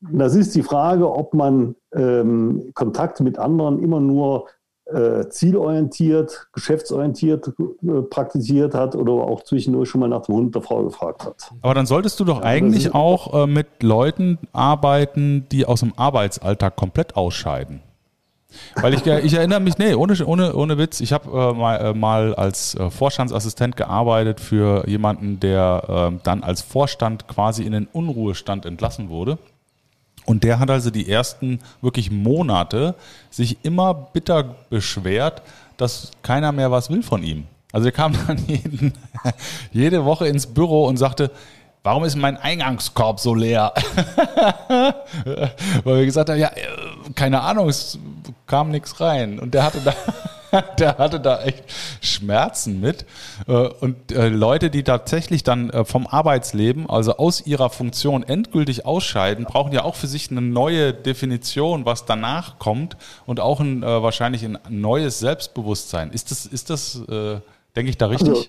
Das 0.00 0.34
ist 0.34 0.54
die 0.54 0.62
Frage, 0.62 1.10
ob 1.10 1.34
man 1.34 1.74
ähm, 1.92 2.70
Kontakt 2.74 3.20
mit 3.20 3.38
anderen 3.38 3.78
immer 3.78 4.00
nur 4.00 4.46
äh, 4.86 5.28
zielorientiert, 5.28 6.48
geschäftsorientiert 6.52 7.48
äh, 7.48 8.02
praktiziert 8.02 8.74
hat 8.74 8.94
oder 8.94 9.12
auch 9.12 9.42
zwischendurch 9.42 9.88
schon 9.88 10.00
mal 10.00 10.08
nach 10.08 10.22
dem 10.22 10.36
Hund 10.36 10.54
der 10.54 10.62
Frau 10.62 10.84
gefragt 10.84 11.24
hat. 11.24 11.50
Aber 11.60 11.74
dann 11.74 11.86
solltest 11.86 12.20
du 12.20 12.24
doch 12.24 12.40
eigentlich 12.40 12.94
auch 12.94 13.34
äh, 13.34 13.46
mit 13.46 13.82
Leuten 13.82 14.38
arbeiten, 14.52 15.46
die 15.50 15.66
aus 15.66 15.80
dem 15.80 15.92
Arbeitsalltag 15.96 16.76
komplett 16.76 17.16
ausscheiden. 17.16 17.80
Weil 18.76 18.94
ich, 18.94 19.04
ich 19.04 19.34
erinnere 19.34 19.60
mich, 19.60 19.76
nee, 19.76 19.94
ohne, 19.94 20.24
ohne, 20.24 20.54
ohne 20.54 20.78
Witz, 20.78 21.00
ich 21.00 21.12
habe 21.12 21.28
äh, 21.30 21.52
mal, 21.52 21.76
äh, 21.78 21.92
mal 21.92 22.34
als 22.34 22.74
äh, 22.74 22.88
Vorstandsassistent 22.88 23.76
gearbeitet 23.76 24.40
für 24.40 24.88
jemanden, 24.88 25.40
der 25.40 26.16
dann 26.22 26.42
als 26.42 26.62
Vorstand 26.62 27.28
quasi 27.28 27.64
in 27.64 27.72
den 27.72 27.86
Unruhestand 27.86 28.66
entlassen 28.66 29.08
wurde. 29.08 29.38
Und 30.26 30.44
der 30.44 30.58
hat 30.58 30.70
also 30.70 30.90
die 30.90 31.08
ersten 31.08 31.60
wirklich 31.80 32.10
Monate 32.10 32.94
sich 33.30 33.64
immer 33.64 33.94
bitter 33.94 34.56
beschwert, 34.68 35.42
dass 35.76 36.10
keiner 36.22 36.52
mehr 36.52 36.70
was 36.70 36.90
will 36.90 37.02
von 37.02 37.22
ihm. 37.22 37.46
Also 37.72 37.86
er 37.86 37.92
kam 37.92 38.12
dann 38.26 38.38
jeden, 38.46 38.92
jede 39.72 40.04
Woche 40.04 40.26
ins 40.26 40.46
Büro 40.46 40.86
und 40.86 40.96
sagte, 40.96 41.30
warum 41.82 42.04
ist 42.04 42.16
mein 42.16 42.36
Eingangskorb 42.36 43.20
so 43.20 43.34
leer? 43.34 43.72
Weil 45.84 45.98
wir 45.98 46.04
gesagt 46.04 46.28
haben, 46.28 46.38
ja, 46.38 46.48
äh, 46.48 47.12
keine 47.14 47.42
Ahnung, 47.42 47.68
es 47.68 47.98
kam 48.46 48.70
nichts 48.70 49.00
rein. 49.00 49.38
Und 49.38 49.54
der 49.54 49.62
hatte 49.62 49.80
da 49.84 49.94
der 50.78 50.98
hatte 50.98 51.20
da 51.20 51.42
echt 51.42 51.64
Schmerzen 52.00 52.80
mit. 52.80 53.06
Äh, 53.46 53.68
und 53.80 54.12
äh, 54.12 54.28
Leute, 54.28 54.70
die 54.70 54.82
tatsächlich 54.82 55.42
dann 55.42 55.70
äh, 55.70 55.84
vom 55.84 56.06
Arbeitsleben, 56.06 56.88
also 56.88 57.16
aus 57.16 57.46
ihrer 57.46 57.70
Funktion 57.70 58.22
endgültig 58.22 58.86
ausscheiden, 58.86 59.44
brauchen 59.44 59.72
ja 59.72 59.84
auch 59.84 59.94
für 59.94 60.06
sich 60.06 60.30
eine 60.30 60.42
neue 60.42 60.92
Definition, 60.92 61.84
was 61.84 62.04
danach 62.04 62.58
kommt 62.58 62.96
und 63.26 63.40
auch 63.40 63.60
ein, 63.60 63.82
wahrscheinlich 63.82 64.44
ein 64.44 64.58
neues 64.68 65.18
Selbstbewusstsein. 65.18 66.10
Ist 66.10 66.30
das, 66.30 66.46
ist 66.46 66.70
das 66.70 67.02
denke 67.76 67.90
ich, 67.90 67.98
da 67.98 68.06
richtig? 68.06 68.28
Also, 68.28 68.44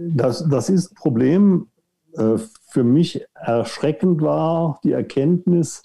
das, 0.00 0.48
das 0.48 0.68
ist 0.68 0.92
ein 0.92 0.94
Problem. 0.94 1.68
Für 2.14 2.84
mich 2.84 3.24
erschreckend 3.34 4.20
war 4.20 4.80
die 4.84 4.92
Erkenntnis, 4.92 5.82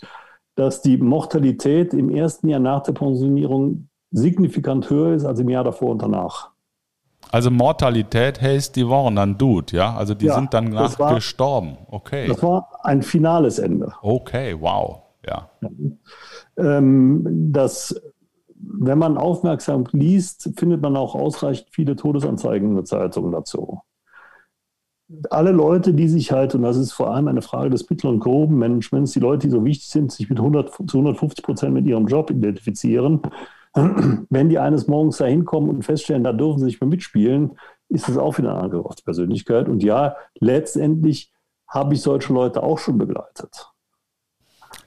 dass 0.56 0.82
die 0.82 0.98
Mortalität 0.98 1.94
im 1.94 2.10
ersten 2.10 2.50
Jahr 2.50 2.60
nach 2.60 2.84
der 2.84 2.94
Pensionierung 2.94 3.87
signifikant 4.12 4.90
höher 4.90 5.14
ist 5.14 5.26
als 5.26 5.40
im 5.40 5.50
Jahr 5.50 5.64
davor 5.64 5.90
und 5.92 6.02
danach. 6.02 6.52
Also 7.32 7.52
Mortalität 7.52 8.42
heißt, 8.42 8.76
die 8.76 8.88
waren 8.88 9.16
dann 9.16 9.38
Dude, 9.38 9.76
ja? 9.76 9.96
Also 9.96 10.14
die 10.14 10.28
ja, 10.28 10.36
sind 10.36 10.54
dann 10.54 10.70
nach 10.70 10.98
war, 10.98 11.16
gestorben. 11.16 11.78
Okay. 11.88 12.28
Das 12.28 12.42
war 12.42 12.70
ein 12.84 13.02
finales 13.02 13.60
Ende. 13.60 13.92
Okay, 14.02 14.56
wow. 14.60 15.02
Ja. 15.26 15.50
Ähm, 16.58 17.52
das, 17.52 18.00
wenn 18.56 18.98
man 18.98 19.18
aufmerksam 19.18 19.86
liest, 19.92 20.52
findet 20.58 20.82
man 20.82 20.96
auch 20.96 21.16
ausreichend 21.16 21.68
viele 21.72 21.96
Todesanzeigen 21.96 22.70
in 22.70 22.76
der 22.76 22.86
Zeitung 22.86 23.32
dazu. 23.32 23.82
Alle 25.30 25.52
Leute, 25.52 25.94
die 25.94 26.08
sich 26.10 26.32
halt, 26.32 26.54
und 26.56 26.64
das 26.64 26.76
ist 26.78 26.92
vor 26.92 27.14
allem 27.14 27.28
eine 27.28 27.42
Frage 27.42 27.70
des 27.70 27.90
Mittel- 27.90 28.10
und 28.10 28.20
Grobenmanagements, 28.20 29.14
die 29.14 29.20
Leute, 29.20 29.48
die 29.48 29.52
so 29.52 29.64
wichtig 29.64 29.88
sind, 29.88 30.12
sich 30.12 30.30
mit 30.30 30.40
100, 30.40 30.74
zu 30.74 30.98
150 30.98 31.44
Prozent 31.44 31.74
mit 31.74 31.86
ihrem 31.86 32.08
Job 32.08 32.30
identifizieren, 32.30 33.22
wenn 34.30 34.50
die 34.50 34.60
eines 34.60 34.88
Morgens 34.88 35.18
da 35.18 35.26
hinkommen 35.26 35.70
und 35.70 35.84
feststellen, 35.84 36.24
da 36.24 36.34
dürfen 36.34 36.60
sie 36.60 36.66
nicht 36.66 36.82
mehr 36.82 36.90
mitspielen, 36.90 37.58
ist 37.90 38.10
das 38.10 38.18
auch 38.18 38.38
wieder 38.38 38.52
eine 38.52 38.64
Angriffspersönlichkeit. 38.64 39.70
Und 39.70 39.84
ja, 39.84 40.16
letztendlich 40.40 41.32
habe 41.68 41.94
ich 41.94 42.02
solche 42.02 42.34
Leute 42.34 42.64
auch 42.64 42.80
schon 42.80 42.98
begleitet. 42.98 43.72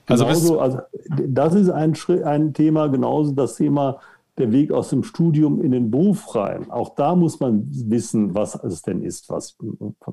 Also, 0.07 0.25
genauso, 0.25 0.59
also 0.59 0.79
das 1.07 1.53
ist 1.53 1.69
ein, 1.69 1.95
ein 2.23 2.53
Thema, 2.53 2.87
genauso 2.87 3.31
das 3.31 3.55
Thema 3.55 3.99
der 4.37 4.51
Weg 4.51 4.71
aus 4.71 4.89
dem 4.89 5.03
Studium 5.03 5.61
in 5.61 5.71
den 5.71 5.91
Beruf 5.91 6.35
rein. 6.35 6.71
Auch 6.71 6.95
da 6.95 7.15
muss 7.15 7.39
man 7.39 7.67
wissen, 7.69 8.33
was 8.33 8.55
es 8.55 8.81
denn 8.81 9.03
ist, 9.03 9.29
was, 9.29 9.57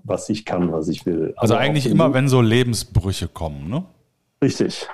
was 0.05 0.29
ich 0.29 0.45
kann, 0.45 0.73
was 0.73 0.89
ich 0.89 1.07
will. 1.07 1.35
Also 1.37 1.55
Aber 1.55 1.63
eigentlich 1.63 1.87
immer, 1.87 2.13
wenn 2.15 2.29
so 2.29 2.41
Lebensbrüche 2.41 3.29
kommen, 3.29 3.69
ne? 3.69 3.85
Richtig. 4.43 4.89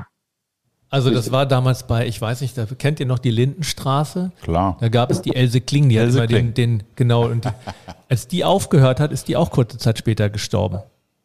Also 0.91 1.11
das 1.11 1.33
war 1.33 1.45
damals 1.47 1.87
bei, 1.87 2.07
ich 2.07 2.21
weiß 2.21 2.41
nicht, 2.41 2.57
da 2.57 2.67
kennt 2.67 3.01
ihr 3.01 3.07
noch 3.07 3.19
die 3.19 3.31
Lindenstraße? 3.31 4.31
Klar. 4.43 4.77
Da 4.81 4.89
gab 4.89 5.11
es 5.11 5.23
die 5.23 5.35
Else 5.35 5.61
Kling, 5.61 5.89
die 5.89 5.97
Else 5.97 6.23
hat 6.23 6.31
immer 6.31 6.41
den, 6.41 6.55
den, 6.55 6.83
genau, 6.95 7.25
und 7.25 7.45
die, 7.45 7.51
als 8.09 8.29
die 8.29 8.45
aufgehört 8.45 9.01
hat, 9.01 9.11
ist 9.11 9.27
die 9.27 9.37
auch 9.37 9.51
kurze 9.51 9.79
Zeit 9.79 9.99
später 9.99 10.31
gestorben. 10.31 10.81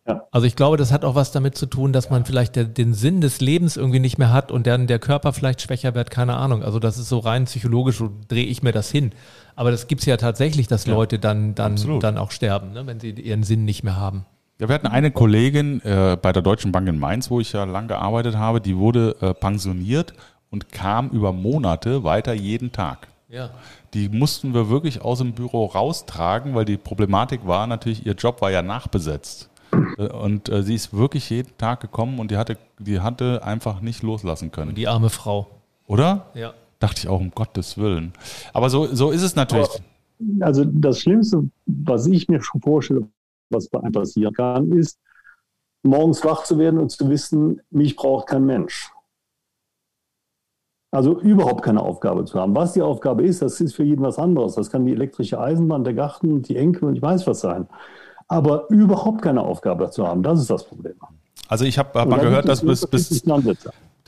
Ja. 0.08 0.24
Also 0.32 0.48
ich 0.48 0.56
glaube, 0.56 0.78
das 0.78 0.92
hat 0.92 1.06
auch 1.06 1.14
was 1.14 1.32
damit 1.32 1.56
zu 1.56 1.68
tun, 1.68 1.94
dass 1.94 2.10
man 2.10 2.26
vielleicht 2.26 2.56
der, 2.56 2.64
den 2.64 2.96
Sinn 2.96 3.22
des 3.22 3.42
Lebens 3.42 3.78
irgendwie 3.78 4.00
nicht 4.00 4.18
mehr 4.18 4.34
hat 4.34 4.52
und 4.52 4.66
dann 4.66 4.88
der 4.88 4.98
Körper 4.98 5.34
vielleicht 5.34 5.62
schwächer 5.62 5.94
wird, 5.94 6.10
keine 6.10 6.36
Ahnung. 6.36 6.64
Also 6.64 6.80
das 6.80 6.98
ist 6.98 7.10
so 7.10 7.20
rein 7.20 7.46
psychologisch, 7.46 7.98
so 7.98 8.10
drehe 8.28 8.46
ich 8.46 8.64
mir 8.64 8.72
das 8.72 8.90
hin. 8.90 9.12
Aber 9.56 9.70
das 9.70 9.88
gibt's 9.88 10.06
ja 10.06 10.18
tatsächlich, 10.18 10.68
dass 10.68 10.86
ja. 10.86 10.94
Leute 10.94 11.20
dann, 11.20 11.54
dann, 11.54 11.76
dann 12.00 12.18
auch 12.18 12.32
sterben, 12.32 12.74
ne, 12.74 12.88
wenn 12.88 13.00
sie 13.00 13.12
ihren 13.12 13.44
Sinn 13.44 13.66
nicht 13.66 13.84
mehr 13.84 13.98
haben. 13.98 14.26
Ja, 14.60 14.68
wir 14.68 14.76
hatten 14.76 14.88
eine 14.88 15.10
Kollegin 15.10 15.82
äh, 15.86 16.18
bei 16.22 16.34
der 16.34 16.42
Deutschen 16.42 16.74
Bank 16.74 16.86
in 16.90 17.00
Mainz, 17.00 17.32
wo 17.32 17.40
ich 17.40 17.54
ja 17.54 17.64
lang 17.64 17.88
gearbeitet 17.88 18.36
habe, 18.36 18.60
die 18.60 18.76
wurde 18.76 19.16
äh, 19.22 19.34
pensioniert 19.34 20.14
und 20.50 20.70
kam 20.70 21.10
über 21.12 21.32
Monate 21.32 22.04
weiter 22.04 22.34
jeden 22.34 22.74
Tag. 22.74 23.08
Ja. 23.30 23.52
Die 23.94 24.10
mussten 24.10 24.54
wir 24.54 24.70
wirklich 24.70 25.02
aus 25.02 25.20
dem 25.20 25.32
Büro 25.32 25.66
raustragen, 25.66 26.56
weil 26.56 26.66
die 26.66 26.76
Problematik 26.76 27.48
war 27.48 27.68
natürlich, 27.68 28.06
ihr 28.06 28.16
Job 28.16 28.42
war 28.42 28.52
ja 28.52 28.62
nachbesetzt. 28.62 29.50
Äh, 29.98 30.10
und 30.10 30.50
äh, 30.50 30.62
sie 30.62 30.76
ist 30.76 30.94
wirklich 30.94 31.30
jeden 31.30 31.58
Tag 31.58 31.80
gekommen 31.80 32.20
und 32.20 32.30
die 32.30 32.36
hatte, 32.36 32.58
die 32.80 33.00
hatte 33.00 33.42
einfach 33.46 33.80
nicht 33.80 34.04
loslassen 34.04 34.52
können. 34.52 34.76
Die 34.76 34.90
arme 34.90 35.10
Frau. 35.10 35.48
Oder? 35.88 36.26
Ja. 36.34 36.54
dachte 36.80 37.00
ich 37.00 37.08
auch, 37.08 37.22
um 37.22 37.32
Gottes 37.32 37.78
Willen. 37.78 38.12
Aber 38.52 38.70
so, 38.70 38.94
so 38.94 39.12
ist 39.12 39.22
es 39.22 39.38
natürlich. 39.38 39.70
Aber, 39.70 40.46
also 40.46 40.66
das 40.66 41.00
Schlimmste, 41.00 41.50
was 41.66 42.08
ich 42.08 42.28
mir 42.28 42.42
schon 42.42 42.60
vorstelle, 42.60 43.08
was 43.50 43.70
bei 43.70 43.80
einem 43.80 43.92
passieren 43.92 44.34
kann, 44.34 44.72
ist, 44.72 45.00
morgens 45.84 46.24
wach 46.24 46.44
zu 46.44 46.58
werden 46.58 46.80
und 46.80 46.92
zu 46.92 47.10
wissen, 47.10 47.62
mich 47.70 47.96
braucht 47.96 48.28
kein 48.28 48.46
Mensch. 48.46 48.92
Also 50.92 51.20
überhaupt 51.20 51.62
keine 51.62 51.82
Aufgabe 51.82 52.26
zu 52.26 52.40
haben. 52.40 52.56
Was 52.56 52.74
die 52.74 52.82
Aufgabe 52.82 53.24
ist, 53.24 53.42
das 53.42 53.62
ist 53.62 53.76
für 53.76 53.84
jeden 53.84 54.02
was 54.02 54.18
anderes. 54.18 54.56
Das 54.56 54.72
kann 54.72 54.86
die 54.86 54.94
elektrische 54.94 55.40
Eisenbahn, 55.40 55.84
der 55.84 55.94
Garten, 55.94 56.42
die 56.42 56.56
Enkel 56.56 56.86
und 56.86 56.96
ich 56.96 57.02
weiß 57.02 57.28
was 57.28 57.42
sein. 57.42 57.68
Aber 58.28 58.70
überhaupt 58.70 59.22
keine 59.22 59.42
Aufgabe 59.42 59.90
zu 59.92 60.08
haben, 60.08 60.24
das 60.24 60.42
ist 60.42 60.50
das 60.50 60.64
Problem. 60.64 60.96
Also 61.48 61.66
ich 61.66 61.78
habe 61.78 62.00
hab 62.00 62.08
mal 62.08 62.20
gehört, 62.20 62.48
dass 62.48 62.62
bis, 62.62 62.86
bis, 62.88 63.24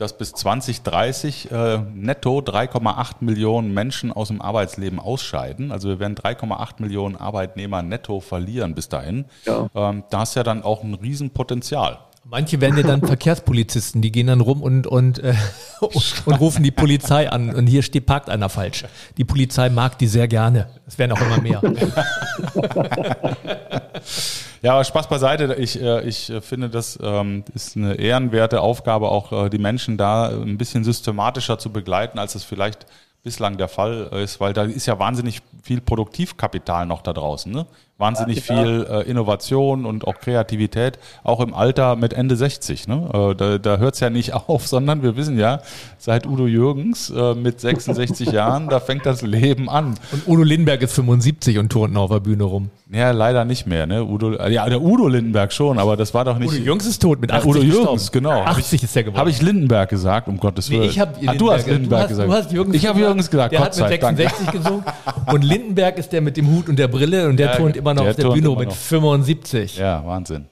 dass 0.02 0.18
bis 0.18 0.32
2030 0.32 1.52
äh, 1.52 1.78
netto 1.94 2.40
3,8 2.40 3.16
Millionen 3.20 3.72
Menschen 3.72 4.12
aus 4.12 4.28
dem 4.28 4.42
Arbeitsleben 4.42 4.98
ausscheiden. 4.98 5.70
Also 5.70 5.88
wir 5.88 6.00
werden 6.00 6.16
3,8 6.16 6.82
Millionen 6.82 7.14
Arbeitnehmer 7.14 7.82
netto 7.82 8.18
verlieren 8.20 8.74
bis 8.74 8.88
dahin. 8.88 9.26
Ja. 9.44 9.68
Ähm, 9.74 10.02
da 10.10 10.24
ist 10.24 10.34
ja 10.34 10.42
dann 10.42 10.64
auch 10.64 10.82
ein 10.82 10.94
Riesenpotenzial. 10.94 12.00
Manche 12.24 12.60
werden 12.60 12.76
ja 12.76 12.82
dann 12.82 13.02
Verkehrspolizisten, 13.06 14.02
die 14.02 14.10
gehen 14.10 14.26
dann 14.26 14.40
rum 14.40 14.60
und, 14.60 14.88
und, 14.88 15.20
äh, 15.20 15.34
und 15.80 16.40
rufen 16.40 16.64
die 16.64 16.72
Polizei 16.72 17.30
an. 17.30 17.54
Und 17.54 17.68
hier 17.68 17.82
steht, 17.82 18.06
parkt 18.06 18.28
einer 18.28 18.48
falsch. 18.48 18.84
Die 19.16 19.24
Polizei 19.24 19.70
mag 19.70 19.98
die 19.98 20.08
sehr 20.08 20.26
gerne. 20.26 20.68
Es 20.86 20.98
werden 20.98 21.12
auch 21.12 21.20
immer 21.20 21.40
mehr. 21.40 21.62
ja, 24.62 24.72
aber 24.72 24.84
Spaß 24.84 25.08
beiseite. 25.08 25.54
Ich, 25.54 25.80
äh, 25.80 26.02
ich 26.02 26.32
finde, 26.40 26.70
das 26.70 26.98
ähm, 27.02 27.44
ist 27.54 27.76
eine 27.76 27.94
ehrenwerte 27.94 28.60
Aufgabe, 28.60 29.08
auch 29.08 29.46
äh, 29.46 29.50
die 29.50 29.58
Menschen 29.58 29.96
da 29.96 30.28
ein 30.28 30.58
bisschen 30.58 30.84
systematischer 30.84 31.58
zu 31.58 31.70
begleiten, 31.70 32.18
als 32.18 32.34
es 32.34 32.44
vielleicht 32.44 32.86
bislang 33.22 33.56
der 33.56 33.68
Fall 33.68 34.08
ist, 34.24 34.40
weil 34.40 34.52
da 34.52 34.64
ist 34.64 34.86
ja 34.86 34.98
wahnsinnig 34.98 35.42
viel 35.62 35.80
Produktivkapital 35.80 36.86
noch 36.86 37.02
da 37.02 37.12
draußen. 37.12 37.52
Ne? 37.52 37.66
wahnsinnig 38.02 38.46
ja, 38.48 38.54
viel 38.54 38.86
äh, 38.90 39.08
Innovation 39.08 39.86
und 39.86 40.06
auch 40.06 40.16
Kreativität, 40.16 40.98
auch 41.22 41.40
im 41.40 41.54
Alter 41.54 41.96
mit 41.96 42.12
Ende 42.12 42.36
60. 42.36 42.88
Ne? 42.88 43.08
Äh, 43.14 43.34
da 43.34 43.58
da 43.58 43.76
hört 43.78 43.94
es 43.94 44.00
ja 44.00 44.10
nicht 44.10 44.34
auf, 44.48 44.66
sondern 44.66 45.02
wir 45.02 45.16
wissen 45.16 45.38
ja, 45.38 45.62
seit 45.98 46.26
Udo 46.26 46.46
Jürgens 46.46 47.08
äh, 47.10 47.34
mit 47.34 47.60
66 47.60 48.32
Jahren, 48.32 48.68
da 48.68 48.80
fängt 48.80 49.06
das 49.06 49.22
Leben 49.22 49.70
an. 49.70 49.94
Und 50.10 50.26
Udo 50.26 50.42
Lindenberg 50.42 50.82
ist 50.82 50.94
75 50.94 51.58
und 51.58 51.70
turnt 51.70 51.96
auf 51.96 52.10
der 52.10 52.20
Bühne 52.20 52.44
rum. 52.44 52.70
Ja, 52.94 53.10
leider 53.10 53.46
nicht 53.46 53.66
mehr. 53.66 53.86
Ne? 53.86 54.04
Udo, 54.04 54.34
ja, 54.48 54.68
der 54.68 54.82
Udo 54.82 55.08
Lindenberg 55.08 55.50
schon, 55.50 55.78
aber 55.78 55.96
das 55.96 56.12
war 56.12 56.26
doch 56.26 56.38
nicht. 56.38 56.52
Udo 56.52 56.62
Jürgens 56.62 56.86
ist 56.86 57.00
tot 57.00 57.22
mit 57.22 57.32
80 57.32 57.44
ja, 57.44 57.50
Udo 57.50 57.62
Jürgens, 57.62 58.12
genau. 58.12 58.42
80 58.42 58.74
ich, 58.74 58.82
ist 58.82 58.94
der 58.94 59.04
geworden. 59.04 59.18
Habe 59.18 59.30
ich 59.30 59.40
Lindenberg 59.40 59.88
gesagt, 59.88 60.28
um 60.28 60.38
Gottes 60.38 60.68
Willen. 60.68 60.82
Nee, 60.82 60.88
ich 60.88 61.00
habe 61.00 61.14
ah, 61.26 61.34
du 61.34 61.50
hast 61.50 61.66
Lindenberg 61.66 62.08
gesagt. 62.08 62.28
Du 62.28 62.34
hast 62.34 62.52
Jürgens 62.52 62.76
ich 62.76 62.86
habe 62.86 63.00
Jürgens 63.00 63.30
gesagt. 63.30 63.52
Der 63.52 63.60
Gott 63.60 63.68
hat 63.70 63.78
mit 63.78 63.88
66 63.88 64.36
Dank. 64.36 64.52
gesungen. 64.62 64.84
Und 65.26 65.42
Lindenberg 65.42 65.96
ist 65.96 66.12
der 66.12 66.20
mit 66.20 66.36
dem 66.36 66.48
Hut 66.48 66.68
und 66.68 66.78
der 66.78 66.88
Brille 66.88 67.28
und 67.30 67.38
der 67.38 67.52
ja, 67.52 67.56
turnt 67.56 67.76
immer 67.76 67.94
noch 67.94 68.06
auf 68.06 68.16
der 68.16 68.28
Bühne 68.28 68.54
mit 68.56 68.72
75. 68.72 69.78
Ja, 69.78 70.04
Wahnsinn. 70.04 70.44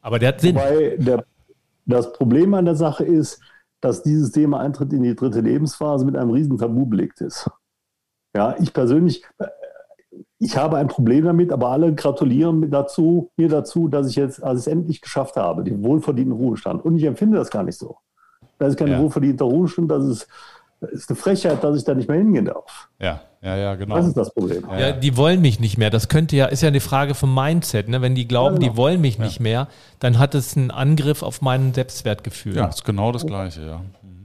Aber 0.00 0.20
der 0.20 0.28
hat 0.28 0.40
Sinn. 0.40 0.54
Wobei 0.54 0.96
der, 0.96 1.24
das 1.86 2.12
Problem 2.12 2.54
an 2.54 2.66
der 2.66 2.76
Sache 2.76 3.02
ist, 3.02 3.40
dass 3.80 4.04
dieses 4.04 4.30
Thema 4.30 4.60
Eintritt 4.60 4.92
in 4.92 5.02
die 5.02 5.16
dritte 5.16 5.40
Lebensphase 5.40 6.04
mit 6.04 6.16
einem 6.16 6.30
riesen 6.30 6.56
Tabu 6.56 6.86
belegt 6.86 7.20
ist. 7.20 7.50
Ja, 8.32 8.54
ich 8.60 8.72
persönlich, 8.72 9.24
ich 10.38 10.56
habe 10.56 10.76
ein 10.76 10.88
Problem 10.88 11.24
damit, 11.24 11.52
aber 11.52 11.68
alle 11.68 11.94
gratulieren 11.94 12.60
mir 12.60 12.68
dazu, 12.68 13.30
mir 13.36 13.48
dazu, 13.48 13.88
dass 13.88 14.08
ich 14.08 14.16
jetzt 14.16 14.42
also 14.42 14.58
es 14.58 14.66
endlich 14.66 15.00
geschafft 15.00 15.36
habe, 15.36 15.64
den 15.64 15.82
wohlverdienten 15.82 16.32
Ruhestand. 16.32 16.84
Und 16.84 16.96
ich 16.96 17.04
empfinde 17.04 17.38
das 17.38 17.50
gar 17.50 17.62
nicht 17.62 17.78
so. 17.78 17.96
Das 18.58 18.70
ist 18.70 18.76
kein 18.76 18.88
ja. 18.88 19.00
wohlverdienter 19.00 19.44
Ruhestand, 19.44 19.90
das 19.90 20.04
ist, 20.04 20.28
das 20.80 20.92
ist 20.92 21.10
eine 21.10 21.16
Frechheit, 21.16 21.62
dass 21.62 21.76
ich 21.76 21.84
da 21.84 21.94
nicht 21.94 22.08
mehr 22.08 22.18
hingehen 22.18 22.46
darf. 22.46 22.88
Ja. 23.00 23.20
Ja, 23.40 23.56
ja, 23.56 23.74
genau. 23.76 23.96
Das 23.96 24.06
ist 24.08 24.16
das 24.16 24.34
Problem. 24.34 24.64
Ja, 24.68 24.78
ja, 24.80 24.92
die 24.92 25.16
wollen 25.16 25.40
mich 25.40 25.60
nicht 25.60 25.78
mehr. 25.78 25.90
Das 25.90 26.08
könnte 26.08 26.34
ja, 26.34 26.46
ist 26.46 26.62
ja 26.62 26.68
eine 26.68 26.80
Frage 26.80 27.14
vom 27.14 27.32
Mindset. 27.32 27.88
Ne? 27.88 28.02
Wenn 28.02 28.16
die 28.16 28.26
glauben, 28.26 28.56
ja, 28.56 28.60
genau. 28.60 28.72
die 28.72 28.76
wollen 28.76 29.00
mich 29.00 29.20
nicht 29.20 29.38
mehr, 29.38 29.68
dann 30.00 30.18
hat 30.18 30.34
es 30.34 30.56
einen 30.56 30.72
Angriff 30.72 31.22
auf 31.22 31.40
mein 31.40 31.72
Selbstwertgefühl. 31.72 32.56
Ja, 32.56 32.66
ist 32.66 32.84
genau 32.84 33.12
das 33.12 33.24
Gleiche, 33.26 33.64
ja. 33.64 33.80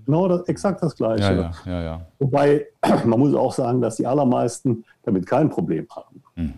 Genau, 0.06 0.28
das, 0.28 0.48
exakt 0.48 0.82
das 0.84 0.96
Gleiche. 0.96 1.24
Ja, 1.24 1.34
ja, 1.34 1.52
ja, 1.66 1.82
ja. 1.82 2.02
Wobei, 2.20 2.66
man 3.06 3.20
muss 3.20 3.34
auch 3.34 3.54
sagen, 3.54 3.82
dass 3.82 3.98
die 3.98 4.08
allermeisten 4.08 4.84
damit 5.04 5.26
kein 5.26 5.50
Problem 5.50 5.88
haben. 5.96 6.24
Hm. 6.36 6.54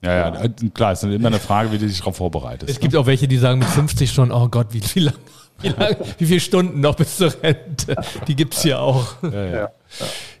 Ja, 0.00 0.30
ja, 0.30 0.48
klar, 0.74 0.92
es 0.92 1.02
ist 1.02 1.12
immer 1.12 1.26
eine 1.26 1.40
Frage, 1.40 1.72
wie 1.72 1.78
du 1.78 1.86
dich 1.86 1.98
darauf 1.98 2.16
vorbereitest. 2.16 2.70
Es 2.70 2.76
ne? 2.76 2.82
gibt 2.82 2.94
auch 2.94 3.06
welche, 3.06 3.26
die 3.26 3.36
sagen 3.36 3.58
mit 3.58 3.68
50 3.68 4.12
schon, 4.12 4.30
oh 4.30 4.48
Gott, 4.48 4.68
wie, 4.70 4.80
wie 4.94 5.00
lange 5.00 5.16
wie, 5.60 5.68
lang, 5.68 5.96
wie 6.18 6.26
viele 6.26 6.40
Stunden 6.40 6.80
noch 6.80 6.94
bis 6.94 7.16
zur 7.16 7.32
Rente? 7.42 7.96
Die 8.26 8.36
gibt 8.36 8.54
es 8.54 8.64
ja 8.64 8.78
auch. 8.78 9.16
Ja, 9.22 9.44
ja. 9.44 9.70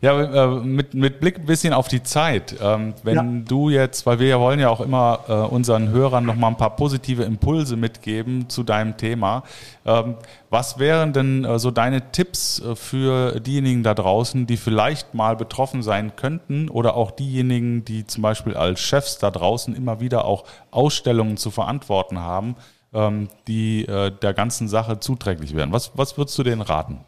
ja 0.00 0.44
äh, 0.44 0.60
mit, 0.60 0.94
mit 0.94 1.18
Blick 1.18 1.38
ein 1.38 1.46
bisschen 1.46 1.72
auf 1.72 1.88
die 1.88 2.02
Zeit. 2.02 2.54
Ähm, 2.62 2.94
wenn 3.02 3.16
ja. 3.16 3.24
du 3.46 3.70
jetzt, 3.70 4.06
weil 4.06 4.20
wir 4.20 4.28
ja 4.28 4.38
wollen 4.38 4.60
ja 4.60 4.68
auch 4.70 4.80
immer 4.80 5.20
äh, 5.28 5.32
unseren 5.32 5.88
Hörern 5.90 6.24
noch 6.24 6.36
mal 6.36 6.48
ein 6.48 6.56
paar 6.56 6.76
positive 6.76 7.24
Impulse 7.24 7.76
mitgeben 7.76 8.48
zu 8.48 8.62
deinem 8.62 8.96
Thema. 8.96 9.42
Ähm, 9.84 10.14
was 10.50 10.78
wären 10.78 11.12
denn 11.12 11.44
äh, 11.44 11.58
so 11.58 11.70
deine 11.70 12.12
Tipps 12.12 12.62
für 12.74 13.40
diejenigen 13.40 13.82
da 13.82 13.94
draußen, 13.94 14.46
die 14.46 14.56
vielleicht 14.56 15.14
mal 15.14 15.34
betroffen 15.36 15.82
sein 15.82 16.14
könnten 16.14 16.68
oder 16.68 16.94
auch 16.94 17.10
diejenigen, 17.10 17.84
die 17.84 18.06
zum 18.06 18.22
Beispiel 18.22 18.54
als 18.54 18.80
Chefs 18.80 19.18
da 19.18 19.30
draußen 19.30 19.74
immer 19.74 20.00
wieder 20.00 20.24
auch 20.24 20.44
Ausstellungen 20.70 21.36
zu 21.36 21.50
verantworten 21.50 22.20
haben? 22.20 22.54
Ähm, 22.92 23.28
die 23.46 23.86
äh, 23.86 24.10
der 24.10 24.34
ganzen 24.34 24.68
Sache 24.68 25.00
zuträglich 25.00 25.54
wären. 25.54 25.72
Was, 25.72 25.96
was 25.96 26.16
würdest 26.16 26.38
du 26.38 26.42
denen 26.42 26.62
raten? 26.62 27.04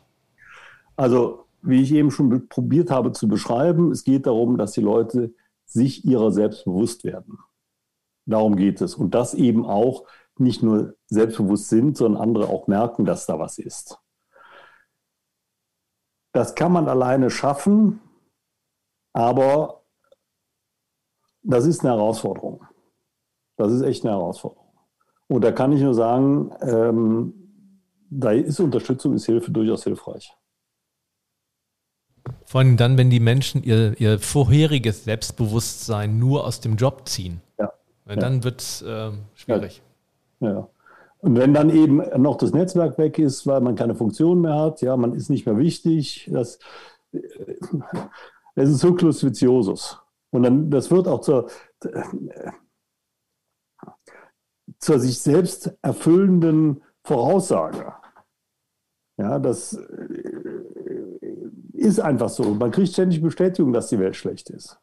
Also, 0.97 1.47
wie 1.63 1.83
ich 1.83 1.93
eben 1.93 2.11
schon 2.11 2.49
probiert 2.49 2.91
habe 2.91 3.13
zu 3.13 3.29
beschreiben, 3.29 3.91
es 3.91 4.05
geht 4.05 4.27
darum, 4.27 4.59
dass 4.59 4.73
die 4.73 4.81
Leute 4.81 5.35
sich 5.65 6.05
ihrer 6.05 6.33
selbst 6.33 6.65
bewusst 6.65 7.05
werden. 7.05 7.39
Darum 8.27 8.57
geht 8.57 8.81
es. 8.81 8.95
Und 8.95 9.15
das 9.15 9.35
eben 9.35 9.65
auch 9.65 10.05
nicht 10.39 10.63
nur 10.63 10.95
selbstbewusst 11.07 11.69
sind, 11.69 11.97
sondern 11.97 12.23
andere 12.23 12.49
auch 12.49 12.67
merken, 12.67 13.05
dass 13.05 13.27
da 13.27 13.39
was 13.39 13.59
ist. 13.59 13.99
Das 16.33 16.55
kann 16.55 16.73
man 16.73 16.89
alleine 16.89 17.31
schaffen, 17.31 18.01
aber 19.13 19.83
das 21.43 21.67
ist 21.67 21.81
eine 21.81 21.91
Herausforderung. 21.91 22.65
Das 23.57 23.73
ist 23.73 23.83
echt 23.83 24.05
eine 24.05 24.13
Herausforderung. 24.13 24.70
Und 25.31 25.43
da 25.43 25.53
kann 25.53 25.73
ich 25.73 25.81
nur 25.81 25.95
sagen, 25.95 26.51
ähm, 26.61 27.33
da 28.11 28.33
ist 28.33 28.59
Unterstützung, 28.59 29.15
ist 29.15 29.27
Hilfe 29.27 29.53
durchaus 29.53 29.85
hilfreich. 29.85 30.37
Vor 32.45 32.61
allem 32.61 32.77
dann, 32.77 32.99
wenn 32.99 33.11
die 33.11 33.21
Menschen 33.21 33.63
ihr, 33.63 33.99
ihr 34.01 34.19
vorheriges 34.19 35.05
Selbstbewusstsein 35.05 36.19
nur 36.19 36.45
aus 36.45 36.61
dem 36.61 36.75
Job 36.75 37.09
ziehen. 37.09 37.41
Ja. 37.61 37.73
Weil 38.07 38.17
dann 38.17 38.39
ja. 38.39 38.45
wird 38.45 38.61
es 38.61 38.83
äh, 38.83 39.13
schwierig. 39.37 39.83
Ja. 40.41 40.49
ja. 40.51 40.69
Und 41.19 41.37
wenn 41.37 41.55
dann 41.55 41.71
eben 41.71 42.03
noch 42.21 42.37
das 42.37 42.51
Netzwerk 42.51 42.99
weg 42.99 43.21
ist, 43.21 43.47
weil 43.47 43.61
man 43.61 43.77
keine 43.77 43.95
Funktion 43.95 44.41
mehr 44.41 44.57
hat, 44.57 44.83
ja, 44.83 44.97
man 44.97 45.15
ist 45.15 45.31
nicht 45.31 45.47
mehr 45.47 45.59
wichtig, 45.59 46.29
das, 46.33 46.59
das 47.13 48.69
ist 48.69 48.83
ein 48.83 48.91
Cyclus 48.91 49.23
viciosus. 49.23 50.01
Und 50.31 50.43
dann, 50.43 50.71
das 50.71 50.91
wird 50.91 51.07
auch 51.07 51.21
zur, 51.21 51.49
zur 54.79 54.99
sich 54.99 55.21
selbst 55.21 55.77
erfüllenden 55.83 56.83
Voraussage. 57.03 57.93
Ja, 59.17 59.39
das 59.39 59.75
äh, 59.75 60.31
ist 61.73 62.01
einfach 62.01 62.29
so. 62.29 62.55
Man 62.55 62.71
kriegt 62.71 62.93
ständig 62.93 63.23
Bestätigung, 63.23 63.73
dass 63.73 63.89
die 63.89 63.99
Welt 63.99 64.17
schlecht 64.17 64.51
ist. 64.51 64.79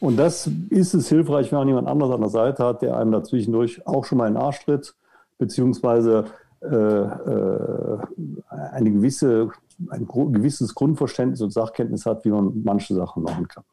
Und 0.00 0.16
das 0.16 0.48
ist 0.70 0.94
es 0.94 1.08
hilfreich, 1.08 1.50
wenn 1.50 1.58
man 1.58 1.68
jemand 1.68 1.88
anderes 1.88 2.14
an 2.14 2.20
der 2.20 2.30
Seite 2.30 2.64
hat, 2.64 2.82
der 2.82 2.96
einem 2.96 3.12
dazwischendurch 3.12 3.86
auch 3.86 4.04
schon 4.04 4.18
mal 4.18 4.28
in 4.28 4.34
den 4.34 4.42
Arsch 4.42 4.64
tritt, 4.64 4.94
beziehungsweise 5.38 6.26
äh, 6.60 6.66
äh, 6.66 7.98
eine 8.48 8.90
gewisse, 8.90 9.50
ein 9.90 10.06
gewisses 10.06 10.74
Grundverständnis 10.74 11.40
und 11.40 11.52
Sachkenntnis 11.52 12.06
hat, 12.06 12.24
wie 12.24 12.30
man 12.30 12.62
manche 12.64 12.94
Sachen 12.94 13.22
machen 13.22 13.48
kann. 13.48 13.64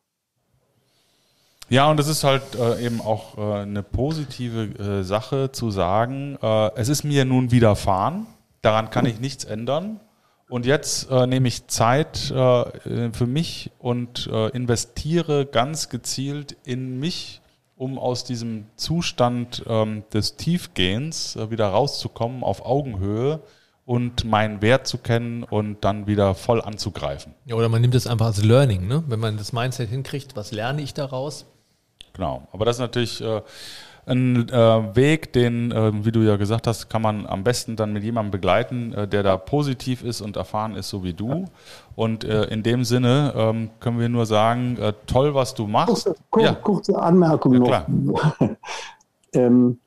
Ja, 1.70 1.90
und 1.90 2.00
es 2.00 2.08
ist 2.08 2.24
halt 2.24 2.56
äh, 2.56 2.86
eben 2.86 3.02
auch 3.02 3.38
äh, 3.38 3.62
eine 3.62 3.82
positive 3.82 5.00
äh, 5.00 5.04
Sache 5.04 5.52
zu 5.52 5.72
sagen, 5.72 6.38
äh, 6.42 6.72
es 6.76 6.90
ist 6.90 7.04
mir 7.04 7.26
nun 7.26 7.50
widerfahren, 7.50 8.28
daran 8.62 8.92
kann 8.92 9.06
ich 9.06 9.20
nichts 9.20 9.46
ändern. 9.46 10.00
Und 10.48 10.68
jetzt 10.68 11.10
äh, 11.10 11.26
nehme 11.26 11.48
ich 11.48 11.66
Zeit 11.68 12.30
äh, 12.30 13.12
für 13.12 13.26
mich 13.26 13.72
und 13.80 14.28
investiere 14.28 15.48
ganz 15.48 15.90
gezielt 15.90 16.56
in 16.66 17.00
mich, 17.00 17.42
um 17.76 17.98
aus 17.98 18.24
diesem 18.24 18.68
Zustand 18.76 19.64
ähm, 19.68 20.04
des 20.14 20.38
Tiefgehens 20.38 21.38
wieder 21.50 21.68
rauszukommen 21.68 22.44
auf 22.44 22.64
Augenhöhe 22.64 23.42
und 23.86 24.24
meinen 24.24 24.62
Wert 24.62 24.88
zu 24.88 24.98
kennen 24.98 25.44
und 25.44 25.84
dann 25.84 26.08
wieder 26.08 26.36
voll 26.36 26.62
anzugreifen. 26.62 27.34
Ja, 27.46 27.56
oder 27.56 27.70
man 27.70 27.82
nimmt 27.82 27.96
es 27.96 28.08
einfach 28.08 28.28
als 28.28 28.44
Learning, 28.44 28.88
ne? 28.88 29.04
wenn 29.08 29.20
man 29.20 29.38
das 29.38 29.52
Mindset 29.52 29.90
hinkriegt, 29.90 30.36
was 30.36 30.52
lerne 30.52 30.82
ich 30.82 30.94
daraus? 30.94 31.46
Genau. 32.16 32.48
Aber 32.52 32.66
das 32.66 32.78
ist 32.78 32.82
natürlich 32.82 33.22
äh, 33.22 33.42
ein 34.08 34.50
äh, 34.50 34.96
Weg, 34.96 35.34
den, 35.34 35.72
äh, 35.72 35.92
wie 36.06 36.12
du 36.12 36.22
ja 36.22 36.38
gesagt 36.38 36.68
hast, 36.68 36.90
kann 36.90 37.02
man 37.02 37.26
am 37.26 37.44
besten 37.44 37.76
dann 37.76 37.94
mit 37.94 38.04
jemandem 38.04 38.32
begleiten, 38.32 38.94
äh, 38.94 39.08
der 39.08 39.24
da 39.24 39.38
positiv 39.38 40.04
ist 40.04 40.22
und 40.22 40.38
erfahren 40.38 40.76
ist, 40.76 40.90
so 40.90 41.04
wie 41.04 41.14
du. 41.14 41.46
Und 41.96 42.24
äh, 42.24 42.46
in 42.46 42.64
dem 42.64 42.84
Sinne 42.84 43.34
ähm, 43.36 43.70
können 43.80 44.00
wir 44.00 44.10
nur 44.10 44.26
sagen, 44.26 44.78
äh, 44.78 44.94
toll, 45.08 45.34
was 45.34 45.54
du 45.56 45.68
machst. 45.68 46.06
Kurze, 46.06 46.16
kur 46.30 46.44
ja. 46.44 46.54
kurze 46.54 47.00
Anmerkung 47.00 47.66
Ja, 47.66 47.86
noch. 47.88 48.36
ähm, 49.34 49.80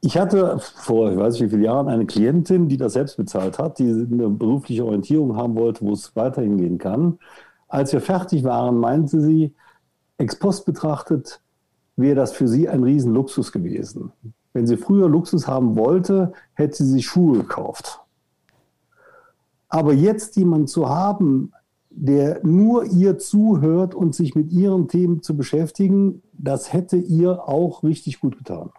ich 0.00 0.18
hatte 0.18 0.58
vor, 0.58 1.10
ich 1.12 1.16
weiß 1.16 1.34
nicht 1.34 1.44
wie 1.44 1.50
viele 1.50 1.64
Jahren, 1.64 1.88
eine 1.88 2.04
Klientin, 2.04 2.68
die 2.68 2.76
das 2.76 2.92
selbst 2.92 3.16
bezahlt 3.16 3.58
hat, 3.58 3.78
die 3.78 3.88
eine 3.88 4.28
berufliche 4.28 4.84
Orientierung 4.84 5.36
haben 5.36 5.54
wollte, 5.54 5.82
wo 5.82 5.92
es 5.92 6.14
weiterhin 6.14 6.58
gehen 6.58 6.76
kann. 6.76 7.18
Als 7.68 7.92
wir 7.92 8.02
fertig 8.02 8.44
waren, 8.44 8.76
meinte 8.76 9.20
sie, 9.20 9.54
ex 10.18 10.38
post 10.38 10.64
betrachtet, 10.64 11.40
wäre 11.96 12.14
das 12.14 12.32
für 12.32 12.48
sie 12.48 12.68
ein 12.68 12.82
Riesenluxus 12.82 13.52
gewesen. 13.52 14.12
Wenn 14.52 14.66
sie 14.66 14.76
früher 14.76 15.08
Luxus 15.08 15.48
haben 15.48 15.76
wollte, 15.76 16.32
hätte 16.54 16.76
sie 16.76 16.90
sich 16.90 17.06
Schuhe 17.06 17.38
gekauft. 17.38 18.00
Aber 19.68 19.92
jetzt 19.92 20.36
jemanden 20.36 20.68
zu 20.68 20.88
haben, 20.88 21.52
der 21.90 22.40
nur 22.44 22.84
ihr 22.84 23.18
zuhört 23.18 23.94
und 23.94 24.14
sich 24.14 24.34
mit 24.34 24.52
ihren 24.52 24.88
Themen 24.88 25.22
zu 25.22 25.36
beschäftigen, 25.36 26.22
das 26.32 26.72
hätte 26.72 26.96
ihr 26.96 27.48
auch 27.48 27.82
richtig 27.82 28.20
gut 28.20 28.38
getan. 28.38 28.70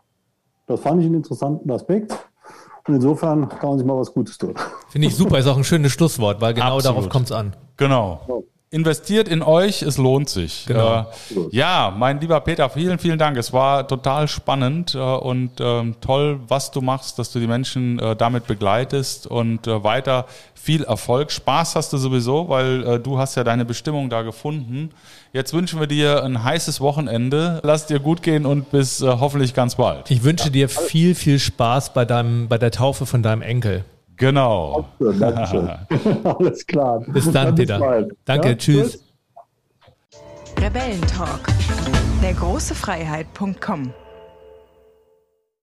Das 0.68 0.80
fand 0.80 1.02
ich 1.02 1.06
einen 1.06 1.16
interessanten 1.16 1.70
Aspekt. 1.72 2.18
Und 2.88 2.96
insofern 2.96 3.50
kann 3.50 3.70
man 3.70 3.78
sich 3.80 3.88
mal 3.88 3.98
was 3.98 4.14
Gutes 4.14 4.38
tun. 4.38 4.54
Finde 4.90 5.08
ich 5.08 5.16
super, 5.16 5.40
ist 5.40 5.48
auch 5.48 5.58
ein 5.58 5.64
schönes 5.64 5.92
Schlusswort, 5.92 6.40
weil 6.40 6.54
genau 6.54 6.78
Absolut. 6.78 6.86
darauf 6.86 7.10
kommt 7.10 7.26
es 7.26 7.32
an. 7.32 7.56
Genau. 7.78 8.46
Investiert 8.76 9.30
in 9.30 9.42
euch, 9.42 9.84
es 9.84 9.98
lohnt 9.98 10.28
sich. 10.28 10.66
Genau. 10.66 11.00
Äh, 11.00 11.06
ja, 11.52 11.96
mein 11.98 12.20
lieber 12.20 12.42
Peter, 12.42 12.70
vielen, 12.70 13.00
vielen 13.00 13.18
Dank. 13.18 13.38
Es 13.38 13.54
war 13.54 13.88
total 13.88 14.28
spannend 14.28 14.96
äh, 14.96 14.98
und 15.00 15.52
ähm, 15.62 15.96
toll, 16.02 16.42
was 16.50 16.72
du 16.72 16.82
machst, 16.82 17.18
dass 17.18 17.32
du 17.32 17.40
die 17.40 17.48
Menschen 17.48 18.00
äh, 18.00 18.18
damit 18.18 18.48
begleitest 18.48 19.28
und 19.28 19.66
äh, 19.66 19.82
weiter 19.86 20.26
viel 20.56 20.84
Erfolg. 20.84 21.32
Spaß 21.32 21.78
hast 21.78 21.94
du 21.94 21.98
sowieso, 21.98 22.50
weil 22.50 22.86
äh, 22.86 23.00
du 23.00 23.18
hast 23.18 23.36
ja 23.36 23.46
deine 23.46 23.64
Bestimmung 23.64 24.10
da 24.10 24.24
gefunden. 24.24 24.90
Jetzt 25.32 25.54
wünschen 25.54 25.80
wir 25.80 25.88
dir 25.88 26.26
ein 26.26 26.44
heißes 26.44 26.82
Wochenende. 26.82 27.62
Lass 27.64 27.88
dir 27.88 28.00
gut 28.00 28.24
gehen 28.24 28.46
und 28.46 28.72
bis 28.72 29.00
äh, 29.00 29.08
hoffentlich 29.08 29.54
ganz 29.54 29.76
bald. 29.76 30.12
Ich 30.12 30.24
wünsche 30.26 30.52
dir 30.52 30.68
viel, 30.68 31.16
viel 31.16 31.40
Spaß 31.40 31.94
bei, 31.94 32.04
deinem, 32.04 32.50
bei 32.50 32.58
der 32.58 32.72
Taufe 32.72 33.06
von 33.06 33.24
deinem 33.24 33.42
Enkel. 33.42 33.86
Genau. 34.18 34.86
Dankeschön. 35.00 35.70
Alles 36.24 36.66
klar. 36.66 37.04
Bis 37.08 37.32
dann, 37.32 37.56
Peter. 37.56 38.08
Danke, 38.26 38.50
Ja, 38.50 38.56
tschüss. 38.56 39.04
Rebellentalk. 40.60 41.48
Der 42.22 42.34
große 42.34 42.74
Freiheit.com 42.76 43.94